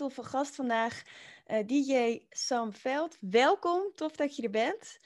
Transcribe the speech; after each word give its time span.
Toffe 0.00 0.24
gast 0.24 0.54
vandaag, 0.54 1.02
uh, 1.02 1.58
eh, 1.58 1.66
DJ 1.66 2.20
Sam 2.30 2.72
Veld. 2.72 3.16
Welkom, 3.20 3.92
tof 3.94 4.16
dat 4.16 4.36
je 4.36 4.42
er 4.42 4.50
bent. 4.50 4.98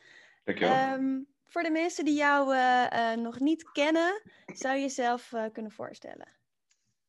Dankjewel. 0.44 0.92
Um, 0.92 1.26
voor 1.44 1.62
de 1.62 1.70
mensen 1.70 2.04
die 2.04 2.14
jou 2.14 2.54
uh, 2.54 2.86
uh, 2.92 3.14
nog 3.14 3.40
niet 3.40 3.72
kennen, 3.72 4.22
zou 4.46 4.74
je 4.74 4.80
jezelf 4.80 5.32
kunnen 5.52 5.72
voorstellen? 5.72 6.28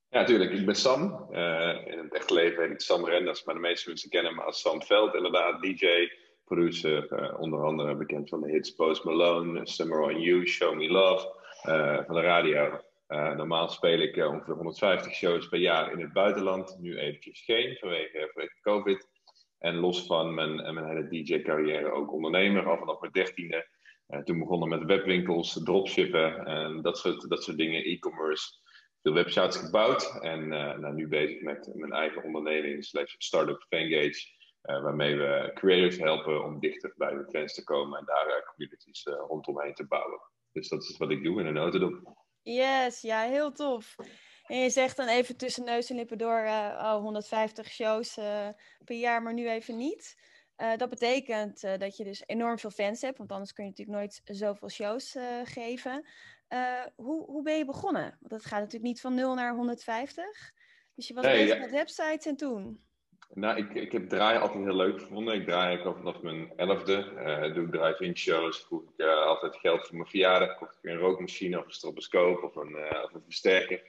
Ja, 0.09 0.19
natuurlijk. 0.19 0.51
Ik 0.51 0.65
ben 0.65 0.75
Sam. 0.75 1.27
in 1.85 1.97
het 1.97 2.13
echte 2.13 2.33
leven 2.33 2.63
heet 2.63 2.71
ik 2.71 2.81
Sam 2.81 3.05
Renders, 3.05 3.43
maar 3.43 3.55
de 3.55 3.61
meeste 3.61 3.89
mensen 3.89 4.09
kennen 4.09 4.35
me 4.35 4.41
als 4.41 4.61
Sam 4.61 4.81
Veld. 4.81 5.15
Inderdaad, 5.15 5.61
DJ, 5.61 5.87
producer, 6.45 7.35
onder 7.37 7.65
andere 7.65 7.95
bekend 7.95 8.29
van 8.29 8.41
de 8.41 8.51
hits 8.51 8.69
Post 8.69 9.03
Malone, 9.03 9.67
Summer 9.67 10.01
on 10.01 10.19
You, 10.19 10.47
Show 10.47 10.75
Me 10.75 10.87
Love, 10.87 11.33
van 12.05 12.15
de 12.15 12.21
radio. 12.21 12.81
Uh, 13.07 13.35
normaal 13.35 13.69
speel 13.69 13.99
ik 13.99 14.15
uh, 14.15 14.31
ongeveer 14.31 14.53
150 14.53 15.13
shows 15.13 15.47
per 15.47 15.59
jaar 15.59 15.91
in 15.91 15.99
het 15.99 16.13
buitenland. 16.13 16.77
Nu 16.79 16.97
eventjes 16.97 17.43
geen, 17.43 17.77
vanwege, 17.77 18.29
vanwege 18.33 18.59
COVID. 18.61 19.09
En 19.59 19.75
los 19.75 20.05
van 20.05 20.33
mijn, 20.33 20.55
mijn 20.55 20.87
hele 20.87 21.07
DJ-carrière 21.07 21.91
ook 21.91 22.13
ondernemer, 22.13 22.67
al 22.67 22.77
vanaf 22.77 22.99
mijn 22.99 23.11
dertiende. 23.11 23.67
Uh, 24.07 24.19
toen 24.19 24.39
begonnen 24.39 24.69
met 24.69 24.83
webwinkels, 24.83 25.63
dropshippen 25.63 26.45
en 26.45 26.81
dat 26.81 26.97
soort, 26.97 27.29
dat 27.29 27.43
soort 27.43 27.57
dingen, 27.57 27.83
e-commerce. 27.83 28.63
Veel 29.01 29.13
websites 29.13 29.57
gebouwd 29.57 30.19
en 30.21 30.47
nou, 30.47 30.93
nu 30.93 31.07
bezig 31.07 31.41
met 31.41 31.71
mijn 31.73 31.91
eigen 31.91 32.23
onderneming, 32.23 32.85
slash 32.85 33.15
startup 33.17 33.65
Fangage. 33.69 34.33
waarmee 34.61 35.15
we 35.15 35.51
creators 35.53 35.97
helpen 35.97 36.43
om 36.43 36.59
dichter 36.59 36.93
bij 36.97 37.13
de 37.13 37.27
fans 37.31 37.53
te 37.53 37.63
komen 37.63 37.99
en 37.99 38.05
daar 38.05 38.43
communities 38.45 39.03
rondomheen 39.27 39.73
te 39.73 39.87
bouwen. 39.87 40.19
Dus 40.51 40.69
dat 40.69 40.83
is 40.83 40.97
wat 40.97 41.11
ik 41.11 41.23
doe 41.23 41.39
in 41.39 41.45
een 41.45 41.53
notendop. 41.53 42.24
Yes, 42.45 43.01
ja, 43.01 43.21
heel 43.21 43.51
tof. 43.51 43.95
En 44.43 44.57
je 44.57 44.69
zegt 44.69 44.97
dan 44.97 45.07
even 45.07 45.37
tussen 45.37 45.63
neus 45.63 45.89
en 45.89 45.95
lippen 45.95 46.17
door, 46.17 46.43
uh, 46.43 46.79
oh, 46.83 47.01
150 47.01 47.69
shows 47.69 48.17
uh, 48.17 48.47
per 48.83 48.95
jaar, 48.95 49.21
maar 49.21 49.33
nu 49.33 49.49
even 49.49 49.77
niet. 49.77 50.15
Uh, 50.57 50.77
dat 50.77 50.89
betekent 50.89 51.61
dat 51.61 51.97
je 51.97 52.03
dus 52.03 52.23
enorm 52.25 52.59
veel 52.59 52.69
fans 52.69 53.01
hebt, 53.01 53.17
want 53.17 53.31
anders 53.31 53.53
kun 53.53 53.63
je 53.63 53.69
natuurlijk 53.69 53.97
nooit 53.97 54.21
zoveel 54.23 54.69
shows 54.69 55.15
geven. 55.43 56.07
hoe, 56.95 57.25
hoe 57.25 57.43
ben 57.43 57.57
je 57.57 57.65
begonnen? 57.65 58.17
Want 58.19 58.29
dat 58.29 58.45
gaat 58.45 58.59
natuurlijk 58.59 58.83
niet 58.83 59.01
van 59.01 59.13
0 59.13 59.33
naar 59.33 59.55
150. 59.55 60.53
Dus 60.95 61.07
je 61.07 61.13
was 61.13 61.25
nee, 61.25 61.43
bezig 61.43 61.59
met 61.59 61.71
websites 61.71 62.25
en 62.25 62.35
toen. 62.35 62.84
Nou, 63.33 63.57
ik, 63.57 63.73
ik 63.73 63.91
heb 63.91 64.09
draaien 64.09 64.41
altijd 64.41 64.63
heel 64.63 64.75
leuk 64.75 65.01
gevonden. 65.01 65.33
Ik 65.33 65.45
draai 65.45 65.81
al 65.81 65.95
vanaf 65.95 66.21
mijn 66.21 66.53
elfde. 66.55 67.11
Uh, 67.15 67.53
doe 67.53 67.65
ik 67.65 67.71
drive-in 67.71 68.17
shows. 68.17 68.59
Vroeg 68.59 68.83
ik 68.83 69.05
uh, 69.05 69.25
altijd 69.25 69.55
geld 69.55 69.87
voor 69.87 69.95
mijn 69.95 70.09
verjaardag. 70.09 70.57
Kocht 70.57 70.77
ik 70.81 70.89
een 70.89 70.97
rookmachine 70.97 71.59
of 71.59 71.65
een 71.65 71.71
stroboscoop 71.71 72.43
of 72.43 72.55
een, 72.55 72.69
uh, 72.69 73.03
of 73.03 73.13
een 73.13 73.23
versterker. 73.23 73.81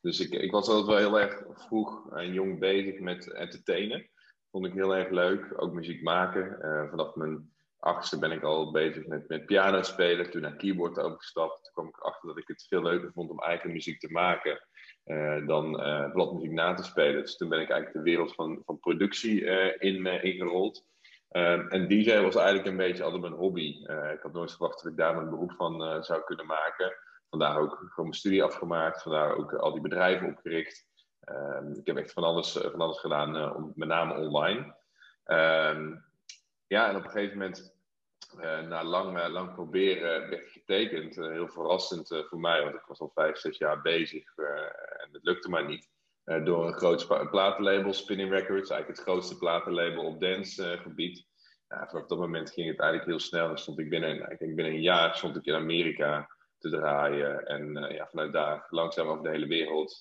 Dus 0.00 0.20
ik, 0.20 0.30
ik 0.30 0.50
was 0.50 0.68
altijd 0.68 0.86
wel 0.86 0.96
heel 0.96 1.20
erg 1.20 1.42
vroeg 1.52 2.12
en 2.12 2.32
jong 2.32 2.58
bezig 2.58 3.00
met 3.00 3.32
entertainen. 3.32 4.08
Vond 4.50 4.66
ik 4.66 4.72
heel 4.72 4.96
erg 4.96 5.10
leuk. 5.10 5.52
Ook 5.56 5.72
muziek 5.72 6.02
maken. 6.02 6.58
vanaf 6.90 7.14
mijn 7.14 7.52
achtste 7.78 8.18
ben 8.18 8.32
ik 8.32 8.42
al 8.42 8.72
bezig 8.72 9.06
met, 9.06 9.28
met 9.28 9.46
piano 9.46 9.82
spelen. 9.82 10.30
Toen 10.30 10.42
naar 10.42 10.56
keyboard 10.56 10.98
overgestapt. 10.98 11.62
Toen 11.62 11.72
kwam 11.72 11.88
ik 11.88 11.96
erachter 11.96 12.28
dat 12.28 12.38
ik 12.38 12.48
het 12.48 12.66
veel 12.68 12.82
leuker 12.82 13.12
vond 13.12 13.30
om 13.30 13.40
eigen 13.40 13.72
muziek 13.72 14.00
te 14.00 14.10
maken. 14.10 14.60
Uh, 15.04 15.46
dan 15.46 15.80
uh, 15.80 16.12
bladmuziek 16.12 16.52
na 16.52 16.74
te 16.74 16.82
spelen. 16.82 17.22
Dus 17.22 17.36
toen 17.36 17.48
ben 17.48 17.60
ik 17.60 17.70
eigenlijk 17.70 18.04
de 18.04 18.10
wereld 18.10 18.34
van, 18.34 18.62
van 18.64 18.78
productie 18.78 19.40
uh, 19.40 19.74
in, 19.78 20.06
ingerold. 20.06 20.84
Ehm, 21.28 21.68
en 21.68 21.88
DJ 21.88 22.20
was 22.20 22.36
eigenlijk 22.36 22.66
een 22.66 22.76
beetje 22.76 23.02
altijd 23.02 23.22
mijn 23.22 23.32
hobby. 23.32 23.84
ik 24.12 24.20
had 24.22 24.32
nooit 24.32 24.50
verwacht 24.50 24.82
dat 24.82 24.92
ik 24.92 24.98
daar 24.98 25.14
mijn 25.14 25.30
beroep 25.30 25.52
van 25.52 26.04
zou 26.04 26.22
kunnen 26.24 26.46
maken. 26.46 26.96
Vandaar 27.30 27.58
ook 27.58 27.70
gewoon 27.70 28.08
mijn 28.08 28.12
studie 28.12 28.42
afgemaakt. 28.42 29.02
Vandaar 29.02 29.36
ook 29.36 29.54
al 29.54 29.72
die 29.72 29.82
bedrijven 29.82 30.28
opgericht. 30.28 30.86
Ehm, 31.20 31.72
ik 31.72 31.86
heb 31.86 31.96
echt 31.96 32.12
van 32.12 32.24
alles, 32.24 32.52
van 32.52 32.80
alles 32.80 32.98
gedaan, 33.00 33.54
om, 33.56 33.72
met 33.74 33.88
name 33.88 34.14
online. 34.14 34.74
Ehm, 35.24 35.94
ja, 36.66 36.88
en 36.88 36.96
op 36.96 37.04
een 37.04 37.10
gegeven 37.10 37.38
moment 37.38 37.74
na 38.68 38.84
lang, 38.84 39.28
lang 39.28 39.54
proberen 39.54 40.28
getekend. 40.66 41.16
Uh, 41.16 41.30
heel 41.30 41.48
verrassend 41.48 42.08
voor 42.28 42.40
mij, 42.40 42.62
want 42.62 42.74
ik 42.74 42.84
was 42.86 43.00
al 43.00 43.10
vijf, 43.14 43.36
zes 43.36 43.58
jaar 43.58 43.82
bezig 43.82 44.36
en 44.36 45.08
het 45.12 45.24
lukte 45.24 45.48
maar 45.48 45.66
niet. 45.66 45.88
door 46.24 46.66
een 46.66 46.74
groot 46.74 47.06
platenlabel, 47.30 47.92
Spinning 47.92 48.30
Records, 48.30 48.70
eigenlijk 48.70 48.88
het 48.98 49.08
grootste 49.08 49.38
platenlabel 49.38 50.04
op 50.04 50.20
dancegebied. 50.20 51.26
vanaf 51.68 52.06
dat 52.06 52.18
moment 52.18 52.50
ging 52.50 52.68
het 52.68 52.80
eigenlijk 52.80 53.10
heel 53.10 53.20
snel. 53.20 53.46
Dan 53.46 53.58
stond 53.58 53.78
ik 53.78 53.88
binnen, 53.88 54.30
ik 54.30 54.38
denk 54.38 54.58
een 54.58 54.82
jaar 54.82 55.16
stond 55.16 55.36
ik 55.36 55.44
in 55.44 55.54
Amerika 55.54 56.28
te 56.58 56.70
draaien. 56.70 57.46
En 57.46 57.94
ja, 57.94 58.06
vanuit 58.06 58.32
daar 58.32 58.66
langzaam 58.68 59.08
over 59.08 59.22
de 59.22 59.30
hele 59.30 59.46
wereld. 59.46 60.00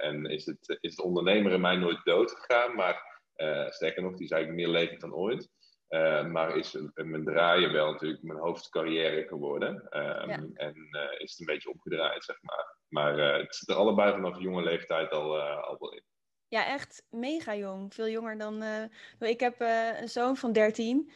en 0.00 0.26
is 0.26 0.46
het, 0.46 0.78
is 0.80 0.90
het 0.90 1.00
ondernemer 1.00 1.52
in 1.52 1.60
mij 1.60 1.76
nooit 1.76 2.04
dood 2.04 2.30
gegaan, 2.30 2.74
maar 2.74 3.22
sterker 3.68 4.02
nog, 4.02 4.14
die 4.14 4.24
is 4.24 4.30
eigenlijk 4.30 4.62
meer 4.62 4.78
levend 4.80 5.00
dan 5.00 5.14
ooit. 5.14 5.50
Uh, 5.88 6.26
maar 6.26 6.56
is 6.56 6.76
mijn 6.94 7.24
draaien 7.24 7.72
wel 7.72 7.92
natuurlijk 7.92 8.22
mijn 8.22 8.38
hoofdcarrière 8.38 9.26
geworden. 9.28 9.74
Um, 9.90 10.50
En 10.54 10.88
uh, 10.90 11.20
is 11.20 11.30
het 11.30 11.40
een 11.40 11.46
beetje 11.46 11.70
opgedraaid, 11.70 12.24
zeg 12.24 12.42
maar. 12.42 12.76
Maar 12.88 13.18
uh, 13.18 13.36
het 13.36 13.54
zit 13.54 13.68
er 13.68 13.74
allebei 13.74 14.12
vanaf 14.12 14.40
jonge 14.40 14.62
leeftijd 14.62 15.10
al, 15.10 15.40
al 15.40 15.76
wel 15.78 15.92
in. 15.92 16.02
Ja, 16.48 16.66
echt 16.66 17.06
mega 17.10 17.54
jong. 17.54 17.94
Veel 17.94 18.08
jonger 18.08 18.38
dan... 18.38 18.62
ik 19.18 19.40
heb 19.40 19.60
een 20.00 20.08
zoon 20.08 20.36
van 20.36 20.52
13. 20.52 21.10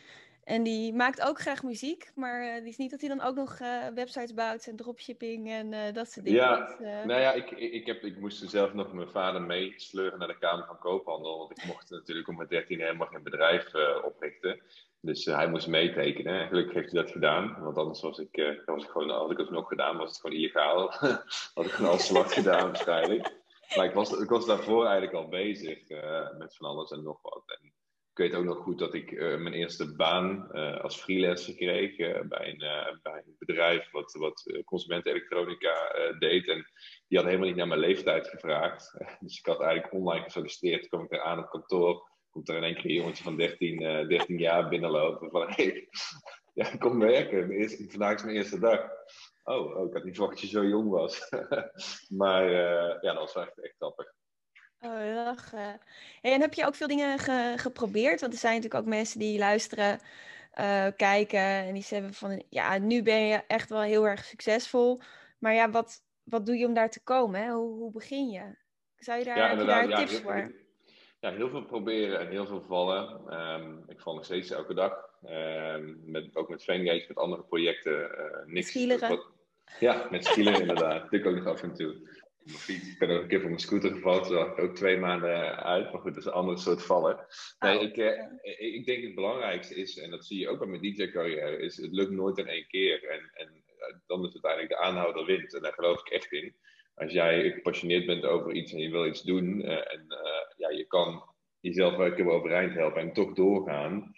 En 0.44 0.62
die 0.62 0.94
maakt 0.94 1.20
ook 1.20 1.40
graag 1.40 1.62
muziek, 1.62 2.10
maar 2.14 2.44
uh, 2.44 2.54
die 2.54 2.68
is 2.68 2.76
niet 2.76 2.90
dat 2.90 3.00
hij 3.00 3.08
dan 3.08 3.20
ook 3.20 3.34
nog 3.34 3.58
uh, 3.60 3.86
websites 3.94 4.34
bouwt 4.34 4.66
en 4.66 4.76
dropshipping 4.76 5.50
en 5.50 5.72
uh, 5.72 5.92
dat 5.92 6.10
soort 6.10 6.26
dingen. 6.26 6.40
Ja, 6.40 6.76
nou 7.04 7.20
ja, 7.20 7.32
ik, 7.32 7.50
ik, 7.50 7.86
heb, 7.86 8.02
ik 8.02 8.18
moest 8.18 8.50
zelf 8.50 8.74
nog 8.74 8.92
mijn 8.92 9.08
vader 9.08 9.42
meesleuren 9.42 10.18
naar 10.18 10.28
de 10.28 10.38
Kamer 10.38 10.66
van 10.66 10.78
Koophandel, 10.78 11.38
want 11.38 11.50
ik 11.50 11.64
mocht 11.64 11.90
natuurlijk 11.90 12.28
om 12.28 12.36
mijn 12.36 12.48
13 12.48 12.80
helemaal 12.80 13.06
geen 13.06 13.22
bedrijf 13.22 13.74
oprichten. 14.04 14.60
Dus 15.00 15.24
hij 15.24 15.48
moest 15.48 15.66
meetekenen 15.66 16.40
en 16.40 16.48
gelukkig 16.48 16.74
heeft 16.74 16.92
hij 16.92 17.02
dat 17.02 17.10
gedaan, 17.10 17.56
want 17.60 17.76
anders 17.76 18.00
was 18.00 18.18
ik, 18.18 18.62
was 18.66 18.84
ik 18.84 18.90
gewoon, 18.90 19.10
had 19.10 19.30
ik 19.30 19.38
het 19.38 19.50
nog 19.50 19.68
gedaan, 19.68 19.96
was 19.96 20.08
het 20.08 20.20
gewoon 20.20 20.36
illegaal. 20.36 20.90
had 21.54 21.64
ik 21.64 21.70
gewoon 21.70 21.90
al 21.90 21.98
zwart 21.98 22.32
gedaan 22.32 22.66
waarschijnlijk. 22.66 23.40
Maar 23.76 23.84
ik 23.84 23.94
was, 23.94 24.20
ik 24.20 24.28
was 24.28 24.46
daarvoor 24.46 24.84
eigenlijk 24.84 25.14
al 25.14 25.28
bezig 25.28 25.88
met 26.38 26.56
van 26.56 26.68
alles 26.68 26.90
en 26.90 27.02
nog 27.02 27.22
wat. 27.22 27.42
En, 27.46 27.71
ik 28.12 28.18
weet 28.18 28.34
ook 28.34 28.44
nog 28.44 28.58
goed 28.58 28.78
dat 28.78 28.94
ik 28.94 29.10
uh, 29.10 29.36
mijn 29.38 29.54
eerste 29.54 29.96
baan 29.96 30.48
uh, 30.52 30.80
als 30.80 30.96
freelancer 30.96 31.54
kreeg 31.54 31.98
uh, 31.98 32.20
bij, 32.28 32.48
een, 32.48 32.98
bij 33.02 33.22
een 33.26 33.36
bedrijf 33.38 33.90
wat, 33.90 34.12
wat 34.12 34.62
consumentenelektronica 34.64 35.74
deed. 36.18 36.48
En 36.48 36.66
die 37.08 37.18
had 37.18 37.26
helemaal 37.26 37.46
niet 37.46 37.56
naar 37.56 37.66
mijn 37.68 37.80
leeftijd 37.80 38.28
gevraagd. 38.28 38.96
dus 39.20 39.38
ik 39.38 39.46
had 39.46 39.60
eigenlijk 39.60 39.92
online 39.92 40.24
gesolliciteerd. 40.24 40.88
Kwam 40.88 41.04
ik 41.08 41.18
aan 41.18 41.38
het 41.38 41.48
kantoor. 41.48 42.10
Komt 42.30 42.48
er 42.48 42.56
in 42.56 42.62
één 42.62 42.74
keer 42.74 42.84
een 42.84 42.96
jongetje 42.96 43.24
van 43.24 43.36
13, 43.36 43.78
13 44.08 44.38
jaar 44.38 44.68
binnenlopen. 44.68 45.30
Van 45.30 45.46
hey, 45.52 45.88
ja, 46.54 46.76
kom 46.76 46.98
werken. 46.98 47.68
Vandaag 47.90 48.14
is 48.14 48.22
mijn 48.22 48.36
eerste 48.36 48.58
dag. 48.58 48.80
Oh, 49.42 49.76
oh, 49.76 49.86
ik 49.86 49.92
had 49.92 50.04
niet 50.04 50.16
verwacht 50.16 50.40
dat 50.40 50.50
je 50.50 50.56
zo 50.56 50.64
jong 50.64 50.90
was. 50.90 51.28
maar 52.20 52.50
ja, 52.50 53.12
dat 53.14 53.32
was 53.32 53.34
echt, 53.34 53.62
echt 53.62 53.76
grappig. 53.76 54.11
Oh, 54.84 55.14
lachen. 55.14 55.80
Hey, 56.20 56.32
en 56.32 56.40
heb 56.40 56.54
je 56.54 56.66
ook 56.66 56.74
veel 56.74 56.86
dingen 56.86 57.18
geprobeerd? 57.58 58.20
Want 58.20 58.32
er 58.32 58.38
zijn 58.38 58.54
natuurlijk 58.54 58.82
ook 58.82 58.90
mensen 58.90 59.18
die 59.18 59.38
luisteren, 59.38 60.00
uh, 60.60 60.86
kijken 60.96 61.40
en 61.40 61.74
die 61.74 61.82
zeggen 61.82 62.14
van, 62.14 62.42
ja, 62.48 62.78
nu 62.78 63.02
ben 63.02 63.26
je 63.26 63.42
echt 63.46 63.68
wel 63.68 63.80
heel 63.80 64.06
erg 64.06 64.24
succesvol. 64.24 65.00
Maar 65.38 65.54
ja, 65.54 65.70
wat, 65.70 66.02
wat 66.22 66.46
doe 66.46 66.56
je 66.56 66.66
om 66.66 66.74
daar 66.74 66.90
te 66.90 67.02
komen? 67.02 67.42
Hè? 67.42 67.50
Hoe, 67.50 67.78
hoe 67.78 67.92
begin 67.92 68.28
je? 68.28 68.56
Zou 68.96 69.18
je 69.18 69.24
daar, 69.24 69.36
ja, 69.36 69.48
heb 69.48 69.58
je 69.58 69.64
daar 69.64 69.96
tips 69.96 70.20
voor? 70.20 70.52
ja, 71.22 71.30
heel 71.32 71.48
veel 71.48 71.64
proberen 71.64 72.20
en 72.20 72.28
heel 72.28 72.46
veel 72.46 72.62
vallen. 72.62 73.20
Ehm, 73.28 73.76
ik 73.86 74.00
val 74.00 74.14
nog 74.14 74.24
steeds 74.24 74.50
elke 74.50 74.74
dag. 74.74 75.10
Um, 75.24 76.00
met, 76.04 76.36
ook 76.36 76.48
met 76.48 76.64
Fangage, 76.64 77.04
met 77.08 77.16
andere 77.16 77.42
projecten. 77.42 77.92
Uh, 77.92 78.52
niks, 78.52 78.72
ja, 79.80 80.06
met 80.10 80.24
skileren 80.24 80.60
inderdaad. 80.60 81.02
Dat 81.10 81.12
ik 81.12 81.26
ook 81.26 81.34
nog 81.34 81.46
af 81.46 81.62
en 81.62 81.74
toe. 81.74 82.08
Ik 82.44 82.96
ben 82.98 83.10
ook 83.10 83.22
een 83.22 83.28
keer 83.28 83.40
van 83.40 83.48
mijn 83.48 83.60
scooter 83.60 83.90
gevallen, 83.90 84.22
toen 84.22 84.46
ik 84.46 84.58
ook 84.58 84.74
twee 84.74 84.96
maanden 84.96 85.56
uit. 85.64 85.92
Maar 85.92 86.00
goed, 86.00 86.14
dat 86.14 86.22
is 86.22 86.24
een 86.24 86.32
ander 86.32 86.58
soort 86.58 86.82
vallen. 86.82 87.26
Nee, 87.58 87.76
oh, 87.76 87.82
ik, 87.82 87.96
uh, 87.96 88.74
ik 88.74 88.86
denk 88.86 89.02
het 89.02 89.14
belangrijkste 89.14 89.74
is, 89.74 89.98
en 89.98 90.10
dat 90.10 90.24
zie 90.24 90.38
je 90.38 90.48
ook 90.48 90.58
bij 90.58 90.68
mijn 90.68 90.82
DJ-carrière, 90.82 91.58
is 91.58 91.76
het 91.76 91.92
lukt 91.92 92.10
nooit 92.10 92.38
in 92.38 92.46
één 92.46 92.66
keer. 92.66 93.04
En, 93.04 93.30
en 93.34 93.48
uh, 93.54 93.96
dan 94.06 94.24
is 94.24 94.32
uiteindelijk 94.32 94.72
de 94.72 94.78
aanhouder 94.78 95.24
wint. 95.24 95.54
En 95.54 95.62
daar 95.62 95.72
geloof 95.72 96.00
ik 96.00 96.08
echt 96.08 96.32
in. 96.32 96.56
Als 96.94 97.12
jij 97.12 97.50
gepassioneerd 97.50 98.06
bent 98.06 98.24
over 98.24 98.52
iets 98.52 98.72
en 98.72 98.78
je 98.78 98.90
wil 98.90 99.06
iets 99.06 99.22
doen, 99.22 99.60
uh, 99.60 99.92
en 99.92 100.06
ja, 100.56 100.70
je 100.70 100.86
kan 100.86 101.22
jezelf 101.60 101.96
wel 101.96 102.06
een 102.06 102.14
keer 102.14 102.28
overeind 102.28 102.74
helpen 102.74 103.00
en 103.00 103.12
toch 103.12 103.32
doorgaan, 103.32 104.12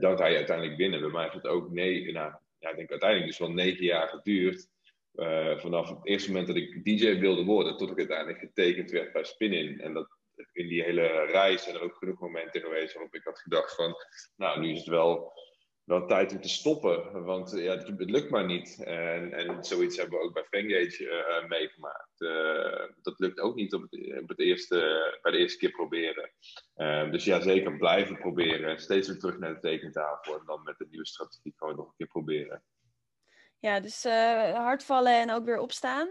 dan 0.00 0.18
ga 0.18 0.26
je 0.26 0.36
uiteindelijk 0.36 0.76
winnen. 0.76 1.00
Bij 1.00 1.10
mij 1.10 1.22
heeft 1.22 1.34
het 1.34 1.46
ook 1.46 1.70
nee, 1.70 2.12
nou, 2.12 2.32
ja, 2.58 2.70
ik 2.70 2.76
denk 2.76 2.90
uiteindelijk 2.90 3.30
dus 3.30 3.38
wel 3.38 3.52
negen 3.52 3.84
jaar 3.84 4.08
geduurd 4.08 4.68
uh, 5.18 5.58
vanaf 5.58 5.88
het 5.88 6.06
eerste 6.06 6.28
moment 6.28 6.46
dat 6.46 6.56
ik 6.56 6.84
DJ 6.84 7.18
wilde 7.18 7.44
worden, 7.44 7.76
tot 7.76 7.90
ik 7.90 7.98
uiteindelijk 7.98 8.38
getekend 8.38 8.90
werd 8.90 9.12
bij 9.12 9.24
Spin-In. 9.24 9.80
En 9.80 9.92
dat, 9.92 10.08
in 10.52 10.68
die 10.68 10.82
hele 10.82 11.06
reis 11.26 11.62
zijn 11.62 11.76
er 11.76 11.82
ook 11.82 11.96
genoeg 11.96 12.20
momenten 12.20 12.60
geweest 12.60 12.94
waarop 12.94 13.14
ik 13.14 13.24
had 13.24 13.38
gedacht 13.38 13.74
van, 13.74 13.94
nou, 14.36 14.60
nu 14.60 14.72
is 14.72 14.78
het 14.78 14.88
wel, 14.88 15.32
wel 15.84 16.06
tijd 16.06 16.32
om 16.32 16.40
te 16.40 16.48
stoppen, 16.48 17.24
want 17.24 17.50
ja, 17.50 17.76
het, 17.76 18.10
lukt 18.10 18.30
maar 18.30 18.44
niet. 18.44 18.82
En, 18.84 19.32
en 19.32 19.64
zoiets 19.64 19.96
hebben 19.96 20.18
we 20.18 20.24
ook 20.24 20.34
bij 20.34 20.60
Fangage 20.60 21.04
uh, 21.04 21.48
meegemaakt. 21.48 22.20
Uh, 22.20 23.02
dat 23.02 23.18
lukt 23.18 23.40
ook 23.40 23.54
niet 23.54 23.74
op 23.74 23.82
het, 23.82 24.20
op 24.20 24.28
het 24.28 24.40
eerste, 24.40 24.78
bij 25.22 25.32
de 25.32 25.38
eerste 25.38 25.58
keer 25.58 25.70
proberen. 25.70 26.30
dus 27.10 27.24
ja, 27.24 27.40
zeker 27.40 27.76
blijven 27.76 28.18
proberen. 28.18 28.80
Steeds 28.80 29.08
weer 29.08 29.18
terug 29.18 29.38
naar 29.38 29.54
de 29.54 29.60
tekentafel 29.60 30.38
en 30.38 30.46
dan 30.46 30.62
met 30.62 30.78
de 30.78 30.86
nieuwe 30.90 31.06
strategie 31.06 31.54
gewoon 31.56 31.76
nog 31.76 31.86
een 31.86 31.96
keer 31.96 32.06
proberen. 32.06 32.62
Ja, 33.60 33.80
dus 33.80 34.04
uh, 34.04 34.54
hard 34.54 34.84
vallen 34.84 35.20
en 35.20 35.30
ook 35.30 35.44
weer 35.44 35.58
opstaan. 35.58 36.08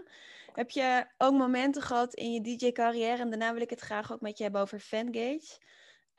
Heb 0.52 0.70
je 0.70 1.06
ook 1.18 1.32
momenten 1.32 1.82
gehad 1.82 2.14
in 2.14 2.32
je 2.32 2.40
DJ-carrière, 2.40 3.22
en 3.22 3.30
daarna 3.30 3.52
wil 3.52 3.62
ik 3.62 3.70
het 3.70 3.80
graag 3.80 4.12
ook 4.12 4.20
met 4.20 4.36
je 4.36 4.42
hebben 4.42 4.60
over 4.60 4.78
Fangate, 4.78 5.58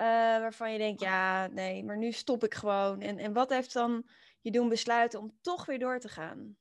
uh, 0.02 0.08
waarvan 0.40 0.72
je 0.72 0.78
denkt, 0.78 1.02
ja, 1.02 1.48
nee, 1.48 1.84
maar 1.84 1.98
nu 1.98 2.12
stop 2.12 2.44
ik 2.44 2.54
gewoon. 2.54 3.02
En, 3.02 3.18
en 3.18 3.34
wat 3.34 3.50
heeft 3.50 3.74
dan 3.74 4.10
je 4.42 4.52
doen 4.52 4.70
besluiten 4.70 5.20
om 5.20 5.38
toch 5.42 5.66
weer 5.66 5.80
door 5.80 6.00
te 6.00 6.10
gaan? 6.10 6.58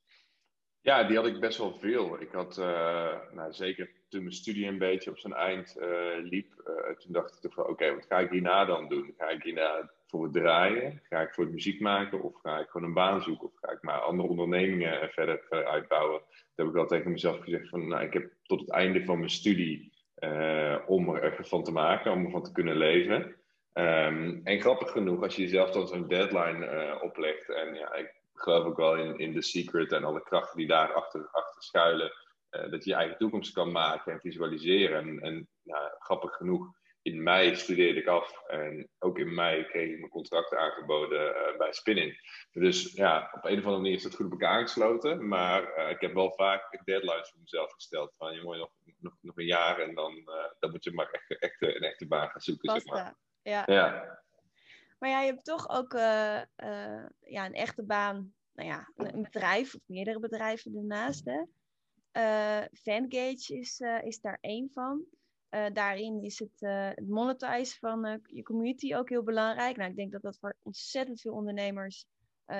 Ja, 0.80 1.04
die 1.04 1.16
had 1.16 1.26
ik 1.26 1.40
best 1.40 1.58
wel 1.58 1.78
veel. 1.78 2.20
Ik 2.20 2.32
had, 2.32 2.58
uh, 2.58 3.16
nou, 3.32 3.52
zeker 3.52 3.90
toen 4.08 4.22
mijn 4.22 4.34
studie 4.34 4.66
een 4.66 4.78
beetje 4.78 5.10
op 5.10 5.18
zijn 5.18 5.34
eind 5.34 5.74
liep, 6.22 6.52
toen 6.98 7.12
dacht 7.12 7.34
ik 7.34 7.40
toch 7.40 7.66
oké, 7.66 7.94
wat 7.94 8.06
ga 8.06 8.18
ik 8.18 8.30
hierna 8.30 8.64
dan 8.64 8.88
doen? 8.88 9.14
Ga 9.18 9.28
ik 9.28 9.42
hierna 9.42 9.90
voor 10.08 10.22
het 10.22 10.32
draaien? 10.32 11.00
Ga 11.02 11.20
ik 11.20 11.34
voor 11.34 11.44
het 11.44 11.52
muziek 11.52 11.80
maken? 11.80 12.22
Of 12.22 12.40
ga 12.42 12.58
ik 12.58 12.68
gewoon 12.68 12.86
een 12.86 12.94
baan 12.94 13.22
zoeken? 13.22 13.46
Of 13.46 13.54
ga 13.60 13.72
ik 13.72 13.82
maar 13.82 14.00
andere 14.00 14.28
ondernemingen 14.28 15.10
verder, 15.10 15.44
verder 15.48 15.66
uitbouwen? 15.66 16.18
Toen 16.18 16.52
heb 16.54 16.66
ik 16.66 16.72
wel 16.72 16.86
tegen 16.86 17.10
mezelf 17.10 17.40
gezegd 17.40 17.68
van, 17.68 17.88
nou, 17.88 18.02
ik 18.02 18.12
heb 18.12 18.32
tot 18.42 18.60
het 18.60 18.70
einde 18.70 19.04
van 19.04 19.18
mijn 19.18 19.30
studie 19.30 19.92
uh, 20.18 20.78
om 20.86 21.14
er 21.14 21.46
van 21.46 21.62
te 21.62 21.72
maken, 21.72 22.12
om 22.12 22.24
ervan 22.24 22.42
te 22.42 22.52
kunnen 22.52 22.76
leven. 22.76 23.36
Um, 23.74 24.40
en 24.44 24.60
grappig 24.60 24.90
genoeg, 24.90 25.22
als 25.22 25.36
je 25.36 25.42
jezelf 25.42 25.70
dan 25.70 25.86
zo'n 25.86 26.08
deadline 26.08 26.66
uh, 26.66 27.02
oplegt, 27.02 27.48
en 27.48 27.74
ja, 27.74 27.94
ik 27.94 28.14
geloof 28.34 28.64
ook 28.64 28.76
wel 28.76 28.96
in, 28.96 29.18
in 29.18 29.34
The 29.34 29.42
Secret 29.42 29.92
en 29.92 30.04
alle 30.04 30.22
krachten 30.22 30.56
die 30.56 30.66
daar 30.66 30.92
achter, 30.92 31.28
schuilen, 31.58 32.12
dat 32.50 32.84
je 32.84 32.90
je 32.90 32.96
eigen 32.96 33.18
toekomst 33.18 33.52
kan 33.52 33.72
maken 33.72 34.12
en 34.12 34.20
visualiseren. 34.20 34.98
En, 34.98 35.20
en 35.20 35.48
nou, 35.62 35.90
grappig 35.98 36.34
genoeg 36.34 36.77
in 37.08 37.22
mei 37.22 37.56
studeerde 37.56 38.00
ik 38.00 38.06
af 38.06 38.42
en 38.46 38.88
ook 38.98 39.18
in 39.18 39.34
mei 39.34 39.64
kreeg 39.64 39.90
ik 39.90 39.98
mijn 39.98 40.10
contract 40.10 40.54
aangeboden 40.54 41.20
uh, 41.20 41.58
bij 41.58 41.72
Spinning. 41.72 42.20
Dus 42.52 42.92
ja, 42.92 43.30
op 43.34 43.44
een 43.44 43.58
of 43.58 43.64
andere 43.64 43.76
manier 43.76 43.94
is 43.94 44.04
het 44.04 44.14
goed 44.14 44.26
op 44.26 44.32
elkaar 44.32 44.58
aangesloten. 44.58 45.28
Maar 45.28 45.78
uh, 45.78 45.90
ik 45.90 46.00
heb 46.00 46.14
wel 46.14 46.32
vaak 46.32 46.80
deadlines 46.84 47.30
voor 47.30 47.40
mezelf 47.40 47.72
gesteld. 47.72 48.14
Van 48.16 48.34
je 48.34 48.42
moet 48.42 48.56
nog, 48.56 48.70
nog, 48.98 49.16
nog 49.20 49.36
een 49.36 49.46
jaar 49.46 49.78
en 49.78 49.94
dan, 49.94 50.14
uh, 50.16 50.34
dan 50.58 50.70
moet 50.70 50.84
je 50.84 50.92
maar 50.92 51.10
echt, 51.10 51.40
echt 51.40 51.62
een 51.62 51.82
echte 51.82 52.06
baan 52.06 52.28
gaan 52.28 52.40
zoeken. 52.40 52.70
zeg 52.70 52.84
maar. 52.84 53.14
ja. 53.42 53.62
ja. 53.66 54.16
Maar 54.98 55.10
ja, 55.10 55.20
je 55.20 55.30
hebt 55.30 55.44
toch 55.44 55.68
ook 55.68 55.92
ja, 55.92 57.46
een 57.46 57.54
echte 57.54 57.84
baan, 57.84 58.34
nou 58.52 58.68
ja, 58.68 58.92
een 58.96 59.22
bedrijf 59.22 59.74
of 59.74 59.80
meerdere 59.86 60.20
bedrijven 60.20 60.76
ernaast. 60.76 61.24
Hè? 61.24 61.42
Fangage 62.72 63.58
is, 63.58 63.80
is 64.02 64.20
daar 64.20 64.38
één 64.40 64.70
van. 64.72 65.06
Uh, 65.50 65.66
daarin 65.72 66.22
is 66.22 66.38
het, 66.38 66.60
uh, 66.60 66.88
het 66.94 67.08
monetizen 67.08 67.78
van 67.78 68.06
uh, 68.06 68.14
je 68.22 68.42
community 68.42 68.94
ook 68.94 69.08
heel 69.08 69.22
belangrijk. 69.22 69.76
Nou, 69.76 69.90
ik 69.90 69.96
denk 69.96 70.12
dat 70.12 70.22
dat 70.22 70.38
voor 70.38 70.56
ontzettend 70.62 71.20
veel 71.20 71.32
ondernemers 71.32 72.06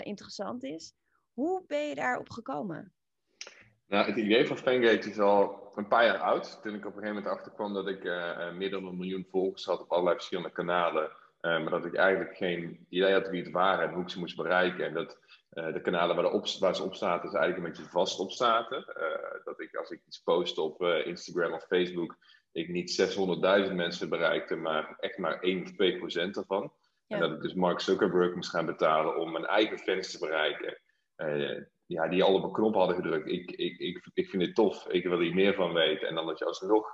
interessant 0.03 0.65
is. 0.65 0.93
Hoe 1.33 1.65
ben 1.67 1.89
je 1.89 1.95
daarop 1.95 2.31
gekomen? 2.31 2.93
Nou, 3.87 4.07
het 4.07 4.17
idee 4.17 4.47
van 4.47 4.57
Fangate 4.57 5.09
is 5.11 5.19
al 5.19 5.73
een 5.75 5.89
paar 5.89 6.05
jaar 6.05 6.19
oud. 6.19 6.63
Toen 6.63 6.75
ik 6.75 6.87
op 6.87 6.97
een 6.97 7.01
gegeven 7.01 7.15
moment 7.15 7.27
achterkwam 7.27 7.75
dat 7.75 7.89
ik 7.89 8.03
meer 8.55 8.71
dan 8.71 8.85
een 8.85 8.97
miljoen 8.97 9.27
volgers 9.31 9.65
had 9.65 9.81
op 9.81 9.91
allerlei 9.91 10.17
verschillende 10.17 10.53
kanalen. 10.53 11.11
maar 11.41 11.71
dat 11.71 11.85
ik 11.85 11.95
eigenlijk 11.95 12.37
geen 12.37 12.87
idee 12.89 13.13
had 13.13 13.29
wie 13.29 13.43
het 13.43 13.53
waren 13.53 13.89
en 13.89 13.95
hoe 13.95 14.03
ik 14.03 14.11
ze 14.11 14.19
moest 14.19 14.37
bereiken. 14.37 14.87
En 14.87 14.95
dat 14.95 15.19
de 15.51 15.81
kanalen 15.83 16.17
waar, 16.17 16.33
op, 16.33 16.47
waar, 16.59 16.77
ze 16.77 16.83
op 16.83 16.95
zaten, 16.95 17.29
is 17.29 17.35
eigenlijk 17.35 17.67
een 17.67 17.73
beetje 17.73 17.91
vast 17.91 18.19
op 18.19 18.31
zaten. 18.31 18.85
dat 19.45 19.61
ik 19.61 19.77
als 19.77 19.91
ik 19.91 20.03
iets 20.07 20.23
post 20.23 20.59
op 20.59 20.83
Instagram 20.83 21.53
of 21.53 21.67
Facebook 21.67 22.17
ik 22.59 22.69
niet 22.69 23.17
600.000 23.69 23.75
mensen 23.75 24.09
bereikte, 24.09 24.57
maar 24.57 24.97
echt 24.99 25.19
maar 25.19 25.41
1 25.41 25.63
of 25.63 25.73
2 25.73 25.99
procent 25.99 26.37
ervan. 26.37 26.73
En 27.07 27.21
dat 27.21 27.33
ik 27.33 27.41
dus 27.41 27.55
Mark 27.55 27.81
Zuckerberg 27.81 28.35
moest 28.35 28.51
gaan 28.51 28.67
betalen 28.67 29.17
om 29.17 29.33
mijn 29.33 29.47
eigen 29.47 29.79
fans 29.79 30.11
te 30.11 30.19
bereiken. 30.19 30.81
Uh, 31.17 31.61
ja, 31.87 32.09
die 32.09 32.23
al 32.23 32.35
op 32.35 32.43
een 32.43 32.53
knop 32.53 32.75
hadden 32.75 32.97
gedrukt. 32.97 33.29
Ik, 33.29 33.51
ik, 33.51 33.79
ik, 33.79 34.11
ik 34.15 34.29
vind 34.29 34.43
dit 34.43 34.55
tof, 34.55 34.89
ik 34.89 35.05
wil 35.05 35.21
hier 35.21 35.35
meer 35.35 35.55
van 35.55 35.73
weten. 35.73 36.09
En 36.09 36.15
dan 36.15 36.27
dat 36.27 36.39
je 36.39 36.45
alsnog 36.45 36.87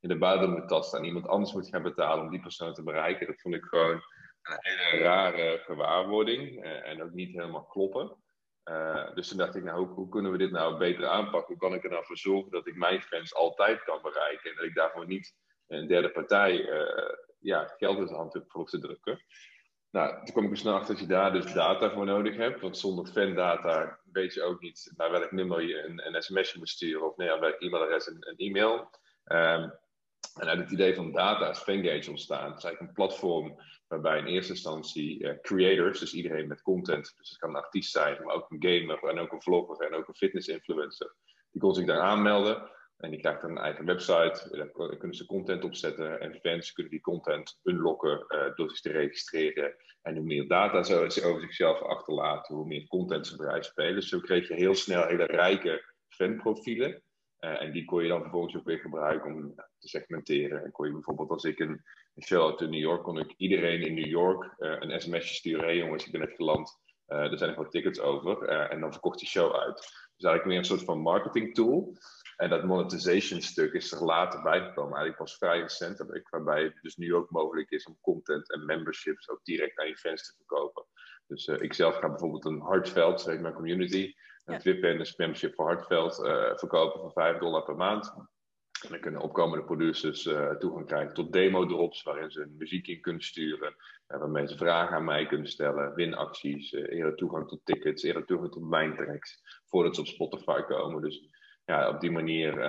in 0.00 0.08
de 0.08 0.18
buiten 0.18 0.50
moet 0.50 0.68
tasten 0.68 0.98
en 0.98 1.04
iemand 1.04 1.26
anders 1.26 1.52
moet 1.52 1.68
gaan 1.68 1.82
betalen 1.82 2.24
om 2.24 2.30
die 2.30 2.40
persoon 2.40 2.74
te 2.74 2.82
bereiken. 2.82 3.26
Dat 3.26 3.40
vond 3.40 3.54
ik 3.54 3.64
gewoon 3.64 4.02
een 4.42 4.58
hele 4.62 5.02
rare 5.02 5.62
gewaarwording. 5.64 6.64
Uh, 6.64 6.88
en 6.88 7.02
ook 7.02 7.12
niet 7.12 7.32
helemaal 7.32 7.64
kloppen. 7.64 8.16
Uh, 8.64 9.14
dus 9.14 9.28
toen 9.28 9.38
dacht 9.38 9.54
ik, 9.54 9.62
nou, 9.62 9.78
hoe, 9.78 9.88
hoe, 9.88 10.08
kunnen 10.08 10.32
we 10.32 10.38
dit 10.38 10.50
nou 10.50 10.78
beter 10.78 11.06
aanpakken? 11.06 11.46
Hoe 11.46 11.68
kan 11.68 11.74
ik 11.74 11.84
er 11.84 11.90
nou 11.90 12.04
voor 12.04 12.16
zorgen 12.16 12.50
dat 12.50 12.66
ik 12.66 12.76
mijn 12.76 13.02
fans 13.02 13.34
altijd 13.34 13.82
kan 13.84 14.02
bereiken 14.02 14.50
en 14.50 14.56
dat 14.56 14.64
ik 14.64 14.74
daarvoor 14.74 15.06
niet 15.06 15.34
een 15.66 15.86
derde 15.86 16.10
partij 16.10 16.68
uh, 16.68 17.14
ja, 17.38 17.74
geld 17.76 17.98
in 17.98 18.06
de 18.06 18.14
hand 18.14 18.32
heb 18.32 18.48
te 18.48 18.78
drukken? 18.78 19.24
Nou, 19.90 20.24
toen 20.24 20.32
kwam 20.32 20.44
ik 20.44 20.50
er 20.50 20.56
snel 20.56 20.74
achter 20.74 20.94
dat 20.94 21.02
je 21.02 21.08
daar 21.08 21.32
dus 21.32 21.52
data 21.52 21.90
voor 21.90 22.04
nodig 22.04 22.36
hebt. 22.36 22.60
Want 22.60 22.78
zonder 22.78 23.06
fandata 23.06 24.00
weet 24.12 24.34
je 24.34 24.42
ook 24.42 24.60
niet 24.60 24.92
naar 24.96 25.10
welk 25.10 25.32
nummer 25.32 25.62
je 25.62 25.82
een, 25.82 26.06
een 26.06 26.22
sms'je 26.22 26.58
moet 26.58 26.68
sturen 26.68 27.06
of 27.10 27.16
nee, 27.16 27.32
aan 27.32 27.40
welk 27.40 27.60
e-mailadres 27.60 28.06
een, 28.06 28.28
een 28.28 28.36
e-mail. 28.36 28.90
Um, 29.24 29.72
en 30.34 30.48
uit 30.48 30.58
het 30.58 30.70
idee 30.70 30.94
van 30.94 31.12
data 31.12 31.50
is 31.50 31.58
Fangage 31.58 32.10
ontstaan. 32.10 32.48
Het 32.48 32.58
is 32.58 32.64
eigenlijk 32.64 32.80
een 32.80 33.06
platform 33.06 33.60
waarbij 33.92 34.18
in 34.18 34.26
eerste 34.26 34.52
instantie 34.52 35.22
uh, 35.22 35.32
creators, 35.40 36.00
dus 36.00 36.14
iedereen 36.14 36.48
met 36.48 36.62
content, 36.62 37.14
dus 37.16 37.28
het 37.28 37.38
kan 37.38 37.48
een 37.50 37.62
artiest 37.62 37.90
zijn, 37.90 38.24
maar 38.24 38.34
ook 38.34 38.50
een 38.50 38.62
gamer 38.62 39.08
en 39.08 39.18
ook 39.18 39.32
een 39.32 39.42
vlogger 39.42 39.86
en 39.86 39.94
ook 39.94 40.08
een 40.08 40.14
fitness 40.14 40.48
influencer, 40.48 41.14
die 41.50 41.60
kon 41.60 41.74
zich 41.74 41.86
daar 41.86 42.00
aanmelden. 42.00 42.70
En 42.96 43.10
die 43.10 43.20
krijgt 43.20 43.40
dan 43.40 43.50
een 43.50 43.58
eigen 43.58 43.84
website, 43.84 44.48
daar 44.50 44.96
kunnen 44.96 45.16
ze 45.16 45.26
content 45.26 45.64
opzetten 45.64 46.20
en 46.20 46.40
fans 46.40 46.72
kunnen 46.72 46.92
die 46.92 47.00
content 47.00 47.58
unlocken 47.62 48.24
uh, 48.28 48.54
door 48.54 48.70
zich 48.70 48.80
te 48.80 48.90
registreren. 48.90 49.74
En 50.02 50.16
hoe 50.16 50.24
meer 50.24 50.48
data 50.48 50.82
ze 50.82 51.24
over 51.24 51.40
zichzelf 51.40 51.82
achterlaten, 51.82 52.54
hoe 52.54 52.66
meer 52.66 52.86
content 52.86 53.26
ze 53.26 53.34
eruit 53.40 53.64
spelen. 53.64 53.94
Dus 53.94 54.08
zo 54.08 54.20
kreeg 54.20 54.48
je 54.48 54.54
heel 54.54 54.74
snel 54.74 55.06
hele 55.06 55.24
rijke 55.24 55.94
fanprofielen. 56.08 57.02
Uh, 57.40 57.62
en 57.62 57.72
die 57.72 57.84
kon 57.84 58.02
je 58.02 58.08
dan 58.08 58.20
vervolgens 58.20 58.56
ook 58.56 58.64
weer 58.64 58.78
gebruiken 58.78 59.34
om 59.34 59.54
te 59.54 59.88
segmenteren. 59.88 60.64
En 60.64 60.70
kon 60.70 60.86
je 60.86 60.92
bijvoorbeeld 60.92 61.30
als 61.30 61.44
ik 61.44 61.58
een, 61.58 61.82
een 62.14 62.22
show 62.22 62.50
uit 62.50 62.70
New 62.70 62.80
York, 62.80 63.02
kon 63.02 63.18
ik 63.18 63.34
iedereen 63.36 63.80
in 63.80 63.94
New 63.94 64.06
York 64.06 64.54
uh, 64.58 64.76
een 64.78 65.00
sms'je 65.00 65.34
sturen. 65.34 65.76
Jongens, 65.76 66.06
ik 66.06 66.12
ben 66.12 66.20
net 66.20 66.36
geland. 66.36 66.80
Uh, 67.08 67.18
er 67.18 67.38
zijn 67.38 67.50
nog 67.50 67.58
wat 67.58 67.70
tickets 67.70 68.00
over. 68.00 68.48
en 68.48 68.80
dan 68.80 68.92
verkocht 68.92 69.18
die 69.18 69.28
show 69.28 69.54
uit. 69.54 69.78
Dus 70.16 70.30
eigenlijk 70.30 70.46
meer 70.46 70.58
een 70.58 70.64
soort 70.64 70.84
van 70.84 70.98
marketing 70.98 71.54
tool. 71.54 71.96
En 72.36 72.50
dat 72.50 72.64
monetization 72.64 73.40
stuk 73.40 73.72
is 73.72 73.92
er 73.92 74.04
later 74.04 74.42
bijgekomen. 74.42 74.96
Eigenlijk 74.96 75.16
pas 75.16 75.36
vrij 75.36 75.60
recent. 75.60 76.22
Waarbij 76.30 76.62
het 76.62 76.78
dus 76.82 76.96
nu 76.96 77.14
ook 77.14 77.30
mogelijk 77.30 77.70
is 77.70 77.86
om 77.86 77.98
content 78.00 78.52
en 78.52 78.64
memberships 78.64 79.28
ook 79.28 79.44
direct 79.44 79.78
aan 79.78 79.88
je 79.88 79.96
fans 79.96 80.26
te 80.26 80.34
verkopen. 80.36 80.84
Dus 81.26 81.46
ik 81.46 81.74
zelf 81.74 81.96
ga 81.96 82.08
bijvoorbeeld 82.08 82.44
een 82.44 82.60
Hartveld, 82.60 83.20
zeg 83.20 83.40
mijn 83.40 83.54
community 83.54 84.12
een 84.44 84.60
VIP 84.60 84.82
en 84.84 85.00
een 85.00 85.14
membership 85.16 85.54
voor 85.54 85.66
Hartveld 85.66 86.18
uh, 86.18 86.56
verkopen 86.56 87.00
voor 87.00 87.12
5 87.12 87.38
dollar 87.38 87.62
per 87.62 87.76
maand. 87.76 88.14
En 88.82 88.90
dan 88.90 89.00
kunnen 89.00 89.20
opkomende 89.20 89.64
producers 89.64 90.26
uh, 90.26 90.50
toegang 90.50 90.86
krijgen 90.86 91.14
tot 91.14 91.32
demo-drops 91.32 92.02
waarin 92.02 92.30
ze 92.30 92.40
hun 92.40 92.56
muziek 92.58 92.86
in 92.86 93.00
kunnen 93.00 93.22
sturen. 93.22 93.74
Uh, 94.08 94.18
waarmee 94.18 94.48
ze 94.48 94.56
vragen 94.56 94.96
aan 94.96 95.04
mij 95.04 95.26
kunnen 95.26 95.46
stellen, 95.46 95.94
winacties, 95.94 96.72
eerder 96.72 97.14
toegang 97.14 97.48
tot 97.48 97.60
tickets, 97.64 98.02
eerder 98.02 98.24
toegang 98.24 98.52
tot 98.52 98.96
tracks 98.96 99.40
voordat 99.66 99.94
ze 99.94 100.00
op 100.00 100.06
Spotify 100.06 100.60
komen. 100.60 101.02
Dus 101.02 101.28
ja, 101.64 101.88
op 101.88 102.00
die 102.00 102.10
manier, 102.10 102.60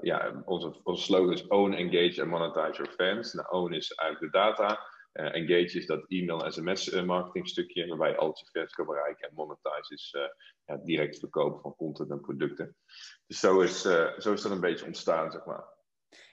ja, 0.00 0.42
onze, 0.44 0.80
onze 0.82 1.02
slogan 1.02 1.32
is 1.32 1.46
Own, 1.46 1.72
Engage 1.72 2.22
and 2.22 2.30
Monetize 2.30 2.82
Your 2.82 2.92
Fans. 2.92 3.32
Nou, 3.32 3.48
own 3.50 3.72
is 3.72 3.92
eigenlijk 3.92 4.32
de 4.32 4.38
data. 4.38 4.80
Engage 5.12 5.78
is 5.78 5.86
dat 5.86 6.04
e-mail 6.08 6.44
en 6.44 6.52
sms 6.52 6.90
marketing 6.90 7.48
stukje, 7.48 7.86
waarbij 7.86 8.10
je 8.10 8.16
al 8.16 8.38
je 8.52 8.66
kan 8.70 8.86
bereiken. 8.86 9.28
En 9.28 9.34
monetize 9.34 9.94
is 9.94 10.16
ja, 10.64 10.76
direct 10.76 11.18
verkopen 11.18 11.60
van 11.60 11.76
content 11.76 12.10
en 12.10 12.20
producten. 12.20 12.76
Dus 13.26 13.40
zo 13.40 13.60
is, 13.60 13.80
zo 14.18 14.32
is 14.32 14.42
dat 14.42 14.50
een 14.50 14.60
beetje 14.60 14.86
ontstaan, 14.86 15.30
zeg 15.30 15.44
maar. 15.44 15.64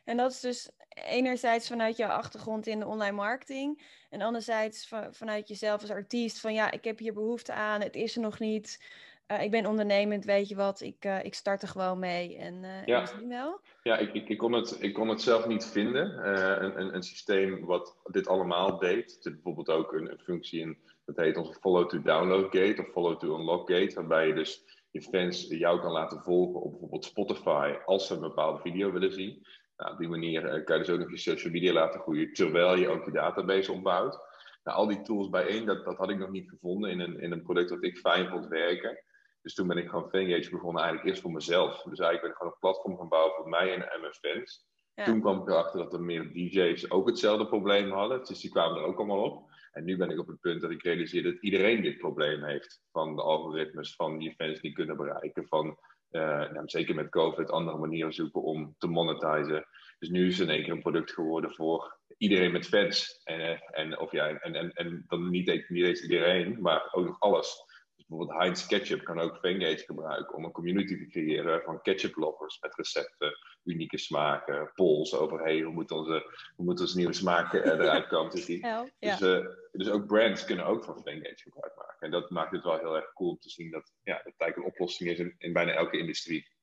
En 0.04 0.18
dat 0.18 0.32
is 0.32 0.40
dus 0.40 0.72
enerzijds 0.90 1.68
vanuit 1.68 1.98
jouw 1.98 2.10
achtergrond 2.10 2.68
in 2.68 2.80
de 2.80 2.86
online 2.86 3.16
marketing. 3.16 3.86
En 4.10 4.22
anderzijds 4.22 4.94
vanuit 5.12 5.48
jezelf 5.48 5.82
als 5.82 5.90
artiest. 5.90 6.40
Van 6.40 6.54
ja, 6.54 6.72
ik 6.72 6.84
heb 6.84 6.98
hier 6.98 7.14
behoefte 7.14 7.54
aan, 7.54 7.82
het 7.82 7.96
is 7.96 8.16
er 8.16 8.22
nog 8.22 8.40
niet. 8.40 8.84
Uh, 9.32 9.44
ik 9.44 9.52
ben 9.52 9.66
ondernemend, 9.66 10.26
weet 10.26 10.48
je 10.48 10.56
wat, 10.56 10.82
ik, 10.82 11.06
uh, 11.06 11.24
ik 11.24 11.34
start 11.34 11.62
er 11.62 11.68
gewoon 11.68 12.00
mee. 12.00 12.38
En, 12.38 12.64
uh, 12.64 12.86
ja, 12.86 13.12
en 13.12 13.28
wel? 13.28 13.60
ja 13.84 13.98
ik, 13.98 14.14
ik, 14.14 14.30
ik, 14.30 14.38
kon 14.38 14.52
het, 14.52 14.78
ik 14.80 14.94
kon 14.94 15.08
het 15.08 15.22
zelf 15.22 15.48
niet 15.48 15.66
vinden. 15.66 16.28
een, 16.64 16.80
een, 16.80 16.96
een 16.96 17.04
systeem 17.04 17.66
wat 17.66 17.98
dit 18.04 18.28
allemaal 18.28 18.80
deed. 18.80 19.16
Er 19.16 19.22
zit 19.22 19.34
bijvoorbeeld 19.34 19.70
ook 19.70 19.94
een, 19.94 20.12
een 20.12 20.20
functie 20.20 20.60
in, 20.60 20.78
dat 21.06 21.18
heet 21.18 21.38
onze 21.38 21.54
follow-to-download 21.54 22.44
gate 22.44 22.82
of 22.82 22.92
follow-to-unlock 22.92 23.72
gate. 23.72 23.96
Waarbij 23.96 24.28
je 24.28 24.34
dus 24.34 24.64
je 24.92 25.02
fans 25.02 25.48
jou 25.48 25.80
kan 25.80 25.92
laten 25.92 26.22
volgen 26.22 26.62
op 26.62 26.72
bijvoorbeeld 26.72 27.06
Spotify 27.06 27.76
als 27.86 28.08
ze 28.08 28.14
een 28.14 28.22
bepaalde 28.22 28.62
video 28.62 28.92
willen 28.92 29.14
zien. 29.14 29.46
Nou, 29.78 29.92
op 29.92 29.98
die 29.98 30.10
manier 30.10 30.64
kan 30.64 30.78
je 30.78 30.84
dus 30.84 30.94
ook 30.94 31.00
nog 31.00 31.10
je 31.10 31.18
social 31.18 31.54
media 31.54 31.74
laten 31.74 32.00
groeien, 32.00 32.34
terwijl 32.34 32.76
je 32.76 32.88
ook 32.88 33.06
je 33.06 33.12
database 33.12 33.72
opbouwt. 33.72 34.20
Nou, 34.64 34.78
al 34.78 34.88
die 34.88 35.02
tools 35.02 35.30
bijeen, 35.30 35.66
dat, 35.66 35.86
dat 35.86 35.98
had 35.98 36.10
ik 36.10 36.18
nog 36.18 36.30
niet 36.30 36.50
gevonden 36.50 36.90
in 36.90 37.00
een, 37.00 37.20
in 37.20 37.32
een 37.32 37.44
product 37.44 37.70
dat 37.70 37.84
ik 37.84 37.98
fijn 37.98 38.30
vond 38.30 38.48
werken. 38.48 39.00
Dus 39.48 39.56
toen 39.56 39.68
ben 39.68 39.78
ik 39.78 39.90
gewoon 39.90 40.10
Fangage 40.10 40.50
begonnen, 40.50 40.82
eigenlijk 40.82 41.10
eerst 41.10 41.22
voor 41.22 41.32
mezelf. 41.32 41.72
Dus 41.72 42.00
eigenlijk 42.00 42.22
ben 42.22 42.30
ik 42.30 42.36
gewoon 42.36 42.52
een 42.52 42.60
platform 42.60 42.98
gaan 42.98 43.08
bouwen 43.08 43.36
voor 43.36 43.50
mij 43.50 43.74
en, 43.74 44.02
mijn 44.02 44.14
fans. 44.14 44.66
Toen 45.06 45.22
kwam 45.22 45.42
ik 45.42 45.48
erachter 45.48 45.80
dat 45.80 45.94
er 45.94 46.02
meer 46.02 46.34
DJ's 46.34 46.92
ook 46.92 47.08
hetzelfde 47.08 47.48
probleem 47.48 47.92
hadden. 47.92 48.26
Dus 48.26 48.40
die 48.40 48.52
kwamen 48.52 48.78
er 48.78 48.84
ook 48.84 48.98
allemaal 48.98 49.24
op. 49.24 49.50
En 49.72 49.84
nu 49.84 49.98
ben 49.98 50.10
ik 50.10 50.20
op 50.20 50.28
het 50.28 50.40
punt 50.40 50.62
dat 50.62 50.72
ik 50.72 50.84
realiseer 50.84 51.24
dat 51.24 51.42
iedereen 51.42 51.82
dit 51.82 51.98
probleem 51.98 52.44
heeft. 52.44 52.82
Van 52.92 53.16
de 53.16 53.22
algoritmes, 53.22 53.96
van 53.96 54.18
die 54.18 54.36
fans 54.36 54.62
die 54.62 54.74
kunnen 54.74 54.98
bereiken, 54.98 55.48
van 55.48 55.78
uh, 56.12 56.52
nou, 56.52 56.62
zeker 56.66 56.96
met 56.96 57.10
COVID 57.10 57.52
andere 57.52 57.78
manieren 57.78 58.14
zoeken 58.14 58.44
om 58.44 58.76
te 58.78 58.88
monetizen. 58.88 59.68
Dus 60.00 60.10
nu 60.10 60.28
is 60.28 60.38
het 60.38 60.48
in 60.48 60.54
één 60.54 60.64
keer 60.64 60.74
een 60.74 60.82
product 60.82 61.12
geworden 61.12 61.52
voor 61.52 62.00
iedereen 62.18 62.52
met 62.52 62.68
fans. 62.68 63.22
En, 63.24 63.40
eh, 63.40 63.80
en, 63.80 64.00
of 64.00 64.12
ja, 64.12 64.28
en, 64.28 64.56
en, 64.56 64.72
en 64.72 65.04
dan 65.08 65.30
niet, 65.30 65.70
niet 65.70 65.86
eens 65.86 66.02
iedereen, 66.02 66.62
maar 66.62 66.88
ook 66.92 67.06
nog 67.06 67.20
alles. 67.20 67.67
Bijvoorbeeld 68.08 68.40
Heinz 68.40 68.68
Ketchup 68.68 69.04
kan 69.04 69.20
ook 69.20 69.38
Fangate 69.38 69.84
gebruiken 69.86 70.36
om 70.36 70.44
een 70.44 70.52
community 70.52 70.98
te 70.98 71.08
creëren 71.08 71.62
van 71.62 71.82
ketchup 71.82 72.16
lovers 72.16 72.60
met 72.60 72.76
recepten, 72.76 73.38
unieke 73.64 73.98
smaken, 73.98 74.72
polls 74.74 75.16
over 75.16 75.40
hey, 75.40 75.62
hoe 75.62 75.74
moet 75.74 75.92
onze, 75.92 76.42
hoe 76.56 76.66
moet 76.66 76.80
onze 76.80 76.98
nieuwe 76.98 77.14
smaak 77.14 77.54
eh, 77.54 77.72
eruit 77.72 78.08
komen 78.08 78.32
te 78.32 78.42
zien. 78.42 78.92
Dus, 79.00 79.22
uh, 79.22 79.46
dus 79.72 79.90
ook 79.90 80.08
brands 80.08 80.46
kunnen 80.46 80.66
ook 80.66 80.84
van 80.84 81.02
Fangate 81.04 81.42
gebruik 81.42 81.76
maken. 81.76 82.00
En 82.00 82.12
dat 82.12 82.30
maakt 82.30 82.52
het 82.52 82.64
wel 82.64 82.78
heel 82.78 82.96
erg 82.96 83.14
cool 83.14 83.30
om 83.30 83.40
te 83.40 83.50
zien 83.50 83.72
dat 83.72 83.94
ja, 84.04 84.14
dat 84.14 84.34
eigenlijk 84.38 84.58
een 84.58 84.74
oplossing 84.74 85.10
is 85.10 85.20
in, 85.20 85.36
in 85.38 85.54
bijna 85.54 85.72
elke 85.72 85.98
industrie. 85.98 86.56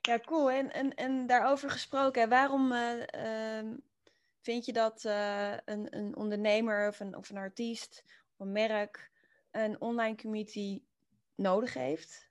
Ja, 0.00 0.18
cool. 0.18 0.50
En, 0.50 0.72
en, 0.72 0.94
en 0.94 1.26
daarover 1.26 1.70
gesproken, 1.70 2.28
waarom 2.28 2.72
uh, 2.72 2.96
uh, 2.96 3.72
vind 4.40 4.64
je 4.64 4.72
dat 4.72 5.04
uh, 5.04 5.52
een, 5.64 5.96
een 5.96 6.16
ondernemer 6.16 6.88
of 6.88 7.00
een, 7.00 7.16
of 7.16 7.30
een 7.30 7.36
artiest 7.36 8.04
of 8.06 8.46
een 8.46 8.52
merk 8.52 9.09
een 9.50 9.80
online 9.80 10.16
community 10.16 10.82
nodig 11.34 11.74
heeft? 11.74 12.28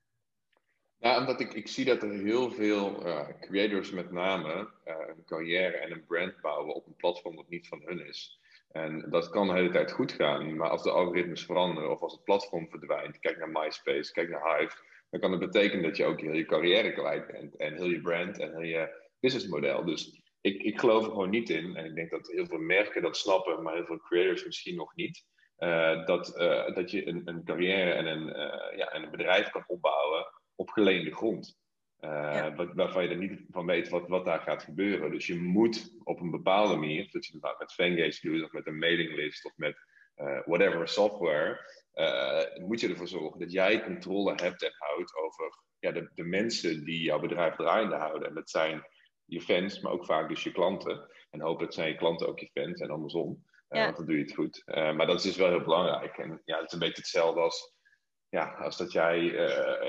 Nou, 1.00 1.20
omdat 1.20 1.40
ik, 1.40 1.54
ik 1.54 1.68
zie 1.68 1.86
dat 1.86 2.04
er 2.04 2.14
heel 2.14 2.52
veel 2.52 3.04
creators 3.40 3.92
met 3.92 4.12
name 4.12 4.70
een 4.84 5.26
carrière 5.26 5.78
en 5.78 5.92
een 5.92 6.06
brand 6.06 6.42
bouwen 6.42 6.76
op 6.76 6.86
een 6.86 6.96
platform 6.96 7.36
dat 7.36 7.50
niet 7.50 7.68
van 7.68 7.82
hun 7.86 8.08
is. 8.08 8.40
En 8.72 9.10
dat 9.10 9.30
kan 9.30 9.48
de 9.48 9.54
hele 9.54 9.72
tijd 9.72 9.92
goed 9.92 10.12
gaan, 10.12 10.56
maar 10.56 10.70
als 10.70 10.84
de 10.84 10.92
algoritmes 10.92 11.46
veranderen 11.46 11.92
of 11.92 12.02
als 12.02 12.14
het 12.14 12.24
platform 12.24 12.70
verdwijnt, 12.70 13.20
kijk 13.20 13.38
naar 13.38 13.50
MySpace, 13.50 14.12
kijk 14.12 14.30
naar 14.30 14.60
Hive, 14.60 14.76
dan 15.10 15.20
kan 15.20 15.32
het 15.32 15.40
betekenen 15.40 15.84
dat 15.84 15.98
je 15.98 16.06
ook 16.06 16.22
heel 16.22 16.34
je 16.34 16.46
carrière 16.46 16.94
kwijt 16.94 17.28
bent 17.28 17.56
en 17.56 17.76
heel 17.76 17.90
je 17.90 18.02
brand 18.02 18.40
en 18.40 18.52
heel 18.52 18.62
je 18.62 19.10
businessmodel. 19.20 19.86
Dus 19.86 20.22
ik, 20.42 20.62
ik 20.62 20.80
geloof 20.80 21.04
er 21.04 21.10
gewoon 21.10 21.30
niet 21.30 21.50
in, 21.50 21.76
en 21.76 21.86
ik 21.86 21.96
denk 21.96 22.10
dat 22.10 22.32
heel 22.32 22.46
veel 22.46 22.60
merken 22.60 23.02
dat 23.02 23.18
snappen, 23.18 23.64
maar 23.64 23.74
heel 23.74 23.86
veel 23.86 24.00
creators 24.00 24.46
misschien 24.46 24.76
nog 24.76 24.96
niet, 24.96 25.26
uh, 25.60 26.06
dat, 26.06 26.40
uh, 26.40 26.76
dat 26.76 26.92
je 26.92 27.08
een, 27.08 27.22
een 27.26 27.44
carrière 27.44 27.92
en 27.92 28.06
een, 28.06 28.28
uh, 28.28 28.78
ja, 28.78 28.92
en 28.92 29.04
een 29.04 29.12
bedrijf 29.12 29.50
kan 29.50 29.64
opbouwen 29.68 30.26
op 30.56 30.70
geleende 30.70 31.16
grond. 31.16 31.58
Ja. 32.02 32.56
waarvan 32.74 33.04
je 33.04 33.10
er 33.10 33.18
niet 33.18 33.46
van 33.50 33.66
weet 33.66 33.90
wat, 33.90 34.08
wat 34.08 34.26
daar 34.26 34.40
gaat 34.40 34.64
gebeuren. 34.64 35.12
Dus 35.12 35.28
je 35.28 35.40
moet 35.40 35.96
op 36.04 36.20
een 36.20 36.32
bepaalde 36.32 36.76
manier, 36.76 37.12
dat 37.12 37.26
je 37.26 37.38
het 37.42 37.60
met 37.60 37.74
Fangage 37.74 38.30
doet, 38.30 38.44
of 38.44 38.52
met 38.52 38.68
een 38.68 38.78
mailinglist, 38.78 39.46
of 39.46 39.52
met 39.56 39.78
whatever 40.46 40.88
software, 40.88 41.60
moet 42.62 42.80
je 42.80 42.90
ervoor 42.90 43.08
zorgen 43.08 43.40
dat 43.40 43.52
jij 43.52 43.84
controle 43.84 44.34
hebt 44.36 44.64
en 44.64 44.74
houdt 44.78 45.16
over 45.16 45.64
ja, 45.80 45.92
de, 45.92 46.10
de 46.14 46.24
mensen 46.24 46.84
die 46.84 47.02
jouw 47.02 47.20
bedrijf 47.20 47.56
draaiende 47.56 47.96
houden. 47.96 48.28
En 48.28 48.34
dat 48.34 48.50
zijn 48.50 48.86
je 49.26 49.42
fans, 49.42 49.80
maar 49.80 49.92
ook 49.92 50.06
vaak 50.06 50.30
dus 50.30 50.44
je 50.44 50.52
klanten. 50.52 51.10
En 51.30 51.42
hopelijk 51.42 51.74
zijn 51.74 51.90
je 51.90 51.96
klanten 51.96 52.28
ook 52.28 52.40
je 52.40 52.50
fans 52.54 52.82
en 52.82 52.90
andersom. 52.90 53.44
Uh, 53.70 53.84
Want 53.84 53.98
dan 53.98 54.06
doe 54.06 54.16
je 54.16 54.22
het 54.24 54.34
goed. 54.34 54.64
Uh, 54.66 54.96
maar 54.96 55.08
dat 55.08 55.16
is 55.16 55.24
dus 55.24 55.36
wel 55.36 55.50
heel 55.50 55.64
belangrijk. 55.64 56.18
En 56.18 56.42
ja, 56.46 56.58
het 56.58 56.66
is 56.66 56.74
een 56.74 56.80
beetje 56.80 57.02
hetzelfde 57.02 57.42
als, 57.42 57.74
ja, 58.30 58.54
als 58.54 58.78
dat 58.78 58.92
jij 58.92 59.38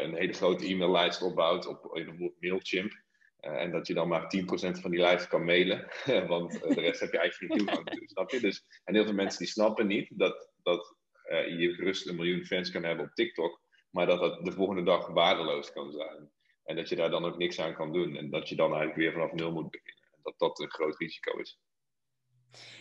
een 0.03 0.15
hele 0.15 0.33
grote 0.33 0.67
e-maillijst 0.67 1.23
opbouwt 1.23 1.67
op 1.67 1.91
bijvoorbeeld 1.93 2.41
Mailchimp. 2.41 2.93
en 3.41 3.71
dat 3.71 3.87
je 3.87 3.95
dan 3.95 4.09
maar 4.09 4.23
10% 4.23 4.81
van 4.81 4.91
die 4.91 5.01
lijst 5.01 5.27
kan 5.29 5.45
mailen. 5.45 5.89
want 6.29 6.53
de 6.53 6.81
rest 6.81 7.01
heb 7.01 7.13
je 7.13 7.19
eigenlijk 7.19 7.53
geen 7.53 7.67
toegang 7.67 7.91
toe. 7.91 8.09
Snap 8.09 8.31
je? 8.31 8.41
Dus, 8.41 8.65
en 8.85 8.95
heel 8.95 9.05
veel 9.05 9.15
mensen 9.15 9.39
die 9.39 9.49
snappen 9.49 9.87
niet 9.87 10.19
dat, 10.19 10.51
dat 10.63 10.97
je 11.31 11.75
gerust 11.75 12.09
een 12.09 12.17
miljoen 12.17 12.45
fans 12.45 12.71
kan 12.71 12.83
hebben 12.83 13.05
op 13.05 13.15
TikTok, 13.15 13.61
maar 13.91 14.07
dat 14.07 14.21
dat 14.21 14.45
de 14.45 14.53
volgende 14.53 14.83
dag 14.83 15.07
waardeloos 15.07 15.73
kan 15.73 15.93
zijn. 15.93 16.31
En 16.65 16.77
dat 16.77 16.89
je 16.89 16.97
daar 16.97 17.11
dan 17.11 17.25
ook 17.25 17.39
niks 17.39 17.61
aan 17.61 17.75
kan 17.75 17.93
doen. 17.93 18.17
En 18.17 18.31
dat 18.31 18.49
je 18.49 18.57
dan 18.57 18.69
eigenlijk 18.69 18.99
weer 18.99 19.13
vanaf 19.13 19.33
nul 19.33 19.53
moet 19.53 19.71
beginnen. 19.71 20.05
En 20.13 20.21
dat 20.23 20.39
dat 20.39 20.61
een 20.61 20.71
groot 20.71 20.99
risico 20.99 21.39
is. 21.39 21.59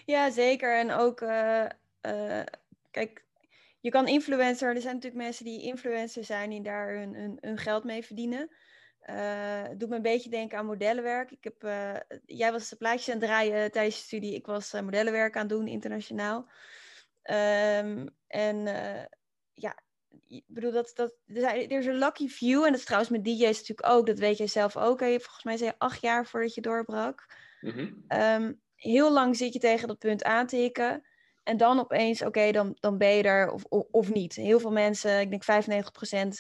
Ja, 0.05 0.29
zeker. 0.29 0.77
En 0.77 0.91
ook, 0.91 1.21
uh, 1.21 1.65
uh, 2.01 2.43
kijk, 2.91 3.25
je 3.79 3.89
kan 3.89 4.07
influencer, 4.07 4.75
er 4.75 4.81
zijn 4.81 4.95
natuurlijk 4.95 5.23
mensen 5.23 5.45
die 5.45 5.61
influencer 5.61 6.23
zijn 6.23 6.49
die 6.49 6.61
daar 6.61 6.93
hun, 6.93 7.15
hun, 7.15 7.37
hun 7.41 7.57
geld 7.57 7.83
mee 7.83 8.05
verdienen. 8.05 8.49
Uh, 9.09 9.63
het 9.63 9.79
doet 9.79 9.89
me 9.89 9.95
een 9.95 10.01
beetje 10.01 10.29
denken 10.29 10.57
aan 10.57 10.65
modellenwerk. 10.65 11.31
Ik 11.31 11.43
heb, 11.43 11.61
jij 12.25 12.51
was 12.51 12.73
plaatjes 12.77 13.09
aan 13.09 13.19
het 13.19 13.29
draaien 13.29 13.71
tijdens 13.71 13.95
je 13.95 14.03
studie. 14.03 14.35
Ik 14.35 14.45
was 14.45 14.73
modellenwerk 14.73 15.35
aan 15.35 15.41
het 15.41 15.49
doen, 15.49 15.67
internationaal. 15.67 16.49
Um, 17.23 18.09
en 18.27 18.65
ja, 19.53 19.75
ik 20.27 20.43
bedoel, 20.47 20.71
dat, 20.71 20.91
dat, 20.95 21.15
er 21.25 21.71
is 21.71 21.85
een 21.85 21.97
lucky 21.97 22.27
view. 22.27 22.63
En 22.63 22.71
dat 22.71 22.79
is 22.79 22.85
trouwens 22.85 23.11
met 23.11 23.23
DJ's 23.23 23.59
natuurlijk 23.59 23.87
ook. 23.87 24.05
Dat 24.05 24.19
weet 24.19 24.37
jij 24.37 24.47
zelf 24.47 24.77
ook. 24.77 24.99
Hè? 24.99 25.19
Volgens 25.19 25.43
mij 25.43 25.57
zei 25.57 25.69
je 25.69 25.79
acht 25.79 26.01
jaar 26.01 26.25
voordat 26.25 26.53
je 26.53 26.61
doorbrak. 26.61 27.25
Mm 27.61 27.71
-hmm. 27.71 28.03
um, 28.21 28.61
heel 28.79 29.13
lang 29.13 29.37
zit 29.37 29.53
je 29.53 29.59
tegen 29.59 29.87
dat 29.87 29.97
punt 29.97 30.23
aan 30.23 30.47
te 30.47 30.55
hikken. 30.55 31.03
En 31.43 31.57
dan 31.57 31.79
opeens, 31.79 32.21
oké, 32.21 32.51
dan, 32.51 32.77
dan 32.79 32.97
ben 32.97 33.09
je 33.09 33.23
er 33.23 33.51
of, 33.51 33.63
of, 33.91 34.13
niet. 34.13 34.35
Heel 34.35 34.59
veel 34.59 34.71
mensen, 34.71 35.19
ik 35.19 35.29
denk 35.29 35.65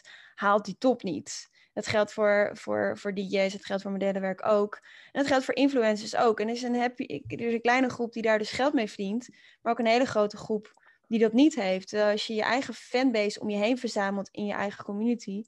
95%, 0.05 0.09
haalt 0.35 0.65
die 0.65 0.77
top 0.77 1.03
niet. 1.03 1.49
Dat 1.73 1.87
geldt 1.87 2.13
voor, 2.13 2.51
voor, 2.53 2.97
voor 2.97 3.13
DJ's, 3.13 3.53
het 3.53 3.65
geldt 3.65 3.81
voor 3.81 3.91
modellenwerk 3.91 4.45
ook. 4.45 4.79
En 5.11 5.19
dat 5.19 5.27
geldt 5.27 5.45
voor 5.45 5.55
influencers 5.55 6.15
ook. 6.15 6.39
En 6.39 6.47
er 6.47 6.53
is, 6.53 6.61
een 6.61 6.79
happy, 6.79 7.21
er 7.27 7.53
een 7.53 7.61
kleine 7.61 7.89
groep 7.89 8.13
die 8.13 8.21
daar 8.21 8.37
dus 8.37 8.51
geld 8.51 8.73
mee 8.73 8.87
verdient, 8.87 9.29
maar 9.61 9.71
ook 9.71 9.79
een 9.79 9.85
hele 9.85 10.05
grote 10.05 10.37
groep 10.37 10.73
die 11.07 11.19
dat 11.19 11.33
niet 11.33 11.55
heeft. 11.55 11.93
Als 11.93 12.27
je 12.27 12.33
je 12.33 12.41
eigen 12.41 12.73
fanbase 12.73 13.39
om 13.39 13.49
je 13.49 13.57
heen 13.57 13.77
verzamelt 13.77 14.29
in 14.31 14.45
je 14.45 14.53
eigen 14.53 14.83
community, 14.83 15.43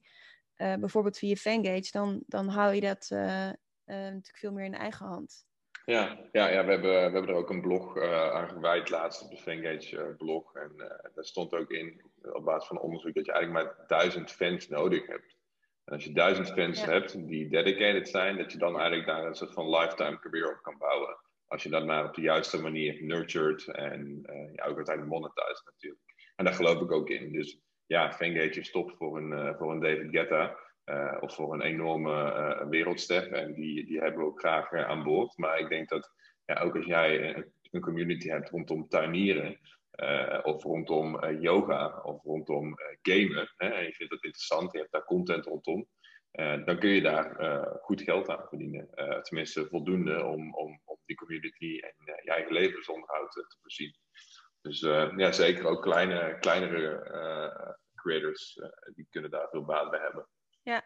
uh, 0.57 0.75
bijvoorbeeld 0.75 1.17
via 1.17 1.35
Fangage, 1.35 1.91
dan, 1.91 2.23
dan 2.27 2.47
hou 2.47 2.75
je 2.75 2.81
dat 2.81 3.09
uh, 3.13 3.49
natuurlijk 3.85 4.37
veel 4.37 4.51
meer 4.51 4.65
in 4.65 4.73
eigen 4.73 5.05
hand. 5.05 5.45
Ja, 5.85 6.17
ja, 6.31 6.49
ja 6.49 6.65
we, 6.65 6.71
hebben, 6.71 6.91
we 6.91 6.97
hebben 6.97 7.27
er 7.27 7.35
ook 7.35 7.49
een 7.49 7.61
blog 7.61 8.01
aan 8.31 8.49
gewijd 8.49 8.89
laatst 8.89 9.21
op 9.21 9.29
de 9.29 9.37
Fangage 9.37 10.15
blog. 10.17 10.55
En 10.55 10.71
daar 11.15 11.25
stond 11.25 11.53
ook 11.53 11.69
in, 11.69 12.01
op 12.21 12.45
basis 12.45 12.67
van 12.67 12.79
onderzoek, 12.79 13.13
dat 13.13 13.25
je 13.25 13.31
eigenlijk 13.31 13.65
maar 13.65 13.87
duizend 13.87 14.31
fans 14.31 14.67
nodig 14.67 15.07
hebt. 15.07 15.35
En 15.85 15.93
als 15.93 16.03
je 16.03 16.11
duizend 16.11 16.51
fans 16.51 16.79
ja. 16.79 16.89
hebt 16.89 17.27
die 17.27 17.49
dedicated 17.49 18.09
zijn, 18.09 18.37
dat 18.37 18.51
je 18.51 18.57
dan 18.57 18.79
eigenlijk 18.79 19.07
daar 19.07 19.25
een 19.25 19.35
soort 19.35 19.53
van 19.53 19.69
lifetime 19.69 20.19
career 20.19 20.51
op 20.51 20.61
kan 20.61 20.77
bouwen. 20.77 21.17
Als 21.47 21.63
je 21.63 21.69
dat 21.69 21.85
maar 21.85 22.05
op 22.05 22.15
de 22.15 22.21
juiste 22.21 22.61
manier 22.61 23.03
nurtured 23.03 23.67
en 23.67 24.21
ja, 24.55 24.65
ook 24.65 24.75
uiteindelijk 24.75 25.15
monetized 25.15 25.65
natuurlijk. 25.65 26.01
En 26.35 26.45
daar 26.45 26.53
geloof 26.53 26.81
ik 26.81 26.91
ook 26.91 27.09
in. 27.09 27.31
Dus 27.31 27.59
ja, 27.85 28.11
Fangate 28.11 28.59
is 28.59 28.71
top 28.71 28.91
voor 28.97 29.17
een, 29.17 29.55
voor 29.57 29.71
een 29.71 29.79
David 29.79 30.11
Guetta. 30.11 30.57
Uh, 30.91 31.17
of 31.19 31.35
voor 31.35 31.53
een 31.53 31.61
enorme 31.61 32.65
wereldster. 32.69 33.31
En 33.31 33.53
die, 33.53 33.85
die 33.85 33.99
hebben 33.99 34.19
we 34.19 34.25
ook 34.25 34.39
graag 34.39 34.73
aan 34.73 35.03
boord. 35.03 35.37
Maar 35.37 35.59
ik 35.59 35.69
denk 35.69 35.89
dat 35.89 36.11
ja, 36.45 36.61
ook 36.61 36.75
als 36.75 36.85
jij 36.85 37.35
een, 37.35 37.53
een 37.71 37.81
community 37.81 38.27
hebt 38.27 38.49
rondom 38.49 38.87
tuinieren. 38.87 39.59
of 40.43 40.63
rondom 40.63 41.31
yoga. 41.39 42.01
Of 42.03 42.23
rondom 42.23 42.73
gamen. 43.01 43.53
Hè, 43.55 43.67
en 43.67 43.83
je 43.83 43.93
vindt 43.93 44.11
dat 44.11 44.23
interessant. 44.23 44.71
Je 44.71 44.77
hebt 44.77 44.91
daar 44.91 45.03
content 45.03 45.45
rondom. 45.45 45.87
dan 46.65 46.79
kun 46.79 46.89
je 46.89 47.01
daar 47.01 47.35
goed 47.81 48.01
geld 48.01 48.29
aan 48.29 48.47
verdienen. 48.47 48.89
tenminste, 49.21 49.67
voldoende 49.67 50.25
om, 50.25 50.55
om, 50.55 50.81
om 50.85 50.97
die 51.05 51.15
community 51.15 51.79
en 51.79 51.93
je 52.23 52.31
eigen 52.31 52.53
levensonderhoud 52.53 53.31
te 53.31 53.57
voorzien. 53.61 53.95
Dus 54.61 54.79
ja, 55.15 55.31
zeker 55.31 55.65
ook 55.65 55.81
kleine, 55.81 56.37
kleinere 56.39 57.77
creators, 57.95 58.59
die 58.93 59.07
kunnen 59.09 59.31
daar 59.31 59.49
veel 59.49 59.65
baat 59.65 59.89
bij 59.89 59.99
hebben. 59.99 60.27
Ja, 60.63 60.83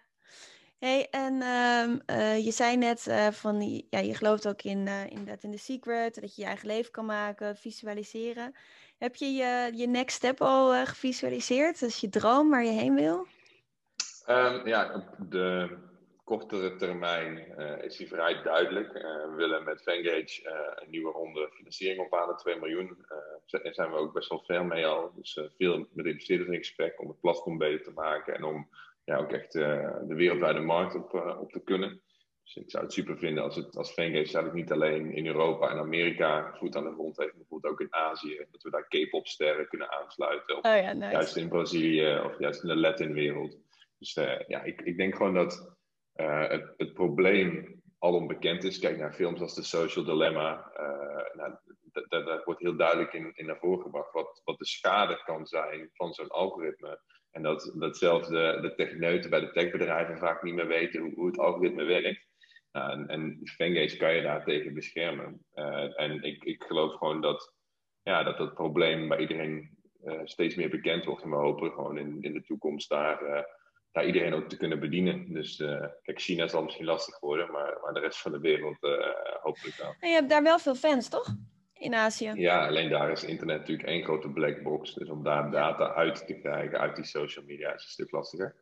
Hey, 0.85 1.07
en 1.11 1.41
ehm, 1.41 1.97
eh, 2.05 2.45
je 2.45 2.51
zei 2.51 2.77
net 2.77 3.05
uh, 3.07 3.27
van, 3.27 3.83
ja, 3.89 3.99
je 3.99 4.13
gelooft 4.13 4.47
ook 4.47 4.61
in, 4.61 4.87
uh, 4.87 5.09
inderdaad 5.09 5.43
in 5.43 5.51
de 5.51 5.57
secret, 5.57 6.21
dat 6.21 6.35
je 6.35 6.41
je 6.41 6.47
eigen 6.47 6.67
leven 6.67 6.91
kan 6.91 7.05
maken, 7.05 7.55
visualiseren. 7.55 8.55
Heb 8.97 9.15
je 9.15 9.25
je, 9.25 9.71
je 9.75 9.87
next 9.87 10.15
step 10.15 10.41
al 10.41 10.85
gevisualiseerd? 10.85 11.81
Is 11.81 11.99
je 11.99 12.09
droom 12.09 12.49
waar 12.49 12.63
je 12.63 12.71
heen 12.71 12.95
wil? 12.95 13.27
Um, 14.27 14.67
ja, 14.67 15.13
de 15.29 15.77
kortere 16.23 16.75
termijn 16.75 17.37
is 17.83 17.97
die 17.97 18.07
vrij 18.07 18.41
duidelijk. 18.41 18.93
we 18.93 19.33
willen 19.35 19.63
met 19.63 19.83
Vengage 19.83 20.49
een 20.75 20.89
nieuwe 20.89 21.11
ronde 21.11 21.49
financiering 21.53 22.05
ophalen, 22.05 22.37
2 22.37 22.59
miljoen. 22.59 23.05
daar 23.45 23.73
zijn 23.73 23.91
we 23.91 23.97
ook 23.97 24.13
best 24.13 24.29
wel 24.29 24.43
ver 24.45 24.65
mee 24.65 24.85
al. 24.85 25.11
Dus 25.15 25.39
veel 25.57 25.87
met 25.93 26.05
investeerders 26.05 26.49
in 26.49 26.57
gesprek 26.57 27.01
om 27.01 27.07
het 27.07 27.19
platform 27.19 27.57
beter 27.57 27.83
te 27.83 27.91
maken 27.91 28.35
en 28.35 28.43
om 28.43 28.69
ja, 29.05 29.17
ook 29.17 29.31
echt 29.31 29.55
uh, 29.55 29.97
de 30.07 30.15
wereldwijde 30.15 30.59
markt 30.59 30.95
op, 30.95 31.13
uh, 31.13 31.41
op 31.41 31.51
te 31.51 31.63
kunnen. 31.63 32.01
Dus 32.43 32.55
ik 32.55 32.71
zou 32.71 32.83
het 32.83 32.93
super 32.93 33.17
vinden 33.17 33.43
als 33.43 33.55
het 33.55 33.75
als 33.77 33.91
Fangame 33.91 34.53
niet 34.53 34.71
alleen 34.71 35.11
in 35.13 35.27
Europa 35.27 35.69
en 35.69 35.77
Amerika 35.77 36.55
voet 36.57 36.75
aan 36.75 36.83
de 36.83 36.91
grond 36.91 37.17
heeft, 37.17 37.29
maar 37.29 37.39
bijvoorbeeld 37.39 37.73
ook 37.73 37.81
in 37.81 37.93
Azië. 37.93 38.45
Dat 38.51 38.63
we 38.63 38.69
daar 38.69 38.87
K-pop 38.87 39.27
sterren 39.27 39.67
kunnen 39.67 39.91
aansluiten. 39.91 40.57
Of 40.57 40.65
oh 40.65 40.81
ja, 40.81 40.93
nice. 40.93 41.11
Juist 41.11 41.35
in 41.35 41.49
Brazilië 41.49 42.19
of 42.25 42.39
juist 42.39 42.61
in 42.63 42.69
de 42.69 42.75
Latin-wereld. 42.75 43.57
Dus 43.97 44.15
uh, 44.15 44.39
ja, 44.47 44.63
ik, 44.63 44.81
ik 44.81 44.97
denk 44.97 45.15
gewoon 45.15 45.33
dat 45.33 45.75
het, 46.13 46.73
het 46.77 46.93
probleem 46.93 47.81
al 47.97 48.13
onbekend 48.13 48.63
is. 48.63 48.79
Kijk 48.79 48.97
naar 48.97 49.13
films 49.13 49.41
als 49.41 49.53
The 49.53 49.63
Social 49.63 50.05
Dilemma. 50.05 50.71
nou, 51.33 51.55
daar 52.09 52.41
wordt 52.45 52.61
heel 52.61 52.75
duidelijk 52.75 53.13
in, 53.13 53.31
in 53.35 53.45
naar 53.45 53.59
voren 53.59 53.81
gebracht 53.81 54.11
wat, 54.11 54.41
wat 54.43 54.57
de 54.57 54.65
schade 54.65 55.21
kan 55.23 55.45
zijn 55.45 55.89
van 55.93 56.13
zo'n 56.13 56.29
algoritme. 56.29 56.99
En 57.35 57.41
dat, 57.41 57.71
dat 57.75 57.97
zelfs 57.97 58.27
de, 58.27 58.57
de 58.61 58.73
techneuten 58.75 59.29
bij 59.29 59.39
de 59.39 59.51
techbedrijven 59.51 60.17
vaak 60.17 60.43
niet 60.43 60.53
meer 60.53 60.67
weten 60.67 61.13
hoe, 61.15 61.27
het 61.27 61.39
algoritme 61.39 61.83
werkt. 61.83 62.27
En, 62.71 63.07
en 63.07 63.39
kan 63.97 64.15
je 64.15 64.21
daar 64.21 64.43
tegen 64.43 64.73
beschermen. 64.73 65.45
Uh, 65.55 65.99
en 65.99 66.23
ik, 66.23 66.43
ik 66.43 66.63
geloof 66.63 66.93
gewoon 66.93 67.21
dat, 67.21 67.53
ja, 68.03 68.23
dat 68.23 68.37
dat 68.37 68.53
probleem 68.53 69.07
bij 69.07 69.19
iedereen 69.19 69.77
uh, 70.03 70.19
steeds 70.23 70.55
meer 70.55 70.69
bekend 70.69 71.05
wordt. 71.05 71.23
En 71.23 71.29
we 71.29 71.35
hopen 71.35 71.71
gewoon 71.71 71.97
in, 71.97 72.17
in 72.21 72.33
de 72.33 72.43
toekomst 72.43 72.89
daar, 72.89 73.47
daar 73.91 74.05
iedereen 74.05 74.33
ook 74.33 74.49
te 74.49 74.57
kunnen 74.57 74.79
bedienen. 74.79 75.33
Dus 75.33 75.55
kijk, 76.01 76.21
China 76.21 76.47
zal 76.47 76.63
misschien 76.63 76.85
lastig 76.85 77.19
worden, 77.19 77.51
maar, 77.51 77.77
maar 77.81 77.93
de 77.93 77.99
rest 77.99 78.21
van 78.21 78.31
de 78.31 78.39
wereld 78.39 78.77
hopelijk 79.41 79.77
wel. 79.77 79.95
En 79.99 80.09
je 80.09 80.15
hebt 80.15 80.29
daar 80.29 80.43
wel 80.43 80.59
veel 80.59 80.75
fans, 80.75 81.09
toch? 81.09 81.35
In 81.77 81.95
Azië. 81.95 82.31
Ja, 82.35 82.67
alleen 82.67 82.89
daar 82.89 83.11
is 83.11 83.23
internet 83.23 83.59
natuurlijk 83.59 83.87
één 83.87 84.03
grote 84.03 84.29
black 84.29 84.63
box. 84.63 84.93
Dus 84.93 85.09
om 85.09 85.23
daar 85.23 85.51
data 85.51 85.93
uit 85.93 86.27
te 86.27 86.39
krijgen 86.39 86.79
uit 86.79 86.95
die 86.95 87.05
social 87.05 87.45
media 87.45 87.73
is 87.73 87.83
een 87.83 87.89
stuk 87.89 88.11
lastiger. 88.11 88.55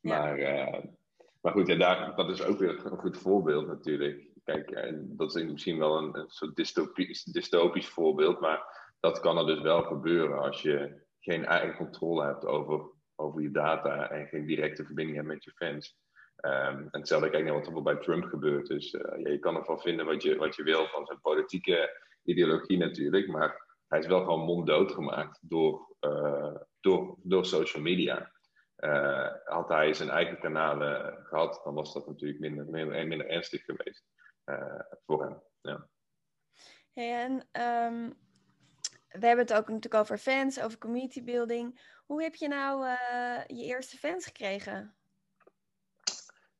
Maar, 0.00 0.38
uh, 0.38 0.84
maar 1.40 1.52
goed, 1.52 1.66
ja, 1.66 1.76
daar, 1.76 2.16
dat 2.16 2.30
is 2.30 2.42
ook 2.42 2.58
weer 2.58 2.86
een 2.86 2.98
goed 2.98 3.18
voorbeeld 3.18 3.66
natuurlijk. 3.66 4.24
Kijk, 4.44 4.70
en 4.70 4.94
eh, 4.94 5.16
dat 5.16 5.36
is 5.36 5.44
misschien 5.44 5.78
wel 5.78 5.96
een, 5.96 6.18
een 6.18 6.28
soort 6.28 6.56
dystopisch, 6.56 7.24
dystopisch 7.24 7.88
voorbeeld, 7.88 8.40
maar 8.40 8.92
dat 9.00 9.20
kan 9.20 9.38
er 9.38 9.46
dus 9.46 9.60
wel 9.60 9.82
gebeuren 9.82 10.38
als 10.38 10.62
je 10.62 11.04
geen 11.20 11.44
eigen 11.44 11.76
controle 11.76 12.24
hebt 12.24 12.46
over, 12.46 12.90
over 13.16 13.42
je 13.42 13.50
data 13.50 14.10
en 14.10 14.26
geen 14.26 14.46
directe 14.46 14.84
verbinding 14.84 15.16
hebt 15.16 15.28
met 15.28 15.44
je 15.44 15.52
fans. 15.54 15.96
Um, 16.44 16.78
en 16.78 16.88
hetzelfde 16.90 17.30
kijk 17.30 17.44
naar 17.44 17.54
wat 17.54 17.66
er 17.66 17.82
bij 17.82 17.96
Trump 17.96 18.24
gebeurt. 18.24 18.66
Dus 18.66 18.92
uh, 18.92 19.00
ja, 19.22 19.30
je 19.30 19.38
kan 19.38 19.56
ervan 19.56 19.80
vinden 19.80 20.06
wat 20.06 20.22
je, 20.22 20.36
wat 20.36 20.56
je 20.56 20.62
wil 20.62 20.86
van 20.86 21.06
zijn 21.06 21.20
politieke 21.20 22.04
ideologie 22.26 22.78
natuurlijk, 22.78 23.26
maar 23.28 23.64
hij 23.88 23.98
is 23.98 24.06
wel 24.06 24.24
gewoon 24.24 24.44
monddood 24.44 24.92
gemaakt 24.92 25.38
door, 25.42 25.96
uh, 26.00 26.56
door, 26.80 27.16
door 27.22 27.46
social 27.46 27.82
media. 27.82 28.32
Uh, 28.78 29.32
had 29.44 29.68
hij 29.68 29.94
zijn 29.94 30.08
eigen 30.08 30.38
kanalen 30.38 31.24
gehad, 31.26 31.60
dan 31.64 31.74
was 31.74 31.92
dat 31.92 32.06
natuurlijk 32.06 32.40
minder, 32.40 32.66
minder, 32.66 33.06
minder 33.06 33.28
ernstig 33.28 33.64
geweest 33.64 34.04
uh, 34.44 34.80
voor 35.06 35.22
hem. 35.22 35.42
Ja. 35.60 35.88
Hey, 36.92 37.24
en 37.24 37.32
um, 37.32 38.14
we 39.08 39.26
hebben 39.26 39.44
het 39.46 39.54
ook 39.54 39.68
natuurlijk 39.68 39.94
over 39.94 40.18
fans, 40.18 40.60
over 40.60 40.78
community 40.78 41.24
building. 41.24 41.80
Hoe 42.06 42.22
heb 42.22 42.34
je 42.34 42.48
nou 42.48 42.86
je 43.46 43.64
eerste 43.64 43.96
fans 43.96 44.24
gekregen? 44.24 44.94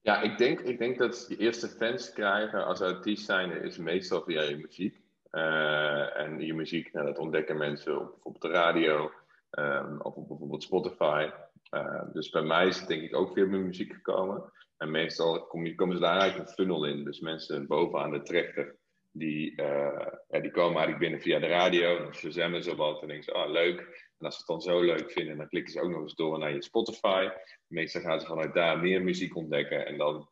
Ja, 0.00 0.20
ik 0.20 0.38
denk, 0.38 0.60
ik 0.60 0.78
denk 0.78 0.98
dat 0.98 1.26
je 1.28 1.36
eerste 1.36 1.68
fans 1.68 2.12
krijgen 2.12 2.64
als 2.64 2.80
artiest 2.80 3.24
zijn 3.24 3.62
is 3.62 3.76
meestal 3.76 4.22
via 4.22 4.42
je 4.42 4.56
muziek. 4.56 5.05
Uh, 5.36 6.18
en 6.18 6.40
je 6.40 6.54
muziek, 6.54 6.92
nou, 6.92 7.06
dat 7.06 7.18
ontdekken 7.18 7.56
mensen 7.56 8.00
op 8.00 8.10
bijvoorbeeld 8.10 8.42
de 8.42 8.50
radio 8.50 9.10
um, 9.50 10.00
of 10.00 10.14
op 10.14 10.28
bijvoorbeeld 10.28 10.62
Spotify. 10.62 11.30
Uh, 11.70 12.02
dus 12.12 12.30
bij 12.30 12.42
mij 12.42 12.66
is 12.66 12.78
het 12.78 12.88
denk 12.88 13.02
ik 13.02 13.16
ook 13.16 13.32
via 13.32 13.46
mijn 13.46 13.66
muziek 13.66 13.92
gekomen. 13.92 14.52
En 14.76 14.90
meestal 14.90 15.58
je, 15.62 15.74
komen 15.74 15.96
ze 15.96 16.02
daar 16.02 16.18
eigenlijk 16.18 16.48
een 16.48 16.54
funnel 16.54 16.84
in. 16.84 17.04
Dus 17.04 17.20
mensen 17.20 17.66
bovenaan 17.66 18.10
de 18.10 18.22
trechter, 18.22 18.76
die, 19.12 19.50
uh, 19.50 20.06
ja, 20.28 20.40
die 20.40 20.50
komen 20.50 20.76
eigenlijk 20.76 20.98
binnen 20.98 21.20
via 21.20 21.38
de 21.38 21.46
radio. 21.46 21.98
Dan 21.98 22.14
verzamelen 22.14 22.62
ze 22.62 22.76
wat 22.76 23.02
en 23.02 23.06
denken 23.06 23.24
ze, 23.24 23.32
ah 23.32 23.50
leuk. 23.50 23.78
En 24.18 24.26
als 24.26 24.34
ze 24.34 24.40
het 24.40 24.48
dan 24.48 24.60
zo 24.60 24.80
leuk 24.80 25.10
vinden, 25.10 25.36
dan 25.36 25.48
klikken 25.48 25.72
ze 25.72 25.80
ook 25.80 25.90
nog 25.90 26.02
eens 26.02 26.14
door 26.14 26.38
naar 26.38 26.52
je 26.52 26.62
Spotify. 26.62 27.28
Meestal 27.66 28.00
gaan 28.00 28.20
ze 28.20 28.26
vanuit 28.26 28.54
daar 28.54 28.78
meer 28.78 29.02
muziek 29.02 29.36
ontdekken. 29.36 29.86
En 29.86 29.96
dan 29.96 30.28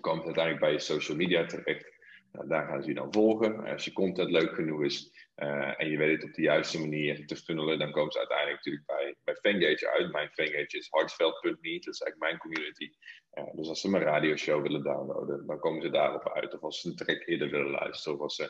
komen 0.00 0.20
ze 0.20 0.26
uiteindelijk 0.26 0.64
bij 0.64 0.72
je 0.72 0.78
social 0.78 1.16
media 1.16 1.46
terecht. 1.46 1.97
Nou, 2.32 2.48
daar 2.48 2.66
gaan 2.66 2.82
ze 2.82 2.88
je 2.88 2.94
dan 2.94 3.12
volgen. 3.12 3.64
Als 3.64 3.84
je 3.84 3.92
content 3.92 4.30
leuk 4.30 4.54
genoeg 4.54 4.82
is 4.82 5.26
uh, 5.36 5.80
en 5.80 5.90
je 5.90 5.96
weet 5.96 6.16
het 6.16 6.24
op 6.24 6.34
de 6.34 6.42
juiste 6.42 6.80
manier 6.80 7.26
te 7.26 7.36
funnelen, 7.36 7.78
dan 7.78 7.90
komen 7.90 8.12
ze 8.12 8.18
uiteindelijk 8.18 8.56
natuurlijk 8.56 8.86
bij, 8.86 9.16
bij 9.24 9.88
uit. 9.88 10.12
Mijn 10.12 10.30
Fangage 10.32 10.78
is 10.78 10.88
hartveld.me, 10.90 11.50
dat 11.50 11.94
is 11.94 12.00
eigenlijk 12.00 12.18
mijn 12.18 12.38
community. 12.38 12.90
Uh, 13.34 13.54
dus 13.54 13.68
als 13.68 13.80
ze 13.80 13.90
mijn 13.90 14.02
radioshow 14.02 14.62
willen 14.62 14.82
downloaden, 14.82 15.46
dan 15.46 15.58
komen 15.58 15.82
ze 15.82 15.90
daarop 15.90 16.32
uit. 16.32 16.54
Of 16.54 16.60
als 16.60 16.80
ze 16.80 16.88
een 16.88 16.96
track 16.96 17.26
eerder 17.26 17.50
willen 17.50 17.70
luisteren, 17.70 18.18
of 18.18 18.22
als 18.22 18.34
ze 18.34 18.42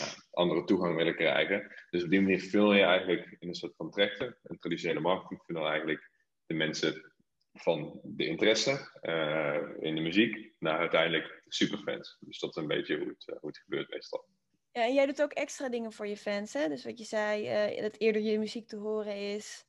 uh, 0.00 0.06
andere 0.30 0.64
toegang 0.64 0.96
willen 0.96 1.16
krijgen. 1.16 1.74
Dus 1.90 2.04
op 2.04 2.10
die 2.10 2.20
manier 2.20 2.40
vul 2.40 2.72
je 2.72 2.82
eigenlijk 2.82 3.36
in 3.38 3.48
een 3.48 3.54
soort 3.54 3.76
van 3.76 3.90
trechter, 3.90 4.38
een 4.42 4.58
traditionele 4.58 5.00
marketing 5.00 5.42
funnel 5.42 5.66
eigenlijk 5.66 6.10
de 6.46 6.54
mensen 6.54 7.14
van 7.56 8.00
de 8.02 8.26
interesse 8.26 8.90
uh, 9.02 9.60
in 9.78 9.94
de 9.94 10.00
muziek 10.00 10.52
naar 10.58 10.78
uiteindelijk 10.78 11.42
superfans. 11.48 12.16
Dus 12.20 12.38
dat 12.38 12.50
is 12.50 12.56
een 12.56 12.68
beetje 12.68 12.98
hoe 12.98 13.08
het, 13.08 13.26
uh, 13.26 13.36
hoe 13.40 13.48
het 13.48 13.58
gebeurt 13.58 13.90
meestal. 13.90 14.24
Ja, 14.72 14.82
en 14.82 14.94
jij 14.94 15.06
doet 15.06 15.22
ook 15.22 15.32
extra 15.32 15.68
dingen 15.68 15.92
voor 15.92 16.06
je 16.06 16.16
fans, 16.16 16.52
hè? 16.52 16.68
Dus 16.68 16.84
wat 16.84 16.98
je 16.98 17.04
zei, 17.04 17.68
uh, 17.76 17.82
dat 17.82 17.96
eerder 17.98 18.22
je 18.22 18.38
muziek 18.38 18.68
te 18.68 18.76
horen 18.76 19.16
is. 19.34 19.64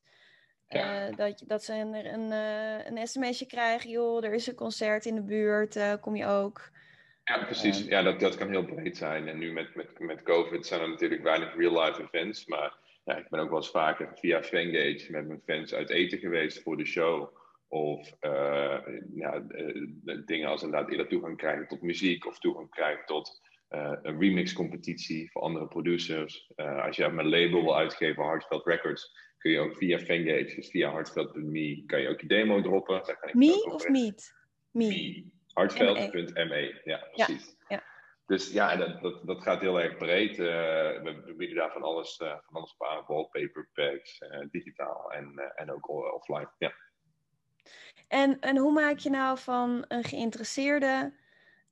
Ja. 0.70 1.12
dat, 1.12 1.44
dat 1.46 1.64
ze 1.64 1.74
een, 1.74 1.94
een, 1.94 2.32
een 2.92 3.08
sms'je 3.08 3.46
krijgen, 3.46 3.90
joh, 3.90 4.24
er 4.24 4.34
is 4.34 4.48
een 4.48 4.56
concert 4.56 5.06
in 5.06 5.16
de 5.16 5.24
buurt, 5.24 6.00
kom 6.00 6.16
je 6.16 6.26
ook. 6.26 6.72
Ja, 7.24 7.46
precies. 7.46 7.86
ja, 7.86 8.02
dat, 8.02 8.20
dat 8.20 8.36
kan 8.36 8.50
heel 8.50 8.66
breed 8.66 8.98
zijn. 8.98 9.28
En 9.28 9.38
nu 9.38 9.52
met, 9.52 9.76
met, 9.76 10.00
met 10.00 10.24
COVID 10.24 10.66
zijn 10.66 10.82
er 10.82 10.90
natuurlijk 10.90 11.24
weinig 11.24 11.56
real-life 11.56 12.02
events. 12.02 12.46
Maar 12.46 12.78
ja, 13.06 13.18
ik 13.18 13.30
ben 13.30 13.40
ook 13.40 13.50
wel 13.50 13.58
eens 13.58 13.70
vaker 13.70 14.10
via 14.16 14.44
Fangage 14.44 15.08
met 15.10 15.28
mijn 15.28 15.42
fans 15.46 15.74
uit 15.74 15.90
eten 15.90 16.20
geweest 16.20 16.62
voor 16.62 16.78
de 16.78 16.86
show. 16.86 17.38
Of 17.68 18.14
uh, 18.22 18.80
ja, 19.16 19.40
dingen 20.26 20.48
als 20.48 20.64
inderdaad 20.64 20.90
eerder 20.90 21.08
toegang 21.08 21.38
krijgen 21.38 21.68
tot 21.68 21.82
muziek 21.82 22.26
of 22.26 22.40
toegang 22.40 22.70
krijgen 22.70 23.06
tot 23.06 23.42
uh, 23.70 23.94
een 24.02 24.20
remix-competitie 24.20 25.32
voor 25.32 25.42
andere 25.42 25.68
producers. 25.68 26.52
Uh, 26.56 26.86
als 26.86 26.96
je 26.96 27.10
mijn 27.10 27.30
label 27.30 27.62
wil 27.62 27.78
uitgeven, 27.78 28.24
Heartfelt 28.24 28.66
Records, 28.66 29.12
kun 29.38 29.52
je 29.52 29.60
ook 29.60 29.78
via 29.78 30.00
Fangage, 30.00 30.56
dus 30.56 30.70
via 30.70 30.92
Heartfelt.me, 30.92 31.84
kan 31.86 32.02
je 32.02 32.10
ook 32.10 32.22
je 32.22 32.28
demo 32.28 32.62
droppen. 32.62 33.04
Daar 33.06 33.20
kan 33.20 33.30
ik 33.30 33.36
Me 33.36 33.72
of 33.74 33.90
Meet? 33.90 34.34
Me. 34.72 34.88
Me. 34.88 35.26
Heartfelt.me, 35.54 36.82
ja, 36.84 37.08
precies. 37.12 37.46
Ja, 37.46 37.66
ja. 37.68 37.84
Dus 38.26 38.52
ja, 38.52 38.76
dat, 38.76 39.02
dat, 39.02 39.28
dat 39.28 39.42
gaat 39.42 39.62
heel 39.62 39.82
erg 39.82 39.98
breed. 39.98 40.38
we, 40.38 41.22
we, 41.26 41.34
bieden 41.36 41.58
daar 41.58 41.72
van 41.72 41.84
alles, 41.84 42.16
van 42.16 42.42
alles 42.52 42.76
op 42.78 42.88
aan, 42.88 43.04
wallpaper 43.08 43.70
packs, 43.74 44.20
digitaal 44.52 45.12
en, 45.12 45.54
en 45.56 45.72
ook 45.72 45.90
offline. 45.90 46.52
Ja. 46.58 46.74
En, 48.08 48.40
en 48.40 48.58
hoe 48.58 48.72
maak 48.72 48.98
je 48.98 49.10
nou 49.10 49.38
van 49.38 49.86
een 49.88 50.04
geïnteresseerde 50.04 51.14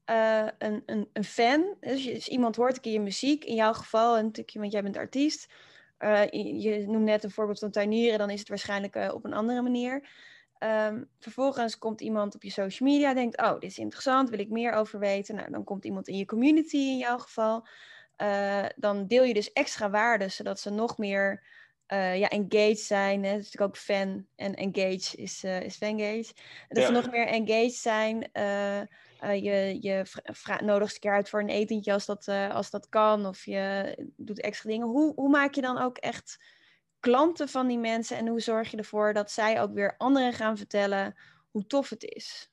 uh, 0.10 0.48
een, 0.58 0.84
een, 0.86 1.10
een 1.14 1.24
fan? 1.24 1.76
Dus, 1.80 2.04
dus 2.04 2.28
iemand 2.28 2.56
hoort 2.56 2.76
een 2.76 2.82
keer 2.82 2.94
je 2.94 3.00
muziek, 3.00 3.44
in 3.44 3.56
jouw 3.56 3.74
geval, 3.74 4.18
een 4.18 4.30
stukje, 4.30 4.60
want 4.60 4.72
jij 4.72 4.84
bent 4.84 4.98
artiest. 4.98 5.54
Uh, 6.00 6.30
je, 6.62 6.86
noemt 6.88 7.04
net 7.04 7.24
een 7.24 7.32
voorbeeld 7.32 7.60
van 7.60 7.72
tuinieren, 7.72 8.20
dan 8.20 8.30
is 8.30 8.40
het 8.40 8.50
waarschijnlijk 8.50 8.96
uh, 8.96 9.14
op 9.14 9.26
een 9.26 9.34
andere 9.34 9.62
manier. 9.62 10.10
Um, 10.60 11.10
vervolgens 11.20 11.78
komt 11.78 12.02
iemand 12.02 12.36
op 12.36 12.44
je 12.44 12.50
social 12.50 12.90
media, 12.90 13.14
denkt, 13.14 13.42
oh, 13.42 13.54
dit 13.54 13.64
is 13.64 13.78
interessant, 13.78 14.30
wil 14.30 14.40
ik 14.40 14.50
meer 14.50 14.72
over 14.72 15.00
weten. 15.00 15.36
Nou, 15.36 15.52
dan 15.52 15.64
komt 15.64 15.86
iemand 15.86 16.08
in 16.08 16.18
je 16.18 16.26
community 16.26 16.78
in 16.78 16.98
jouw 16.98 17.18
geval. 17.18 17.68
dan 18.76 19.08
deel 19.08 19.24
je 19.24 19.34
dus 19.34 19.54
extra 19.54 19.90
waarde, 19.90 20.30
zodat 20.30 20.60
ze 20.60 20.70
nog 20.70 20.98
meer 20.98 21.44
uh, 21.88 22.18
ja, 22.18 22.30
engaged 22.30 22.80
zijn. 22.80 23.24
Hè? 23.24 23.38
Dus 23.38 23.60
ook 23.60 23.78
fan 23.78 24.26
en 24.36 24.54
engage 24.54 25.18
is, 25.18 25.44
uh, 25.44 25.62
is 25.62 25.76
fangage. 25.76 26.34
Dat 26.68 26.78
ja. 26.78 26.86
ze 26.86 26.92
nog 26.92 27.12
meer 27.12 27.28
engaged 27.28 27.74
zijn. 27.74 28.30
Uh, 28.34 28.82
je 29.44 29.78
je 29.82 30.06
nodigt 30.64 30.94
een 30.94 31.00
keer 31.00 31.14
uit 31.14 31.30
voor 31.30 31.40
een 31.40 31.50
etentje 31.50 31.94
als 31.94 32.06
dat, 32.06 32.28
als 32.28 32.70
dat 32.70 32.90
kan. 32.90 33.26
Of 33.26 33.46
je 33.46 33.96
doet 34.18 34.42
extra 34.42 34.70
dingen. 34.70 34.88
Hoe, 34.88 35.14
hoe 35.16 35.30
maak 35.30 35.54
je 35.54 35.62
dan 35.62 35.78
ook 35.78 35.98
echt 35.98 36.44
klanten 37.00 37.50
van 37.50 37.68
die 37.68 37.80
mensen? 37.80 38.18
En 38.18 38.28
hoe 38.28 38.40
zorg 38.40 38.72
je 38.72 38.78
ervoor 38.78 39.14
dat 39.14 39.32
zij 39.32 39.62
ook 39.62 39.74
weer 39.74 39.96
anderen 39.98 40.34
gaan 40.34 40.58
vertellen 40.58 41.16
hoe 41.52 41.66
tof 41.66 41.90
het 41.90 42.04
is? 42.04 42.52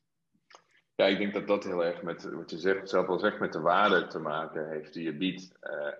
Ja, 0.94 1.06
ik 1.06 1.18
denk 1.18 1.34
dat 1.34 1.46
dat 1.46 1.64
heel 1.64 1.84
erg 1.84 2.02
met 2.02 2.22
wat 2.22 2.50
je 2.50 2.58
zegt, 2.58 2.88
zelf 2.88 3.06
al 3.08 3.18
zegt, 3.18 3.38
met 3.38 3.52
de 3.52 3.60
waarde 3.60 4.06
te 4.06 4.18
maken 4.18 4.68
heeft 4.68 4.92
die 4.92 5.04
je 5.04 5.16
biedt. 5.16 5.52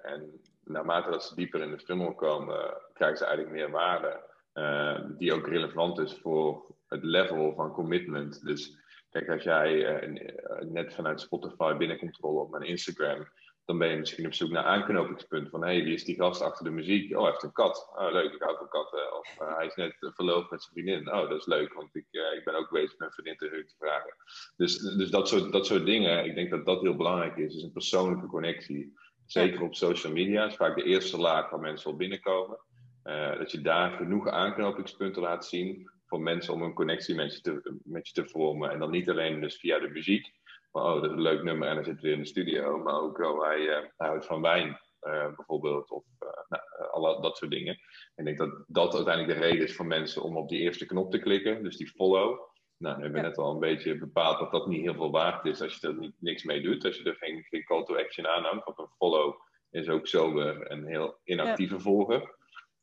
en 0.03 0.40
naarmate 0.73 1.11
dat 1.11 1.25
ze 1.25 1.35
dieper 1.35 1.61
in 1.61 1.71
de 1.71 1.79
funnel 1.79 2.15
komen, 2.15 2.75
krijgen 2.93 3.19
ze 3.19 3.25
eigenlijk 3.25 3.57
meer 3.57 3.71
waarde. 3.71 4.31
Uh, 4.55 4.99
die 5.19 5.33
ook 5.33 5.47
relevant 5.47 5.99
is 5.99 6.19
voor 6.23 6.75
het 6.87 7.05
level 7.05 7.55
van 7.55 7.73
commitment. 7.73 8.45
Dus 8.45 8.77
kijk, 9.11 9.29
als 9.29 9.43
jij 9.43 10.03
uh, 10.05 10.61
net 10.61 10.95
vanuit 10.95 11.21
Spotify 11.21 11.75
binnenkomt 11.75 12.17
rollen 12.17 12.43
op 12.43 12.51
mijn 12.51 12.63
Instagram, 12.63 13.27
dan 13.65 13.79
ben 13.79 13.89
je 13.89 13.99
misschien 13.99 14.27
op 14.27 14.35
zoek 14.35 14.51
naar 14.51 14.65
aanknopingspunten. 14.65 15.51
Van 15.51 15.63
hey, 15.63 15.85
wie 15.85 15.95
is 15.95 16.05
die 16.05 16.17
gast 16.17 16.43
achter 16.43 16.65
de 16.65 16.71
muziek? 16.71 17.17
Oh, 17.17 17.23
hij 17.23 17.31
heeft 17.31 17.43
een 17.43 17.53
kat. 17.53 17.91
Oh, 17.95 18.13
leuk, 18.13 18.33
ik 18.33 18.43
hou 18.43 18.57
van 18.57 18.69
katten. 18.69 19.19
Of 19.19 19.39
hij 19.57 19.67
is 19.67 19.75
net 19.75 19.97
verloofd 19.99 20.51
met 20.51 20.63
zijn 20.63 20.73
vriendin. 20.73 21.15
Oh, 21.15 21.29
dat 21.29 21.39
is 21.39 21.47
leuk, 21.47 21.73
want 21.73 21.95
ik, 21.95 22.07
ik 22.11 22.45
ben 22.45 22.55
ook 22.55 22.71
bezig 22.71 22.99
mijn 22.99 23.13
vriendin 23.13 23.37
te, 23.37 23.65
te 23.67 23.75
vragen. 23.79 24.15
Dus, 24.57 24.79
dus 24.79 25.11
dat, 25.11 25.29
soort, 25.29 25.53
dat 25.53 25.67
soort 25.67 25.87
dingen, 25.87 26.25
ik 26.25 26.35
denk 26.35 26.51
dat 26.51 26.65
dat 26.67 26.81
heel 26.81 26.97
belangrijk 26.97 27.37
is. 27.37 27.53
Dus 27.53 27.63
een 27.63 27.73
persoonlijke 27.73 28.27
connectie. 28.27 28.93
Zeker 29.33 29.62
op 29.62 29.75
social 29.75 30.12
media 30.12 30.47
is 30.47 30.57
vaak 30.57 30.77
de 30.77 30.83
eerste 30.83 31.18
laag 31.18 31.51
waar 31.51 31.61
mensen 31.61 31.90
al 31.90 31.97
binnenkomen. 31.97 32.59
Uh, 33.05 33.38
dat 33.38 33.53
je 33.53 33.61
daar 33.61 33.90
genoeg 33.90 34.29
aanknopingspunten 34.29 35.23
laat 35.23 35.47
zien 35.47 35.90
voor 36.07 36.21
mensen 36.21 36.55
om 36.55 36.62
een 36.62 36.75
connectie 36.75 37.14
met 37.14 37.35
je, 37.35 37.40
te, 37.40 37.79
met 37.85 38.09
je 38.09 38.12
te 38.12 38.29
vormen. 38.29 38.71
En 38.71 38.79
dan 38.79 38.90
niet 38.90 39.11
alleen 39.11 39.40
dus 39.40 39.57
via 39.57 39.79
de 39.79 39.88
muziek, 39.88 40.33
maar 40.73 40.85
oh, 40.85 40.95
dat 40.95 41.05
is 41.05 41.11
een 41.11 41.23
leuk 41.23 41.42
nummer 41.42 41.68
en 41.68 41.75
dan 41.75 41.85
zit 41.85 42.01
weer 42.01 42.12
in 42.12 42.18
de 42.18 42.27
studio. 42.27 42.79
Maar 42.79 42.95
ook, 42.95 43.18
oh, 43.18 43.45
hij, 43.45 43.64
hij 43.97 44.09
houdt 44.09 44.27
van 44.27 44.42
wijn 44.42 44.68
uh, 45.03 45.27
bijvoorbeeld, 45.37 45.90
of 45.90 46.05
nou, 46.49 46.62
alle, 46.90 47.21
dat 47.21 47.37
soort 47.37 47.51
dingen. 47.51 47.79
Ik 48.14 48.25
denk 48.25 48.38
dat 48.38 48.64
dat 48.66 48.95
uiteindelijk 48.95 49.38
de 49.38 49.45
reden 49.47 49.64
is 49.64 49.77
voor 49.77 49.87
mensen 49.87 50.23
om 50.23 50.37
op 50.37 50.49
die 50.49 50.61
eerste 50.61 50.87
knop 50.87 51.11
te 51.11 51.18
klikken, 51.18 51.62
dus 51.62 51.77
die 51.77 51.88
follow. 51.88 52.52
Nou, 52.83 52.97
we 52.97 53.03
hebben 53.03 53.23
ja. 53.23 53.29
net 53.29 53.38
al 53.38 53.53
een 53.53 53.59
beetje 53.59 53.99
bepaald 53.99 54.38
dat 54.38 54.51
dat 54.51 54.66
niet 54.66 54.81
heel 54.81 54.95
veel 54.95 55.11
waard 55.11 55.45
is 55.45 55.61
als 55.61 55.77
je 55.77 55.87
er 55.87 55.95
niet, 55.95 56.14
niks 56.18 56.42
mee 56.42 56.61
doet. 56.61 56.85
Als 56.85 56.97
je 56.97 57.05
er 57.05 57.16
geen, 57.16 57.42
geen 57.42 57.64
call 57.64 57.85
to 57.85 57.97
action 57.97 58.27
aanhangt. 58.27 58.64
Want 58.64 58.79
een 58.79 58.97
follow 58.97 59.35
is 59.71 59.88
ook 59.88 60.07
zo 60.07 60.35
weer 60.35 60.71
een 60.71 60.87
heel 60.87 61.18
inactieve 61.25 61.75
ja. 61.75 61.81
volger. 61.81 62.35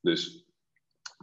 Dus 0.02 0.46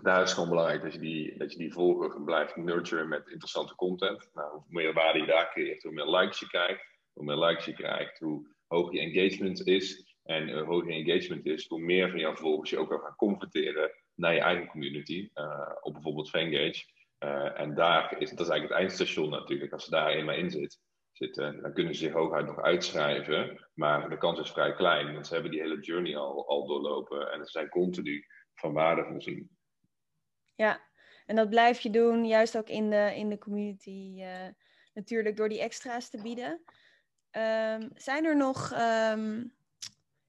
daar 0.02 0.22
is 0.22 0.28
het 0.28 0.32
gewoon 0.32 0.48
belangrijk 0.48 0.82
dat 0.82 0.92
je 0.92 0.98
die, 0.98 1.38
dat 1.38 1.52
je 1.52 1.58
die 1.58 1.72
volger 1.72 2.22
blijft 2.22 2.56
nurturen 2.56 3.08
met 3.08 3.28
interessante 3.28 3.74
content. 3.74 4.30
Nou, 4.34 4.50
hoe 4.50 4.64
meer 4.68 4.92
waarde 4.92 5.18
je 5.18 5.26
daar 5.26 5.50
creëert, 5.50 5.82
hoe 5.82 5.92
meer 5.92 6.08
likes 6.08 6.38
je 6.38 6.46
krijgt. 6.46 6.84
Hoe 7.12 7.24
meer 7.24 7.36
likes 7.36 7.64
je 7.64 7.72
krijgt, 7.72 8.18
hoe 8.18 8.48
hoog 8.66 8.92
je 8.92 9.00
engagement 9.00 9.66
is. 9.66 10.16
En 10.24 10.52
hoe 10.52 10.62
hoger 10.62 10.92
je 10.92 11.04
engagement 11.04 11.46
is, 11.46 11.66
hoe 11.68 11.80
meer 11.80 12.10
van 12.10 12.18
jouw 12.18 12.34
volgers 12.34 12.70
je 12.70 12.78
ook 12.78 12.88
kan 12.88 13.00
gaan 13.00 13.16
converteren 13.16 13.90
naar 14.14 14.34
je 14.34 14.40
eigen 14.40 14.66
community. 14.66 15.30
Uh, 15.34 15.70
op 15.80 15.92
bijvoorbeeld 15.92 16.30
Fangage. 16.30 16.84
Uh, 17.18 17.60
en 17.60 17.74
daar 17.74 18.18
is, 18.18 18.30
dat 18.30 18.40
is 18.40 18.48
eigenlijk 18.48 18.68
het 18.68 18.78
eindstation 18.78 19.30
natuurlijk. 19.30 19.72
Als 19.72 19.84
ze 19.84 19.90
daar 19.90 20.08
eenmaal 20.08 20.34
in 20.34 20.50
zit, 20.50 20.80
zitten, 21.12 21.62
dan 21.62 21.72
kunnen 21.72 21.94
ze 21.94 22.00
zich 22.00 22.12
hooguit 22.12 22.46
nog 22.46 22.60
uitschrijven. 22.60 23.68
Maar 23.74 24.08
de 24.08 24.18
kans 24.18 24.38
is 24.38 24.50
vrij 24.50 24.74
klein, 24.74 25.12
want 25.12 25.26
ze 25.26 25.34
hebben 25.34 25.50
die 25.50 25.60
hele 25.60 25.80
journey 25.80 26.16
al, 26.16 26.48
al 26.48 26.66
doorlopen. 26.66 27.32
En 27.32 27.44
ze 27.44 27.50
zijn 27.50 27.68
continu 27.68 28.26
van 28.54 28.72
waarde 28.72 29.04
voorzien. 29.04 29.50
Ja, 30.54 30.80
en 31.26 31.36
dat 31.36 31.50
blijf 31.50 31.80
je 31.80 31.90
doen, 31.90 32.26
juist 32.26 32.56
ook 32.56 32.68
in 32.68 32.90
de, 32.90 33.12
in 33.16 33.28
de 33.28 33.38
community. 33.38 34.14
Uh, 34.16 34.48
natuurlijk 34.94 35.36
door 35.36 35.48
die 35.48 35.60
extra's 35.60 36.10
te 36.10 36.22
bieden. 36.22 36.62
Um, 37.30 37.90
zijn 37.94 38.24
er 38.24 38.36
nog... 38.36 38.72
Um, 38.72 39.54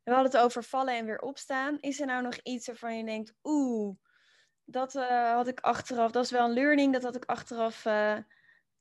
we 0.03 0.13
hadden 0.13 0.31
het 0.31 0.41
over 0.41 0.63
vallen 0.63 0.97
en 0.97 1.05
weer 1.05 1.19
opstaan. 1.19 1.77
Is 1.79 1.99
er 1.99 2.05
nou 2.05 2.23
nog 2.23 2.37
iets 2.43 2.67
waarvan 2.67 2.97
je 2.97 3.05
denkt... 3.05 3.33
Oeh, 3.43 3.95
dat 4.69 4.95
uh, 4.95 5.33
had 5.33 5.47
ik 5.47 5.59
achteraf, 5.59 6.11
dat 6.11 6.23
is 6.23 6.31
wel 6.31 6.45
een 6.45 6.53
learning, 6.53 6.93
dat 6.93 7.03
had 7.03 7.15
ik 7.15 7.25
achteraf 7.25 7.85
uh, 7.85 8.17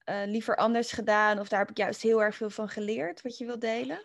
uh, 0.09 0.23
liever 0.27 0.57
anders 0.57 0.93
gedaan. 0.93 1.39
Of 1.39 1.49
daar 1.49 1.59
heb 1.59 1.71
ik 1.71 1.77
juist 1.77 2.03
heel 2.03 2.23
erg 2.23 2.35
veel 2.35 2.51
van 2.51 2.69
geleerd, 2.69 3.23
wat 3.23 3.39
je 3.39 3.47
wilt 3.47 3.61
delen. 3.61 4.01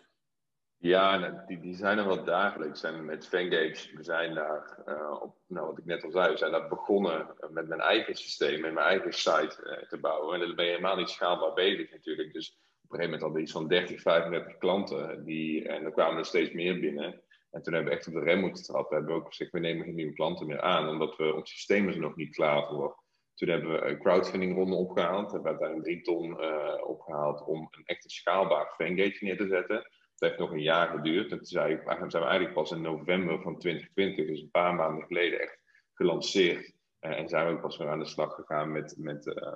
Ja, 0.76 1.18
nou, 1.18 1.46
die, 1.46 1.60
die 1.60 1.74
zijn 1.74 1.98
er 1.98 2.06
wel 2.06 2.24
dagelijks. 2.24 2.80
zijn 2.80 3.04
met 3.04 3.28
Fangage, 3.28 3.96
we 3.96 4.02
zijn 4.02 4.34
daar, 4.34 4.78
op, 5.20 5.36
nou, 5.46 5.66
wat 5.66 5.78
ik 5.78 5.84
net 5.84 6.04
al 6.04 6.10
zei, 6.10 6.30
we 6.30 6.36
zijn 6.36 6.52
daar 6.52 6.68
begonnen 6.68 7.26
met 7.50 7.68
mijn 7.68 7.80
eigen 7.80 8.14
systeem, 8.14 8.60
met 8.60 8.72
mijn 8.72 8.86
eigen 8.86 9.12
site 9.12 9.86
te 9.88 9.98
bouwen. 10.00 10.34
En 10.34 10.46
dan 10.46 10.56
ben 10.56 10.64
je 10.64 10.70
helemaal 10.70 10.96
niet 10.96 11.08
schaalbaar 11.08 11.52
bezig 11.52 11.90
natuurlijk. 11.90 12.32
Dus 12.32 12.48
op 12.48 12.90
een 12.90 12.96
gegeven 12.98 13.04
moment 13.04 13.20
hadden 13.20 13.38
we 13.38 13.44
iets 13.44 13.52
van 13.52 13.68
30, 13.68 14.00
35 14.00 14.58
klanten. 14.58 15.24
Die, 15.24 15.68
en 15.68 15.84
er 15.84 15.92
kwamen 15.92 16.18
er 16.18 16.24
steeds 16.24 16.52
meer 16.52 16.80
binnen. 16.80 17.22
En 17.52 17.62
toen 17.62 17.72
hebben 17.72 17.92
we 17.92 17.98
echt 17.98 18.06
op 18.06 18.14
de 18.14 18.20
rem 18.20 18.40
moeten 18.40 18.64
trappen. 18.64 18.96
Hebben 18.96 19.14
we 19.14 19.20
ook 19.20 19.28
gezegd, 19.28 19.50
we 19.50 19.58
nemen 19.58 19.84
geen 19.84 19.94
nieuwe 19.94 20.12
klanten 20.12 20.46
meer 20.46 20.60
aan, 20.60 20.88
omdat 20.88 21.16
we, 21.16 21.34
ons 21.34 21.50
systeem 21.50 21.88
is 21.88 21.94
er 21.94 22.00
nog 22.00 22.16
niet 22.16 22.34
klaar 22.34 22.66
voor. 22.66 23.02
Toen 23.34 23.48
hebben 23.48 23.72
we 23.72 23.86
een 23.86 23.98
crowdfunding 23.98 24.54
ronde 24.54 24.74
opgehaald. 24.76 25.32
Hebben 25.32 25.42
we 25.42 25.48
uiteindelijk 25.48 25.88
drie 25.88 26.02
ton 26.02 26.40
uh, 26.40 26.88
opgehaald 26.88 27.44
om 27.46 27.68
een 27.70 27.84
echt 27.84 28.10
schaalbaar 28.10 28.74
fangate 28.76 29.18
neer 29.20 29.36
te 29.36 29.48
zetten. 29.48 29.76
Dat 29.76 30.28
heeft 30.28 30.38
nog 30.38 30.50
een 30.50 30.62
jaar 30.62 30.88
geduurd. 30.88 31.30
En 31.30 31.36
toen 31.36 31.46
zijn 31.46 31.82
we 31.84 32.18
eigenlijk 32.18 32.52
pas 32.52 32.70
in 32.70 32.80
november 32.80 33.42
van 33.42 33.58
2020, 33.58 34.26
dus 34.26 34.40
een 34.40 34.50
paar 34.50 34.74
maanden 34.74 35.06
geleden, 35.06 35.40
echt 35.40 35.58
gelanceerd. 35.94 36.72
Uh, 37.00 37.18
en 37.18 37.28
zijn 37.28 37.46
we 37.46 37.52
ook 37.52 37.60
pas 37.60 37.76
weer 37.76 37.88
aan 37.88 37.98
de 37.98 38.06
slag 38.06 38.34
gegaan 38.34 38.72
met, 38.72 38.94
met, 38.98 39.26
uh, 39.26 39.52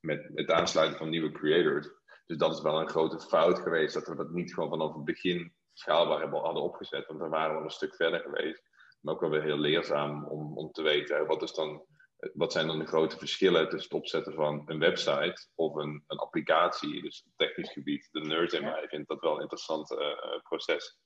met 0.00 0.30
het 0.34 0.50
aansluiten 0.50 0.98
van 0.98 1.08
nieuwe 1.08 1.32
creators. 1.32 1.88
Dus 2.26 2.36
dat 2.36 2.54
is 2.54 2.62
wel 2.62 2.80
een 2.80 2.88
grote 2.88 3.20
fout 3.20 3.58
geweest, 3.58 3.94
dat 3.94 4.08
we 4.08 4.16
dat 4.16 4.30
niet 4.30 4.54
gewoon 4.54 4.70
vanaf 4.70 4.94
het 4.94 5.04
begin 5.04 5.52
schaalbaar 5.80 6.20
hebben, 6.20 6.40
hadden 6.40 6.62
opgezet. 6.62 7.06
Want 7.06 7.18
dan 7.18 7.30
waren 7.30 7.56
we 7.56 7.64
een 7.64 7.70
stuk 7.70 7.94
verder 7.94 8.20
geweest. 8.20 8.62
Maar 9.00 9.14
ook 9.14 9.20
wel 9.20 9.30
weer 9.30 9.42
heel 9.42 9.58
leerzaam 9.58 10.24
om, 10.24 10.58
om 10.58 10.72
te 10.72 10.82
weten 10.82 11.26
wat, 11.26 11.42
is 11.42 11.52
dan, 11.52 11.84
wat 12.32 12.52
zijn 12.52 12.66
dan 12.66 12.78
de 12.78 12.86
grote 12.86 13.18
verschillen 13.18 13.68
tussen 13.68 13.90
het 13.90 13.98
opzetten 14.00 14.34
van 14.34 14.62
een 14.66 14.78
website 14.78 15.46
of 15.54 15.74
een, 15.74 16.04
een 16.06 16.18
applicatie. 16.18 17.02
Dus 17.02 17.24
op 17.26 17.32
technisch 17.36 17.72
gebied, 17.72 18.08
de 18.12 18.20
nerd 18.20 18.52
in 18.52 18.62
mij 18.62 18.88
vindt 18.88 19.08
dat 19.08 19.20
wel 19.20 19.34
een 19.34 19.40
interessant 19.40 19.90
uh, 19.90 19.98
proces. 20.42 20.98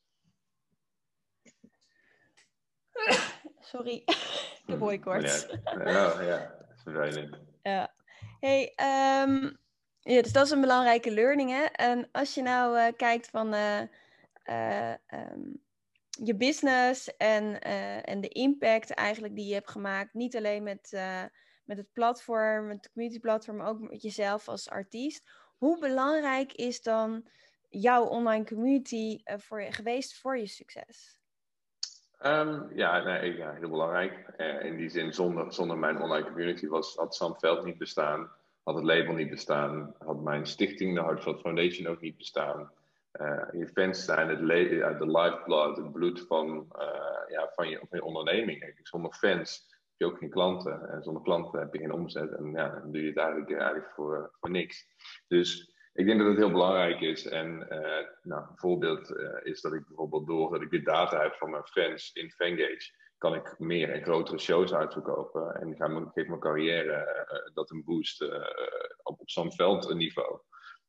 Sorry, 3.60 4.04
de 4.66 4.76
boycott. 4.76 5.48
Ja, 5.64 6.22
ja, 6.22 6.66
vervelend. 6.82 7.38
Ja. 7.62 7.94
Hey, 8.40 8.72
um, 9.22 9.58
ja, 10.00 10.22
dus 10.22 10.32
dat 10.32 10.44
is 10.44 10.50
een 10.50 10.60
belangrijke 10.60 11.10
learning. 11.10 11.50
Hè? 11.50 11.64
En 11.64 12.08
als 12.12 12.34
je 12.34 12.42
nou 12.42 12.78
uh, 12.78 12.86
kijkt 12.96 13.28
van. 13.30 13.54
Uh, 13.54 13.80
um, 14.46 15.62
je 16.22 16.36
business 16.36 17.16
en, 17.16 17.44
uh, 17.44 18.08
en 18.08 18.20
de 18.20 18.28
impact 18.28 18.90
eigenlijk 18.90 19.34
die 19.34 19.46
je 19.46 19.54
hebt 19.54 19.70
gemaakt. 19.70 20.14
Niet 20.14 20.36
alleen 20.36 20.62
met, 20.62 20.92
uh, 20.94 21.22
met 21.64 21.76
het 21.76 21.92
platform, 21.92 22.66
met 22.66 22.76
het 22.76 22.92
community 22.92 23.20
platform, 23.20 23.56
maar 23.56 23.68
ook 23.68 23.80
met 23.80 24.02
jezelf 24.02 24.48
als 24.48 24.70
artiest. 24.70 25.30
Hoe 25.56 25.78
belangrijk 25.78 26.52
is 26.52 26.82
dan 26.82 27.26
jouw 27.68 28.04
online 28.04 28.44
community 28.44 29.20
voor 29.24 29.60
geweest 29.60 30.20
voor 30.20 30.38
je 30.38 30.46
succes? 30.46 31.18
Um, 32.22 32.76
ja, 32.76 33.02
nee, 33.02 33.36
ja, 33.36 33.52
heel 33.52 33.70
belangrijk. 33.70 34.34
in 34.62 34.76
die 34.76 34.88
zin, 34.88 35.12
zonder, 35.12 35.52
zonder 35.52 35.78
mijn 35.78 36.02
online 36.02 36.26
community 36.26 36.66
was, 36.66 36.94
had 36.94 37.14
Sam 37.14 37.38
Veld 37.38 37.64
niet 37.64 37.78
bestaan. 37.78 38.30
Had 38.62 38.74
het 38.74 38.84
label 38.84 39.14
niet 39.14 39.30
bestaan. 39.30 39.94
Had 39.98 40.22
mijn 40.22 40.46
stichting, 40.46 40.94
de 40.94 41.00
Hartveld 41.00 41.40
Foundation, 41.40 41.86
ook 41.86 42.00
niet 42.00 42.16
bestaan. 42.16 42.70
Uh, 43.20 43.42
je 43.52 43.68
fans 43.68 44.04
zijn 44.04 44.28
het 44.28 44.40
uh, 44.40 44.98
de 44.98 45.06
lifeblood, 45.06 45.76
het 45.76 45.92
bloed 45.92 46.20
van, 46.26 46.68
uh, 46.78 47.28
ja, 47.28 47.50
van, 47.54 47.68
je, 47.68 48.04
onderneming. 48.04 48.80
Zonder 48.82 49.12
fans 49.12 49.66
heb 49.68 49.94
je 49.96 50.06
ook 50.06 50.18
geen 50.18 50.30
klanten. 50.30 50.88
En 50.88 51.02
zonder 51.02 51.22
klanten 51.22 51.60
heb 51.60 51.72
je 51.72 51.78
geen 51.78 51.92
omzet. 51.92 52.32
En 52.32 52.52
ja, 52.52 52.68
dan 52.68 52.92
doe 52.92 53.02
je 53.02 53.08
het 53.08 53.16
eigenlijk, 53.16 53.50
eigenlijk 53.50 53.90
voor, 53.94 54.30
voor 54.40 54.50
niks. 54.50 54.86
Dus 55.28 55.74
ik 55.92 56.06
denk 56.06 56.18
dat 56.18 56.28
het 56.28 56.36
heel 56.36 56.50
belangrijk 56.50 57.00
is. 57.00 57.26
En 57.26 57.58
nou, 58.22 58.42
een 58.42 58.58
voorbeeld 58.58 59.14
is 59.42 59.60
dat 59.60 59.72
ik 59.72 59.86
bijvoorbeeld 59.86 60.26
door 60.26 60.52
dat 60.52 60.62
ik 60.62 60.70
de 60.70 60.82
data 60.82 61.22
heb 61.22 61.34
van 61.34 61.50
mijn 61.50 61.66
fans 61.66 62.12
in 62.12 62.30
Fangage, 62.30 62.92
kan 63.18 63.34
ik 63.34 63.58
meer 63.58 63.90
en 63.90 64.02
grotere 64.02 64.38
shows 64.38 64.74
uitverkopen. 64.74 65.54
En 65.54 65.76
ga, 65.76 66.10
geef 66.14 66.26
mijn 66.26 66.40
carrière 66.40 67.26
dat 67.54 67.70
een 67.70 67.84
boost 67.84 68.22
op, 69.02 69.20
op 69.20 69.30
zo'n 69.30 69.52
veldniveau. 69.52 70.40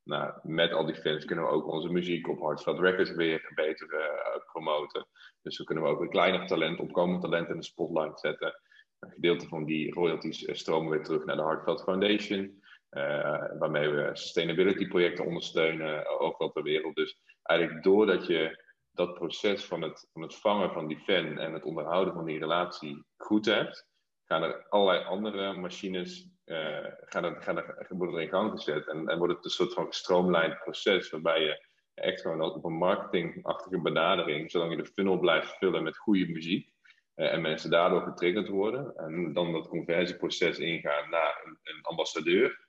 Nou, 0.06 0.34
met 0.44 0.72
al 0.72 0.86
die 0.86 0.96
fans 0.96 1.26
kunnen 1.26 1.46
we 1.46 1.52
ook 1.52 1.68
onze 1.68 1.90
muziek 1.90 2.28
op 2.28 2.40
Hardfeld 2.40 2.80
Records 2.80 3.12
weer 3.12 3.52
beter 3.56 3.94
uh, 3.94 4.46
promoten. 4.52 5.08
Dus 5.42 5.58
dan 5.58 5.66
kunnen 5.66 5.84
we 5.84 5.90
ook 5.90 6.02
een 6.02 6.10
kleiner 6.10 6.48
talent, 6.48 6.80
opkomend 6.80 7.22
talent 7.22 7.50
in 7.50 7.56
de 7.58 7.64
spotlight 7.64 8.20
zetten. 8.20 8.62
Een 9.00 9.12
gedeelte 9.12 9.48
van 9.48 9.66
die 9.66 9.94
royalties 9.94 10.44
uh, 10.44 10.56
stromen 10.56 10.92
weer 10.92 11.04
terug 11.04 11.26
naar 11.26 11.36
de 11.36 11.42
Hardfeld 11.42 11.84
Foundation. 11.84 12.64
Uh, 12.92 13.46
waarmee 13.60 13.90
we 13.90 14.10
sustainability 14.14 14.88
projecten 14.88 15.26
ondersteunen 15.26 16.20
overal 16.20 16.52
ter 16.52 16.64
wereld. 16.64 16.96
Dus 16.96 17.20
eigenlijk 17.42 17.84
doordat 17.84 18.28
je 18.28 18.64
dat 18.92 19.14
proces 19.14 19.66
van 19.66 19.82
het, 19.82 20.10
van 20.14 20.22
het 20.22 20.36
vangen 20.36 20.72
van 20.72 20.88
die 20.88 21.00
fan 21.00 21.38
en 21.38 21.54
het 21.54 21.64
onderhouden 21.64 22.14
van 22.14 22.26
die 22.26 22.40
relatie 22.40 23.06
goed 23.18 23.46
hebt, 23.46 23.88
gaan 24.26 24.44
er 24.44 24.66
allerlei 24.70 25.04
andere 25.04 25.54
machines 25.54 26.35
uh, 26.46 26.88
gaan 27.00 27.24
er, 27.24 27.42
gaan 27.42 27.58
er, 27.58 28.22
in 28.22 28.30
gang 28.30 28.52
gezet. 28.52 28.88
En, 28.88 29.08
en 29.08 29.18
wordt 29.18 29.34
het 29.34 29.46
een 29.46 29.52
soort 29.52 29.74
van 29.74 29.86
gestroomlijnd 29.86 30.60
proces 30.60 31.10
waarbij 31.10 31.42
je 31.42 31.66
echt 31.94 32.22
gewoon 32.22 32.42
op 32.42 32.64
een 32.64 32.78
marketingachtige 32.78 33.82
benadering, 33.82 34.52
zolang 34.52 34.72
je 34.72 34.78
de 34.78 34.86
funnel 34.86 35.20
blijft 35.20 35.58
vullen 35.58 35.84
met 35.84 35.98
goede 35.98 36.28
muziek 36.28 36.70
uh, 37.16 37.34
en 37.34 37.42
mensen 37.42 37.70
daardoor 37.70 38.02
getriggerd 38.02 38.48
worden 38.48 38.96
en 38.96 39.34
dan 39.34 39.52
dat 39.52 39.68
conversieproces 39.68 40.58
ingaan 40.58 41.10
naar 41.10 41.42
een, 41.46 41.58
een 41.64 41.82
ambassadeur. 41.82 42.64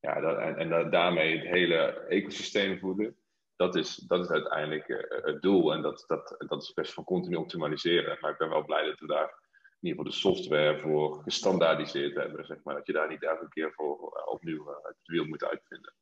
Ja, 0.00 0.20
dat, 0.20 0.38
en, 0.38 0.56
en 0.56 0.90
daarmee 0.90 1.38
het 1.38 1.46
hele 1.46 1.76
ecosysteem 2.08 2.78
voeden 2.78 3.16
dat 3.58 3.74
is, 3.74 3.94
dat 3.96 4.24
is 4.24 4.30
uiteindelijk 4.30 4.88
uh, 4.88 4.98
het 5.08 5.42
doel. 5.42 5.72
En 5.72 5.82
dat, 5.82 6.04
dat, 6.06 6.44
dat 6.48 6.62
is 6.62 6.72
best 6.72 6.92
van 6.92 7.04
continu 7.04 7.36
optimaliseren. 7.36 8.18
Maar 8.20 8.30
ik 8.30 8.38
ben 8.38 8.48
wel 8.48 8.64
blij 8.64 8.84
dat 8.84 8.98
we 8.98 9.06
daar 9.06 9.47
in 9.80 9.88
ieder 9.88 10.04
geval 10.04 10.04
de 10.04 10.38
software 10.38 10.80
voor 10.80 11.22
gestandaardiseerd 11.22 12.14
hebben. 12.14 12.46
Zeg 12.46 12.62
maar. 12.62 12.74
Dat 12.74 12.86
je 12.86 12.92
daar 12.92 13.08
niet 13.08 13.22
elke 13.22 13.48
keer 13.48 13.72
voor 13.72 14.16
uh, 14.16 14.32
opnieuw 14.32 14.68
uh, 14.68 14.76
het 14.82 14.96
wiel 15.04 15.24
moet 15.24 15.44
uitvinden. 15.44 15.94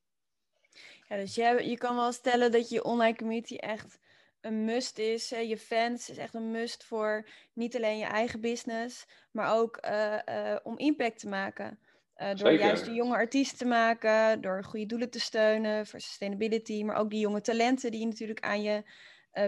Ja, 1.08 1.16
dus 1.16 1.34
je, 1.34 1.68
je 1.68 1.78
kan 1.78 1.96
wel 1.96 2.12
stellen 2.12 2.52
dat 2.52 2.68
je 2.68 2.84
online 2.84 3.16
community 3.16 3.56
echt 3.56 3.98
een 4.40 4.64
must 4.64 4.98
is. 4.98 5.28
Je 5.28 5.58
fans 5.58 6.10
is 6.10 6.16
echt 6.16 6.34
een 6.34 6.50
must 6.50 6.84
voor 6.84 7.28
niet 7.52 7.76
alleen 7.76 7.98
je 7.98 8.04
eigen 8.04 8.40
business, 8.40 9.06
maar 9.30 9.54
ook 9.54 9.80
om 10.62 10.78
impact 10.78 11.18
te 11.18 11.28
maken. 11.28 11.78
Uh, 12.16 12.34
door 12.34 12.52
juist 12.52 12.84
de 12.84 12.92
jonge 12.92 13.14
artiesten 13.14 13.58
te 13.58 13.64
maken, 13.64 14.40
door 14.40 14.64
goede 14.64 14.86
doelen 14.86 15.10
te 15.10 15.20
steunen 15.20 15.86
voor 15.86 16.00
sustainability, 16.00 16.82
maar 16.82 16.96
ook 16.96 17.10
die 17.10 17.20
jonge 17.20 17.40
talenten 17.40 17.90
die 17.90 18.00
je 18.00 18.06
natuurlijk 18.06 18.40
aan 18.40 18.62
je 18.62 18.82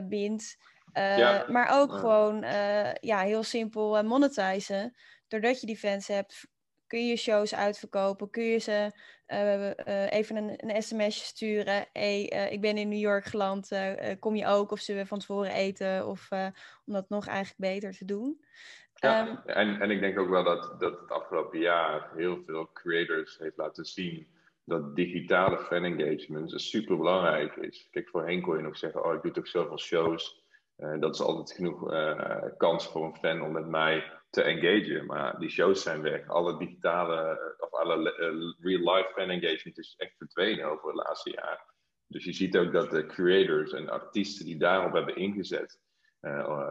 bindt. 0.09 0.59
Uh, 0.95 1.49
Maar 1.49 1.81
ook 1.81 1.93
gewoon 1.93 2.41
ja, 3.01 3.21
heel 3.21 3.43
simpel 3.43 4.03
monetizen. 4.03 4.97
Doordat 5.29 5.61
je 5.61 5.67
die 5.67 5.77
fans 5.77 6.07
hebt, 6.09 6.47
kun 6.87 7.01
je 7.01 7.07
je 7.07 7.17
shows 7.17 7.55
uitverkopen, 7.55 8.31
kun 8.31 8.45
je 8.45 8.59
ze 8.59 8.93
even 10.11 10.37
een, 10.37 10.55
een 10.57 10.83
sms'je 10.83 11.25
sturen. 11.25 11.87
hey, 11.93 12.23
ik 12.51 12.61
ben 12.61 12.77
in 12.77 12.89
New 12.89 12.99
York 12.99 13.25
geland, 13.25 13.71
kom 14.19 14.37
je 14.37 14.47
ook? 14.47 14.71
Of 14.71 14.81
zullen 14.81 15.03
we 15.03 15.09
van 15.09 15.19
tevoren 15.19 15.53
eten? 15.53 16.07
Of 16.07 16.29
om 16.85 16.93
dat 16.93 17.09
nog 17.09 17.27
eigenlijk 17.27 17.59
beter 17.59 17.97
te 17.97 18.05
doen. 18.05 18.41
Ja, 19.01 19.27
ehm, 19.27 19.37
en, 19.47 19.81
en 19.81 19.91
ik 19.91 20.01
denk 20.01 20.19
ook 20.19 20.29
wel 20.29 20.45
dat, 20.45 20.81
dat 20.81 21.01
het 21.01 21.11
afgelopen 21.11 21.59
jaar 21.59 22.11
heel 22.17 22.43
veel 22.47 22.73
creators 22.73 23.39
heeft 23.39 23.57
laten 23.57 23.85
zien 23.85 24.27
dat 24.65 24.97
digitale 24.97 25.59
fan 25.59 25.85
engagement 25.85 26.61
super 26.61 26.97
belangrijk 26.97 27.57
is. 27.57 27.89
Kijk, 27.91 28.09
voorheen 28.09 28.43
kon 28.43 28.57
je 28.57 28.63
nog 28.63 28.77
zeggen, 28.77 29.05
oh 29.05 29.15
ik 29.15 29.23
doe 29.23 29.33
toch 29.33 29.49
zoveel 29.49 29.79
shows. 29.79 30.47
Uh, 30.79 31.01
dat 31.01 31.15
is 31.15 31.21
altijd 31.21 31.53
genoeg 31.53 31.93
uh, 31.93 32.43
kans 32.57 32.87
voor 32.87 33.05
een 33.05 33.17
fan 33.17 33.43
om 33.43 33.53
met 33.53 33.67
mij 33.67 34.13
te 34.31 34.43
engagen. 34.43 35.07
Maar 35.07 35.39
die 35.39 35.51
shows 35.51 35.83
zijn 35.83 36.03
weg. 36.03 36.29
Alle 36.29 36.59
digitale, 36.59 37.57
of 37.59 37.73
alle 37.73 38.13
real-life 38.61 39.11
fan 39.15 39.31
engagement 39.31 39.79
is 39.79 39.95
echt 39.97 40.17
verdwenen 40.17 40.65
over 40.65 40.87
het 40.87 40.97
laatste 40.97 41.31
jaar. 41.31 41.75
Dus 42.07 42.25
je 42.25 42.33
ziet 42.33 42.57
ook 42.57 42.73
dat 42.73 42.91
de 42.91 43.07
creators 43.07 43.73
en 43.73 43.89
artiesten 43.89 44.45
die 44.45 44.59
daarop 44.59 44.93
hebben 44.93 45.17
ingezet, 45.17 45.81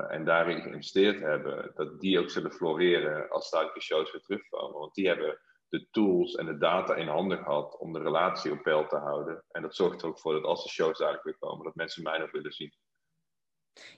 en 0.10 0.26
daarin 0.26 0.62
geïnvesteerd 0.62 1.20
hebben, 1.20 1.72
dat 1.76 2.00
die 2.00 2.20
ook 2.20 2.30
zullen 2.30 2.52
floreren 2.52 3.30
als 3.30 3.50
de 3.50 3.72
shows 3.80 4.12
weer 4.12 4.22
terugkomen. 4.22 4.80
Want 4.80 4.94
die 4.94 5.08
hebben 5.08 5.40
de 5.70 5.88
tools 5.92 6.36
en 6.36 6.46
de 6.46 6.58
data 6.58 6.96
in 6.96 7.08
handen 7.08 7.38
gehad 7.38 7.78
om 7.78 7.94
de 7.94 8.02
relatie 8.02 8.52
op 8.52 8.62
peil 8.62 8.88
te 8.88 8.96
houden. 8.96 9.44
En 9.52 9.62
dat 9.62 9.76
zorgt 9.76 10.02
er 10.02 10.08
ook 10.08 10.20
voor 10.20 10.34
dat 10.34 10.44
als 10.44 10.64
de 10.64 10.70
shows 10.70 11.00
eigenlijk 11.00 11.24
weer 11.24 11.50
komen, 11.50 11.66
dat 11.66 11.76
mensen 11.76 12.04
mij 12.04 12.18
nog 12.18 12.32
willen 12.32 12.52
zien. 12.52 12.74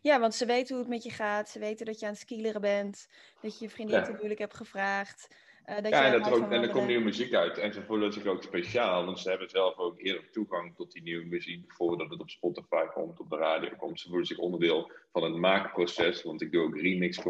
Ja, 0.01 0.19
want 0.19 0.35
ze 0.35 0.45
weten 0.45 0.75
hoe 0.75 0.83
het 0.83 0.93
met 0.93 1.03
je 1.03 1.09
gaat. 1.09 1.49
Ze 1.49 1.59
weten 1.59 1.85
dat 1.85 1.99
je 1.99 2.05
aan 2.05 2.12
het 2.12 2.21
skileren 2.21 2.62
bent. 2.62 3.07
Dat 3.41 3.59
je 3.59 3.65
je 3.65 3.71
vriendin 3.71 3.95
ja. 3.95 4.03
te 4.03 4.35
heb 4.38 4.53
gevraagd. 4.53 5.35
Uh, 5.69 5.75
dat 5.75 5.89
ja, 5.89 6.05
en, 6.05 6.21
dat 6.21 6.31
ook, 6.31 6.51
en 6.51 6.62
er 6.62 6.69
komt 6.69 6.88
nieuwe 6.88 7.03
muziek 7.03 7.33
uit. 7.33 7.57
En 7.57 7.73
ze 7.73 7.83
voelen 7.83 8.13
zich 8.13 8.25
ook 8.25 8.43
speciaal, 8.43 9.05
want 9.05 9.19
ze 9.19 9.29
hebben 9.29 9.49
zelf 9.49 9.77
ook 9.77 9.99
eerder 9.99 10.29
toegang 10.31 10.75
tot 10.75 10.91
die 10.91 11.01
nieuwe 11.01 11.25
muziek 11.25 11.73
voordat 11.73 12.09
het 12.09 12.19
op 12.19 12.29
Spotify 12.29 12.85
komt, 12.93 13.19
op 13.19 13.29
de 13.29 13.38
radio 13.38 13.69
komt. 13.77 13.99
Ze 13.99 14.07
voelen 14.07 14.25
zich 14.25 14.38
onderdeel 14.38 14.91
van 15.12 15.23
het 15.23 15.35
maakproces, 15.35 16.23
want 16.23 16.41
ik 16.41 16.51
doe 16.51 16.63
ook 16.63 16.77
remix 16.77 17.21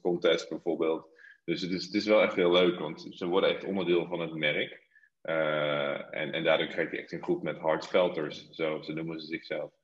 contest 0.00 0.48
bijvoorbeeld. 0.48 1.08
Dus 1.44 1.60
het 1.60 1.70
is, 1.70 1.84
het 1.84 1.94
is 1.94 2.06
wel 2.06 2.22
echt 2.22 2.34
heel 2.34 2.52
leuk, 2.52 2.78
want 2.78 3.06
ze 3.10 3.26
worden 3.26 3.50
echt 3.50 3.64
onderdeel 3.64 4.06
van 4.06 4.20
het 4.20 4.34
merk. 4.34 4.88
Uh, 5.22 6.14
en, 6.14 6.32
en 6.32 6.44
daardoor 6.44 6.66
krijg 6.66 6.90
je 6.90 6.98
echt 6.98 7.12
een 7.12 7.22
groep 7.22 7.42
met 7.42 7.58
hardfelters, 7.58 8.48
zo 8.50 8.82
ze 8.82 8.92
noemen 8.92 9.20
ze 9.20 9.26
zichzelf. 9.26 9.79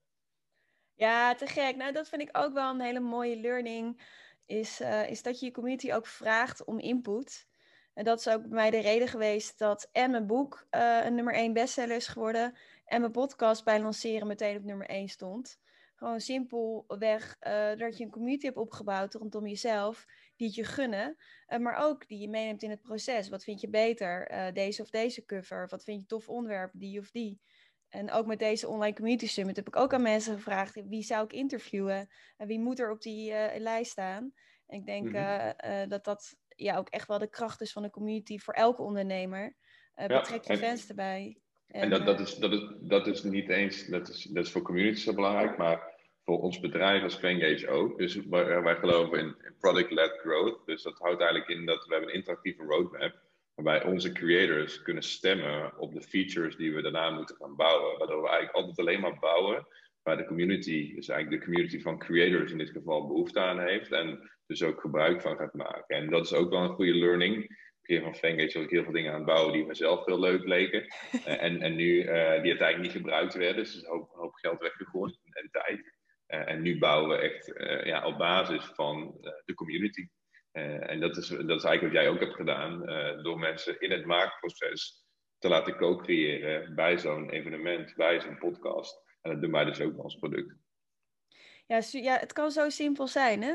Ja, 0.96 1.34
te 1.34 1.46
gek. 1.46 1.76
Nou, 1.76 1.92
dat 1.92 2.08
vind 2.08 2.22
ik 2.22 2.28
ook 2.32 2.52
wel 2.52 2.70
een 2.70 2.80
hele 2.80 3.00
mooie 3.00 3.36
learning. 3.40 4.00
Is, 4.46 4.80
uh, 4.80 5.10
is 5.10 5.22
dat 5.22 5.40
je 5.40 5.46
je 5.46 5.52
community 5.52 5.92
ook 5.92 6.06
vraagt 6.06 6.64
om 6.64 6.78
input. 6.78 7.46
En 7.94 8.04
dat 8.04 8.18
is 8.18 8.28
ook 8.28 8.40
bij 8.40 8.50
mij 8.50 8.70
de 8.70 8.78
reden 8.78 9.08
geweest 9.08 9.58
dat 9.58 9.88
en 9.92 10.10
mijn 10.10 10.26
boek 10.26 10.66
uh, 10.70 11.04
een 11.04 11.14
nummer 11.14 11.34
1 11.34 11.52
bestseller 11.52 11.96
is 11.96 12.06
geworden. 12.06 12.56
En 12.84 13.00
mijn 13.00 13.12
podcast 13.12 13.64
bij 13.64 13.80
lanceren 13.80 14.26
meteen 14.26 14.56
op 14.56 14.64
nummer 14.64 14.86
1 14.86 15.08
stond. 15.08 15.60
Gewoon 15.94 16.20
simpelweg 16.20 17.36
uh, 17.40 17.76
dat 17.76 17.96
je 17.96 18.04
een 18.04 18.10
community 18.10 18.44
hebt 18.44 18.56
opgebouwd 18.56 19.14
rondom 19.14 19.46
jezelf. 19.46 20.06
Die 20.36 20.46
het 20.46 20.56
je 20.56 20.64
gunnen. 20.64 21.16
Maar 21.58 21.76
ook 21.76 22.08
die 22.08 22.18
je 22.18 22.28
meeneemt 22.28 22.62
in 22.62 22.70
het 22.70 22.82
proces. 22.82 23.28
Wat 23.28 23.44
vind 23.44 23.60
je 23.60 23.68
beter? 23.68 24.30
deze 24.52 24.82
of 24.82 24.90
deze 24.90 25.24
cover? 25.24 25.68
Wat 25.68 25.84
vind 25.84 26.00
je 26.00 26.06
tof 26.06 26.28
onderwerp? 26.28 26.70
Die 26.74 26.98
of 26.98 27.10
die? 27.10 27.40
En 27.88 28.10
ook 28.10 28.26
met 28.26 28.38
deze 28.38 28.68
online 28.68 28.94
community 28.94 29.26
summit 29.26 29.56
heb 29.56 29.66
ik 29.66 29.76
ook 29.76 29.94
aan 29.94 30.02
mensen 30.02 30.34
gevraagd. 30.34 30.88
Wie 30.88 31.02
zou 31.02 31.24
ik 31.24 31.32
interviewen? 31.32 32.08
En 32.36 32.46
wie 32.46 32.60
moet 32.60 32.78
er 32.78 32.90
op 32.90 33.02
die 33.02 33.32
lijst 33.58 33.90
staan? 33.90 34.32
En 34.66 34.78
ik 34.78 34.86
denk 34.86 35.08
mm 35.08 35.14
-hmm. 35.14 35.88
dat 35.88 36.04
dat 36.04 36.36
ja, 36.56 36.76
ook 36.76 36.88
echt 36.88 37.08
wel 37.08 37.18
de 37.18 37.30
kracht 37.30 37.60
is 37.60 37.72
van 37.72 37.82
de 37.82 37.90
community 37.90 38.38
voor 38.38 38.54
elke 38.54 38.82
ondernemer. 38.82 39.54
Betrek 39.94 40.44
je 40.44 40.56
fans 40.56 40.88
erbij. 40.88 41.38
En, 41.66 41.80
en 41.80 41.90
dat, 41.90 42.06
dat, 42.06 42.20
is, 42.20 42.34
dat, 42.34 42.52
is, 42.52 42.68
dat 42.80 43.06
is 43.06 43.22
niet 43.22 43.48
eens, 43.48 43.86
dat 43.86 44.08
is, 44.08 44.22
dat 44.22 44.44
is 44.44 44.50
voor 44.50 44.62
communities 44.62 45.04
zo 45.04 45.14
belangrijk, 45.14 45.56
maar 45.56 45.94
voor 46.24 46.40
ons 46.40 46.60
bedrijf 46.60 47.02
als 47.02 47.16
Fangage 47.16 47.68
ook. 47.68 47.98
Dus 47.98 48.16
wij, 48.26 48.62
wij 48.62 48.76
geloven 48.76 49.18
in, 49.18 49.36
product-led 49.60 50.18
growth. 50.18 50.66
Dus 50.66 50.82
dat 50.82 50.98
houdt 50.98 51.20
eigenlijk 51.20 51.50
in 51.50 51.66
dat 51.66 51.86
we 51.86 51.92
hebben 51.92 52.10
een 52.10 52.16
interactieve 52.16 52.62
roadmap 52.62 53.14
waarbij 53.56 53.84
onze 53.84 54.12
creators 54.12 54.82
kunnen 54.82 55.02
stemmen 55.02 55.78
op 55.78 55.94
de 55.94 56.02
features 56.02 56.56
die 56.56 56.74
we 56.74 56.82
daarna 56.82 57.10
moeten 57.10 57.36
gaan 57.36 57.56
bouwen. 57.56 57.98
Waardoor 57.98 58.22
we 58.22 58.28
eigenlijk 58.28 58.56
altijd 58.56 58.78
alleen 58.78 59.00
maar 59.00 59.18
bouwen 59.18 59.66
waar 60.02 60.16
de 60.16 60.26
community, 60.26 60.94
dus 60.94 61.08
eigenlijk 61.08 61.40
de 61.40 61.50
community 61.50 61.80
van 61.80 61.98
creators 61.98 62.52
in 62.52 62.58
dit 62.58 62.70
geval, 62.70 63.06
behoefte 63.06 63.40
aan 63.40 63.60
heeft. 63.60 63.92
En 63.92 64.30
dus 64.46 64.62
ook 64.62 64.80
gebruik 64.80 65.20
van 65.20 65.36
gaat 65.36 65.54
maken. 65.54 65.96
En 65.96 66.10
dat 66.10 66.24
is 66.24 66.32
ook 66.32 66.50
wel 66.50 66.62
een 66.62 66.74
goede 66.74 66.94
learning. 66.94 67.64
Keer 67.82 68.02
van 68.02 68.14
Fangage 68.14 68.52
was 68.54 68.64
ik 68.64 68.70
heel 68.70 68.82
veel 68.82 68.92
dingen 68.92 69.10
aan 69.10 69.16
het 69.16 69.26
bouwen 69.26 69.52
die 69.52 69.66
mezelf 69.66 70.04
heel 70.04 70.20
leuk 70.20 70.44
leken. 70.44 70.84
Eh, 71.24 71.42
en, 71.42 71.60
en 71.60 71.74
nu, 71.74 72.02
uh, 72.02 72.06
die 72.42 72.50
uiteindelijk 72.50 72.78
niet 72.78 73.02
gebruikt 73.02 73.34
werden. 73.34 73.64
Dus 73.64 73.74
een 73.74 73.88
hoop, 73.88 74.10
hoop 74.10 74.34
geld 74.34 74.60
weggegooid 74.60 75.18
en 75.30 75.48
tijd. 75.50 75.94
Uh, 76.28 76.48
en 76.48 76.62
nu 76.62 76.78
bouwen 76.78 77.08
we 77.08 77.16
echt 77.16 77.52
ja, 77.86 78.06
op 78.06 78.18
basis 78.18 78.64
van 78.64 79.18
de 79.44 79.54
community. 79.54 80.06
En 80.62 81.00
dat 81.00 81.16
is, 81.16 81.28
dat 81.28 81.58
is 81.58 81.64
eigenlijk 81.64 81.82
wat 81.82 81.92
jij 81.92 82.08
ook 82.08 82.20
hebt 82.20 82.34
gedaan. 82.34 82.78
door 83.22 83.38
mensen 83.38 83.80
in 83.80 83.90
het 83.90 84.04
maakproces 84.04 85.06
te 85.38 85.48
laten 85.48 85.76
co-creëren 85.76 86.74
bij 86.74 86.98
zo'n 86.98 87.30
evenement, 87.30 87.94
bij 87.94 88.20
zo'n 88.20 88.38
podcast. 88.38 89.02
En 89.22 89.30
dat 89.30 89.40
doen 89.40 89.52
wij 89.52 89.64
dus 89.64 89.80
ook 89.80 89.98
als 89.98 90.16
product. 90.16 90.54
Ja, 91.66 91.80
ja, 91.90 92.18
het 92.18 92.32
kan 92.32 92.50
zo 92.50 92.68
simpel 92.68 93.06
zijn, 93.06 93.42
hè? 93.42 93.52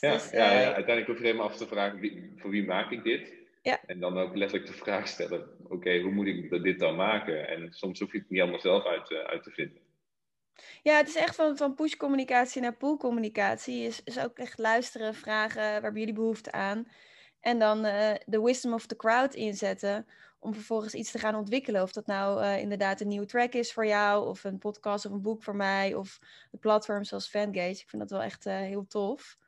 Ja, 0.00 0.12
dus, 0.12 0.30
ja, 0.30 0.52
ja, 0.52 0.74
uiteindelijk 0.74 1.06
hoef 1.06 1.18
je 1.18 1.24
helemaal 1.24 1.46
af 1.46 1.56
te 1.56 1.66
vragen, 1.66 2.00
wie, 2.00 2.32
voor 2.36 2.50
wie 2.50 2.64
maak 2.64 2.90
ik 2.90 3.02
dit? 3.02 3.38
Ja. 3.62 3.80
En 3.86 4.00
dan 4.00 4.18
ook 4.18 4.36
letterlijk 4.36 4.70
de 4.70 4.76
vraag 4.78 5.08
stellen, 5.08 5.48
oké, 5.62 6.00
hoe 6.00 6.12
moet 6.12 6.26
ik 6.26 6.62
dit 6.62 6.78
dan 6.78 6.96
maken? 6.96 7.48
En 7.48 7.72
soms 7.72 8.00
hoef 8.00 8.12
je 8.12 8.18
het 8.18 8.30
niet 8.30 8.40
allemaal 8.40 8.60
zelf 8.60 8.84
uit, 8.84 9.12
uit 9.12 9.42
te 9.42 9.50
vinden. 9.50 9.79
Ja, 10.82 10.96
het 10.96 11.08
is 11.08 11.16
echt 11.16 11.34
van, 11.34 11.56
van 11.56 11.74
push-communicatie 11.74 12.62
naar 12.62 12.76
pull-communicatie. 12.76 13.86
Is, 13.86 14.02
is 14.04 14.18
ook 14.18 14.38
echt 14.38 14.58
luisteren, 14.58 15.14
vragen, 15.14 15.62
waar 15.62 15.82
hebben 15.82 16.00
jullie 16.00 16.14
behoefte 16.14 16.52
aan? 16.52 16.88
En 17.40 17.58
dan 17.58 17.86
uh, 17.86 18.12
de 18.26 18.40
wisdom 18.40 18.72
of 18.72 18.86
the 18.86 18.96
crowd 18.96 19.34
inzetten 19.34 20.06
om 20.38 20.54
vervolgens 20.54 20.94
iets 20.94 21.10
te 21.10 21.18
gaan 21.18 21.34
ontwikkelen. 21.34 21.82
Of 21.82 21.92
dat 21.92 22.06
nou 22.06 22.42
uh, 22.42 22.58
inderdaad 22.58 23.00
een 23.00 23.08
nieuwe 23.08 23.26
track 23.26 23.52
is 23.52 23.72
voor 23.72 23.86
jou, 23.86 24.28
of 24.28 24.44
een 24.44 24.58
podcast 24.58 25.06
of 25.06 25.12
een 25.12 25.22
boek 25.22 25.42
voor 25.42 25.56
mij, 25.56 25.94
of 25.94 26.18
een 26.52 26.58
platform 26.58 27.04
zoals 27.04 27.28
Fangage. 27.28 27.80
Ik 27.80 27.88
vind 27.88 28.02
dat 28.02 28.10
wel 28.10 28.22
echt 28.22 28.46
uh, 28.46 28.54
heel 28.54 28.86
tof. 28.86 29.38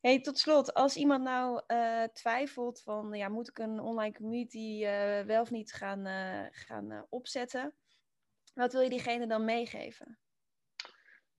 Hey, 0.00 0.20
tot 0.20 0.38
slot, 0.38 0.74
als 0.74 0.96
iemand 0.96 1.22
nou 1.22 1.60
twijfelt 2.12 2.80
van, 2.80 3.12
ja, 3.12 3.28
moet 3.28 3.48
ik 3.48 3.58
een 3.58 3.80
online 3.80 4.14
community 4.14 4.84
wel 5.26 5.40
of 5.40 5.50
niet 5.50 5.72
gaan, 5.72 6.06
gaan 6.52 7.06
opzetten? 7.08 7.74
Wat 8.54 8.72
wil 8.72 8.82
je 8.82 8.88
diegene 8.88 9.26
dan 9.26 9.44
meegeven? 9.44 10.18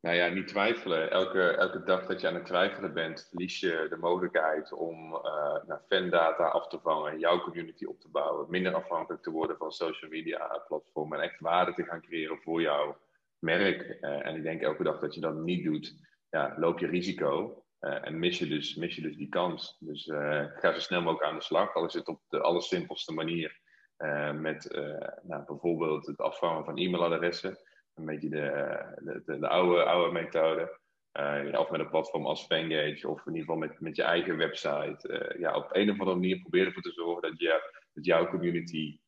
Nou 0.03 0.15
ja, 0.15 0.27
niet 0.27 0.47
twijfelen. 0.47 1.11
Elke, 1.11 1.41
elke 1.41 1.83
dag 1.83 2.05
dat 2.05 2.21
je 2.21 2.27
aan 2.27 2.33
het 2.33 2.45
twijfelen 2.45 2.93
bent, 2.93 3.27
verlies 3.29 3.59
je 3.59 3.85
de 3.89 3.97
mogelijkheid 3.97 4.73
om 4.73 5.13
uh, 5.13 5.21
nou, 5.67 5.79
fandata 5.87 6.47
af 6.47 6.67
te 6.67 6.79
vangen, 6.79 7.19
jouw 7.19 7.39
community 7.39 7.85
op 7.85 7.99
te 7.99 8.09
bouwen, 8.09 8.49
minder 8.49 8.73
afhankelijk 8.73 9.23
te 9.23 9.31
worden 9.31 9.57
van 9.57 9.71
social 9.71 10.09
media 10.09 10.63
platformen 10.67 11.17
en 11.17 11.23
echt 11.23 11.39
waarde 11.39 11.73
te 11.73 11.83
gaan 11.83 12.01
creëren 12.01 12.37
voor 12.37 12.61
jouw 12.61 12.97
merk. 13.39 13.97
Uh, 14.01 14.25
en 14.25 14.35
ik 14.35 14.43
denk 14.43 14.61
elke 14.61 14.83
dag 14.83 14.99
dat 14.99 15.13
je 15.13 15.21
dat 15.21 15.35
niet 15.35 15.63
doet, 15.63 15.95
ja, 16.29 16.53
loop 16.57 16.79
je 16.79 16.87
risico. 16.87 17.63
en 17.79 18.19
mis 18.19 18.39
je, 18.39 18.47
dus, 18.47 18.75
mis 18.75 18.95
je 18.95 19.01
dus 19.01 19.17
die 19.17 19.29
kans. 19.29 19.77
Dus 19.79 20.05
ga 20.55 20.73
zo 20.73 20.79
snel 20.79 21.01
mogelijk 21.01 21.29
aan 21.29 21.37
de 21.37 21.43
slag. 21.43 21.73
Al 21.73 21.85
is 21.85 21.93
het 21.93 22.07
op 22.07 22.21
de 22.29 22.41
allersimpelste 22.41 23.13
manier. 23.13 23.59
met 24.33 24.69
nou, 25.23 25.43
bijvoorbeeld 25.45 26.05
het 26.07 26.17
afvangen 26.17 26.65
van 26.65 26.77
e-mailadressen. 26.77 27.57
Een 27.93 28.05
beetje 28.05 28.29
de, 28.29 29.21
de, 29.25 29.39
de, 29.39 29.47
oude, 29.47 29.83
oude 29.83 30.11
methode. 30.11 30.81
Uh, 31.19 31.59
of 31.59 31.69
met 31.69 31.79
een 31.79 31.89
platform 31.89 32.25
als 32.25 32.45
Fangage, 32.45 33.07
of 33.07 33.25
in 33.25 33.35
ieder 33.35 33.41
geval 33.41 33.55
met, 33.55 33.79
met 33.79 33.95
je 33.95 34.03
eigen 34.03 34.37
website. 34.37 35.35
ja, 35.39 35.55
op 35.55 35.69
een 35.71 35.89
of 35.89 35.99
andere 35.99 36.17
manier 36.17 36.39
proberen 36.39 36.67
ervoor 36.67 36.81
te 36.81 36.91
zorgen 36.91 37.21
dat, 37.21 37.39
je, 37.39 37.71
dat 37.93 38.05
jouw 38.05 38.27
community 38.27 38.99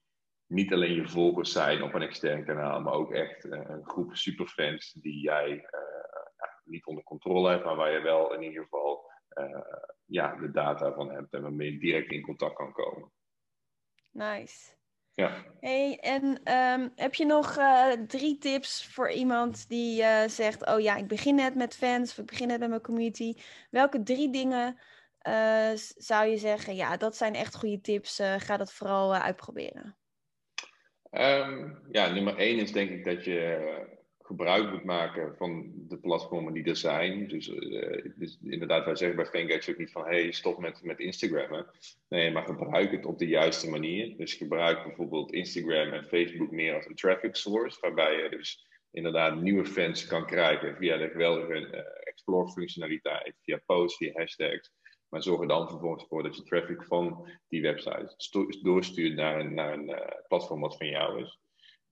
niet 0.48 0.74
alleen 0.74 0.94
je 0.94 1.08
volgers 1.08 1.52
zijn 1.52 1.84
op 1.84 1.94
een 1.94 2.02
extern 2.02 2.46
kanaal, 2.46 2.82
maar 2.82 2.94
ook 2.94 3.12
echt 3.12 3.46
uh, 3.46 3.60
een 3.68 3.86
groep 3.86 4.16
superfans 4.16 4.92
die 4.92 5.20
jij 5.20 5.66
niet 6.64 6.86
onder 6.86 7.04
controle 7.04 7.50
hebt, 7.50 7.66
maar 7.66 7.76
waar 7.76 7.92
je 7.92 8.02
wel 8.02 8.34
in 8.34 8.44
ieder 8.44 8.64
geval 8.64 9.12
ja, 10.06 10.36
de 10.36 10.52
data 10.52 10.94
van 10.94 11.12
hebt 11.12 11.34
en 11.34 11.42
waarmee 11.42 11.72
je 11.72 11.80
direct 11.80 12.12
in 12.12 12.22
contact 12.22 12.56
kan 12.56 12.72
komen. 12.72 13.12
Nice. 14.12 14.75
Ja. 15.16 15.46
Hey, 15.60 15.98
en 16.00 16.24
um, 16.54 16.92
heb 16.96 17.14
je 17.14 17.26
nog 17.26 17.58
drie 18.08 18.38
tips 18.38 18.86
voor 18.86 19.12
iemand 19.12 19.70
die 19.70 20.04
zegt: 20.28 20.66
Oh 20.66 20.80
ja, 20.80 20.96
ik 20.96 21.08
begin 21.08 21.36
net 21.36 21.56
met 21.56 21.76
fans 21.76 22.12
of 22.12 22.18
ik 22.18 22.26
begin 22.26 22.48
net 22.48 22.60
met 22.60 22.70
mijn 22.70 22.82
community? 22.82 23.34
Welke 23.70 24.04
drie 24.04 24.30
dingen 24.30 24.80
zou 25.96 26.26
je 26.26 26.38
zeggen? 26.38 26.76
Ja, 26.76 26.98
dat 26.98 27.18
zijn 27.18 27.36
echt 27.36 27.56
goede 27.56 27.82
tips. 27.82 28.22
ga 28.38 28.58
dat 28.58 28.74
vooral 28.74 29.16
uitproberen. 29.16 29.98
Um, 31.12 31.80
ja, 31.92 32.12
nummer 32.12 32.38
één 32.38 32.60
is 32.60 32.72
denk 32.72 32.90
ik 32.90 33.06
dat 33.06 33.26
je 33.26 33.95
gebruik 34.26 34.72
moet 34.72 34.84
maken 34.84 35.36
van 35.38 35.72
de 35.76 35.98
platformen 35.98 36.54
die 36.54 36.64
er 36.64 36.76
zijn. 36.76 37.28
Dus, 37.28 37.46
dus 38.16 38.40
inderdaad, 38.44 38.86
wij 38.86 38.96
zeggen 38.96 39.18
bij 39.18 39.26
Fangage 39.26 39.72
ook 39.72 39.78
niet 39.78 39.92
van 39.92 40.06
hey, 40.06 40.32
stop 40.32 40.60
met, 40.60 40.84
met 40.84 41.00
Instagrammen. 41.00 41.66
Nee, 42.10 42.32
maar 42.32 42.44
gebruik 42.44 42.92
het 42.92 43.06
op 43.06 43.20
de 43.20 43.28
juiste 43.28 43.70
manier. 43.70 44.18
Dus 44.18 44.34
gebruik 44.34 44.84
bijvoorbeeld 44.84 45.32
Instagram 45.32 45.94
en 45.94 46.08
Facebook 46.08 46.52
meer 46.52 46.76
als 46.76 46.86
een 46.86 46.96
traffic 46.96 47.36
source, 47.36 47.78
waarbij 47.82 48.24
je 48.24 48.30
dus 48.30 48.68
inderdaad 48.92 49.42
nieuwe 49.42 49.66
fans 49.66 50.08
kan 50.08 50.26
krijgen 50.26 50.76
via 50.76 50.98
de 50.98 51.10
geweldige 51.10 51.60
uh, 51.60 51.80
explore 52.04 52.52
functionaliteit, 52.52 53.36
via 53.42 53.62
posts, 53.66 53.98
via 53.98 54.12
hashtags. 54.14 54.72
Maar 55.10 55.24
zorg 55.24 55.42
er 55.42 55.48
dan 55.48 55.70
vervolgens 55.70 56.06
voor 56.08 56.24
dat 56.24 56.36
je 56.36 56.44
traffic 56.44 56.84
van 56.84 57.30
die 57.48 57.62
website 57.62 58.16
doorstuurt 58.62 59.16
naar 59.16 59.40
een, 59.40 59.54
naar 59.54 59.74
een 59.74 59.90
uh, 59.90 60.00
platform 60.28 60.62
wat 60.62 60.78
van 60.78 60.88
jou 60.88 61.22
is. 61.22 61.40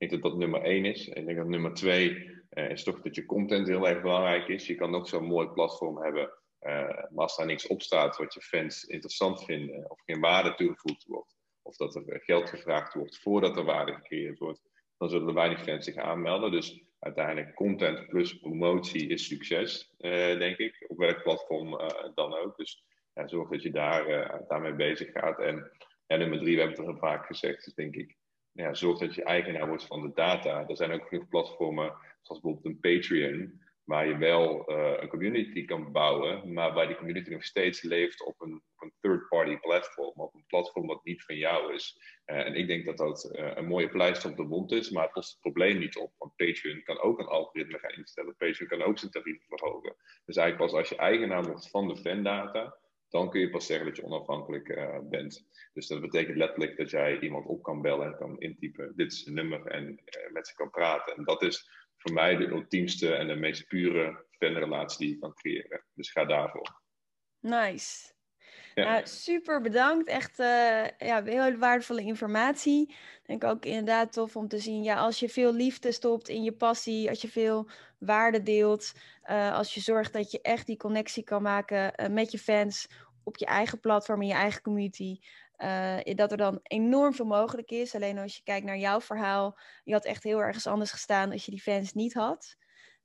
Denk 0.04 0.22
dat 0.22 0.32
dat 0.32 0.40
nummer 0.40 0.62
één 0.62 0.86
is. 0.86 1.08
Ik 1.08 1.26
denk 1.26 1.38
dat 1.38 1.48
nummer 1.48 1.74
twee 1.74 2.32
uh, 2.54 2.70
is 2.70 2.84
toch 2.84 3.02
dat 3.02 3.16
je 3.16 3.26
content 3.26 3.68
heel 3.68 3.88
erg 3.88 4.02
belangrijk 4.02 4.48
is. 4.48 4.68
Je 4.68 4.76
kan 4.76 4.96
ook 4.96 5.08
zo'n 5.08 5.26
mooi 5.26 5.48
platform 5.48 5.98
hebben, 5.98 6.34
uh, 6.62 6.88
maar 6.88 7.10
als 7.24 7.38
daar 7.38 7.46
niks 7.46 7.68
op 7.68 7.82
staat 7.82 8.18
wat 8.18 8.34
je 8.34 8.42
fans 8.42 8.84
interessant 8.84 9.44
vinden, 9.44 9.92
of 9.92 10.02
geen 10.06 10.20
waarde 10.20 10.54
toegevoegd 10.54 11.06
wordt, 11.06 11.36
of 11.62 11.76
dat 11.76 11.96
er 11.96 12.22
geld 12.24 12.50
gevraagd 12.50 12.94
wordt 12.94 13.20
voordat 13.20 13.58
er 13.58 13.64
waarde 13.64 13.94
gecreëerd 13.94 14.40
wordt, 14.40 14.62
dan 14.98 15.10
zullen 15.10 15.28
er 15.28 15.34
weinig 15.34 15.64
fans 15.64 15.86
zich 15.86 15.96
aanmelden. 15.96 16.52
Dus 16.52 16.84
uiteindelijk 17.00 17.56
content 17.56 18.08
plus 18.08 18.40
promotie 18.40 19.08
is 19.08 19.28
succes, 19.28 19.94
denk 20.38 20.58
ik, 20.58 20.86
op 20.88 20.98
welk 20.98 21.24
platform 21.24 21.70
dan 22.16 22.34
ook. 22.34 22.58
Dus 22.58 22.84
ja, 23.14 23.28
zorg 23.28 23.50
dat 23.50 23.62
je 23.62 23.72
daar, 23.72 24.06
daarmee 24.48 24.74
bezig 24.74 25.12
gaat. 25.12 25.40
En 25.40 25.72
nummer 26.08 26.40
drie, 26.40 26.56
we 26.56 26.62
hebben 26.62 26.80
het 26.80 26.94
al 26.94 27.10
vaak 27.10 27.26
gezegd, 27.26 27.66
dus 27.66 27.74
denk 27.74 27.96
ik, 27.96 28.16
ja, 28.54 28.74
zorg 28.74 29.00
dat 29.00 29.16
je 29.16 29.24
eigenaar 29.24 29.68
wordt 29.68 29.86
van 29.86 30.02
de 30.02 30.12
data. 30.14 30.68
Er 30.68 30.78
zijn 30.78 30.92
ook 30.92 31.08
genoeg 31.08 31.28
platformen, 31.28 31.96
zoals 32.22 32.42
bijvoorbeeld 32.42 32.66
een 32.66 32.80
Patreon, 32.80 33.62
waar 33.84 34.08
je 34.08 34.18
wel 34.18 34.72
uh, 34.72 34.94
een 35.00 35.08
community 35.08 35.66
kan 35.66 35.92
bouwen, 35.92 36.54
maar 36.54 36.74
waar 36.74 36.88
die 36.88 36.96
community 36.96 37.30
nog 37.30 37.44
steeds 37.44 37.82
leeft 37.82 38.26
op 38.26 38.42
een, 38.42 38.62
een 38.80 38.94
third-party 39.00 39.58
platform, 39.58 40.14
op 40.16 40.34
een 40.34 40.46
platform 40.48 40.88
wat 40.88 41.04
niet 41.04 41.24
van 41.24 41.36
jou 41.36 41.74
is. 41.74 41.98
Uh, 42.26 42.38
en 42.38 42.56
ik 42.56 42.68
denk 42.68 42.86
dat 42.86 42.98
dat 42.98 43.32
uh, 43.36 43.52
een 43.56 43.68
mooie 43.68 43.90
pleister 43.90 44.30
op 44.30 44.38
de 44.38 44.44
wond 44.44 44.72
is, 44.72 44.90
maar 44.90 45.06
het 45.06 45.16
lost 45.16 45.32
het 45.32 45.40
probleem 45.40 45.78
niet 45.78 45.98
op. 45.98 46.14
Want 46.18 46.36
Patreon 46.36 46.84
kan 46.84 47.00
ook 47.00 47.20
een 47.20 47.26
algoritme 47.26 47.80
gaan 47.80 47.98
instellen. 47.98 48.36
Patreon 48.38 48.70
kan 48.70 48.82
ook 48.82 49.00
zijn 49.00 49.12
tarieven 49.12 49.46
verhogen. 49.48 49.96
Dus 50.26 50.36
eigenlijk 50.36 50.72
pas 50.72 50.80
als 50.80 50.90
je 50.90 50.96
eigenaar 50.96 51.44
wordt 51.44 51.70
van 51.70 51.88
de 51.88 51.98
fandata, 51.98 52.78
dan 53.14 53.30
kun 53.30 53.40
je 53.40 53.50
pas 53.50 53.66
zeggen 53.66 53.86
dat 53.86 53.96
je 53.96 54.04
onafhankelijk 54.04 54.70
uh, 54.70 55.00
bent. 55.04 55.46
Dus 55.74 55.88
dat 55.88 56.02
betekent 56.02 56.38
letterlijk 56.38 56.78
dat 56.78 56.90
jij 56.90 57.20
iemand 57.20 57.46
op 57.46 57.64
kan 57.64 57.82
bellen 57.82 58.06
en 58.06 58.18
kan 58.18 58.40
intypen, 58.40 58.94
dit 58.96 59.12
is 59.12 59.26
een 59.26 59.34
nummer, 59.34 59.66
en 59.66 59.84
uh, 59.90 60.32
met 60.32 60.48
ze 60.48 60.56
kan 60.56 60.70
praten. 60.70 61.16
En 61.16 61.24
dat 61.24 61.42
is 61.42 61.70
voor 61.98 62.14
mij 62.14 62.36
de 62.36 62.48
ultiemste 62.48 63.14
en 63.14 63.28
de 63.28 63.36
meest 63.36 63.68
pure 63.68 64.26
fanrelatie 64.30 65.06
die 65.06 65.16
je 65.16 65.20
kan 65.20 65.34
creëren. 65.34 65.84
Dus 65.94 66.12
ga 66.12 66.26
daarvoor. 66.26 66.82
Nice. 67.40 68.13
Ja. 68.74 68.92
Nou, 68.92 69.08
super 69.08 69.62
bedankt. 69.62 70.08
Echt 70.08 70.40
uh, 70.40 70.88
ja, 70.98 71.24
heel 71.24 71.58
waardevolle 71.58 72.02
informatie. 72.02 72.90
Ik 72.90 73.22
denk 73.24 73.44
ook 73.44 73.66
inderdaad 73.66 74.14
tof 74.14 74.36
om 74.36 74.48
te 74.48 74.58
zien. 74.58 74.84
Ja, 74.84 74.96
als 74.96 75.20
je 75.20 75.30
veel 75.30 75.54
liefde 75.54 75.92
stopt 75.92 76.30
in 76.30 76.44
je 76.44 76.52
passie, 76.52 77.10
als 77.10 77.22
je 77.22 77.28
veel 77.28 77.70
waarde 78.00 78.44
deelt, 78.44 78.94
uh, 79.26 79.56
als 79.56 79.74
je 79.74 79.82
zorgt 79.82 80.14
dat 80.14 80.32
je 80.32 80.42
echt 80.42 80.66
die 80.66 80.78
connectie 80.78 81.24
kan 81.24 81.42
maken 81.42 81.94
uh, 81.96 82.08
met 82.08 82.32
je 82.32 82.40
fans 82.40 82.88
op 83.24 83.38
je 83.38 83.46
eigen 83.46 83.80
platform, 83.80 84.22
in 84.22 84.28
je 84.28 84.34
eigen 84.34 84.62
community. 84.62 85.20
dat 86.04 86.32
er 86.32 86.38
dan 86.38 86.60
enorm 86.64 87.14
veel 87.14 87.26
mogelijk 87.26 87.72
is. 87.72 87.96
Alleen 87.96 88.18
als 88.18 88.36
je 88.36 88.44
kijkt 88.44 88.66
naar 88.66 88.78
jouw 88.78 89.02
verhaal, 89.02 89.60
je 89.84 89.94
had 89.94 90.06
echt 90.06 90.24
heel 90.24 90.40
ergens 90.40 90.68
anders 90.68 90.92
gestaan 90.92 91.32
als 91.32 91.46
je 91.46 91.52
die 91.52 91.62
fans 91.62 91.94
niet 91.94 92.14
had. 92.14 92.56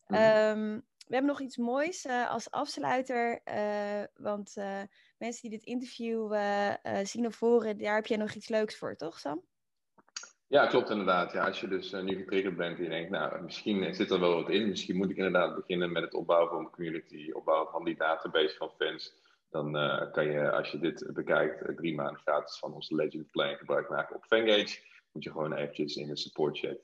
Mm. 0.07 0.17
Um, 0.17 0.87
we 1.09 1.15
hebben 1.15 1.33
nog 1.33 1.41
iets 1.41 1.57
moois 1.57 2.05
uh, 2.05 2.31
als 2.31 2.51
afsluiter. 2.51 3.41
Uh, 3.45 4.03
want 4.17 4.55
uh, 4.59 4.81
mensen 5.19 5.49
die 5.49 5.59
dit 5.59 5.67
interview 5.67 6.35
zien 7.03 7.27
of 7.27 7.39
horen, 7.39 7.79
daar 7.79 7.95
heb 7.95 8.07
jij 8.07 8.17
nog 8.17 8.33
iets 8.33 8.49
leuks 8.49 8.77
voor, 8.77 8.97
toch 8.97 9.19
Sam? 9.19 9.43
Ja, 10.47 10.67
klopt 10.67 10.91
inderdaad. 10.91 11.33
Ja, 11.33 11.47
als 11.47 11.61
je 11.61 11.69
dus 11.69 11.93
nu 11.93 12.17
getriggerd 12.17 12.57
bent 12.57 12.79
en 12.79 12.83
je 12.83 12.89
denkt, 12.89 13.11
nou, 13.11 13.43
misschien 13.43 13.95
zit 13.95 14.11
er 14.11 14.21
wel 14.21 14.35
wat 14.35 14.51
in. 14.51 14.69
Misschien 14.69 14.97
moet 14.97 15.11
ik 15.11 15.17
inderdaad 15.17 15.55
beginnen 15.55 15.93
met 15.93 16.03
het 16.03 16.15
opbouwen 16.15 16.49
van 16.49 16.59
een 16.59 16.71
community, 16.71 17.31
opbouwen 17.33 17.71
van 17.71 17.85
die 17.85 17.97
database 17.97 18.57
van 18.57 18.71
fans. 18.79 19.15
Dan 19.51 19.73
kan 20.13 20.25
je, 20.25 20.51
als 20.51 20.71
je 20.71 20.79
dit 20.79 21.11
bekijkt, 21.13 21.77
drie 21.77 21.95
maanden 21.95 22.21
gratis 22.21 22.59
van 22.59 22.75
onze 22.75 22.95
Legend 22.95 23.31
Plan 23.31 23.57
gebruik 23.57 23.89
maken 23.89 24.17
op 24.17 24.25
Fangage. 24.25 24.79
Moet 25.13 25.25
je 25.25 25.31
gewoon 25.31 25.53
eventjes 25.53 25.97
in 25.97 26.09
de 26.09 26.17
support 26.17 26.59
chat 26.59 26.79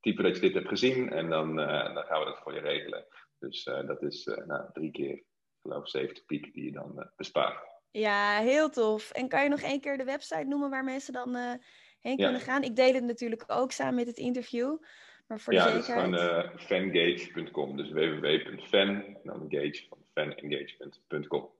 typen 0.00 0.24
dat 0.24 0.34
je 0.34 0.40
dit 0.40 0.54
hebt 0.54 0.68
gezien 0.68 1.10
en 1.10 1.28
dan, 1.28 1.56
dan 1.56 2.04
gaan 2.04 2.18
we 2.18 2.24
dat 2.24 2.38
voor 2.38 2.54
je 2.54 2.60
regelen. 2.60 3.04
Dus 3.42 3.66
uh, 3.66 3.86
dat 3.86 4.02
is 4.02 4.26
uh, 4.26 4.46
nou, 4.46 4.72
drie 4.72 4.90
keer, 4.90 5.22
geloof 5.62 5.88
70 5.88 6.24
piek 6.24 6.54
die 6.54 6.64
je 6.64 6.72
dan 6.72 6.92
uh, 6.96 7.04
bespaart. 7.16 7.70
Ja, 7.90 8.38
heel 8.38 8.70
tof. 8.70 9.10
En 9.10 9.28
kan 9.28 9.42
je 9.42 9.48
nog 9.48 9.60
één 9.60 9.80
keer 9.80 9.98
de 9.98 10.04
website 10.04 10.44
noemen 10.44 10.70
waar 10.70 10.84
mensen 10.84 11.12
dan 11.12 11.36
heen 12.00 12.16
ja. 12.16 12.24
kunnen 12.24 12.40
gaan? 12.40 12.62
Ik 12.62 12.76
deel 12.76 12.94
het 12.94 13.04
natuurlijk 13.04 13.44
ook 13.46 13.72
samen 13.72 13.94
met 13.94 14.06
het 14.06 14.16
interview. 14.16 14.76
Maar 15.26 15.40
voor 15.40 15.52
ja, 15.52 15.64
de 15.64 15.82
zekerheid... 15.82 16.10
Dat 16.10 16.20
is 16.60 16.66
gewoon 16.66 16.92
fangage.com. 16.92 17.76
Dus 17.76 17.90
www.fan 17.90 18.88
en 18.88 19.20
dan 19.22 19.50
engage 19.50 19.86
van 19.88 19.98
fanengagement.com. 20.12 21.50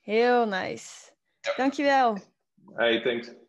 Heel 0.00 0.46
nice. 0.46 1.12
Dankjewel. 1.56 2.16
Hey, 2.74 3.02
thanks. 3.02 3.41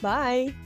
Bye! 0.00 0.65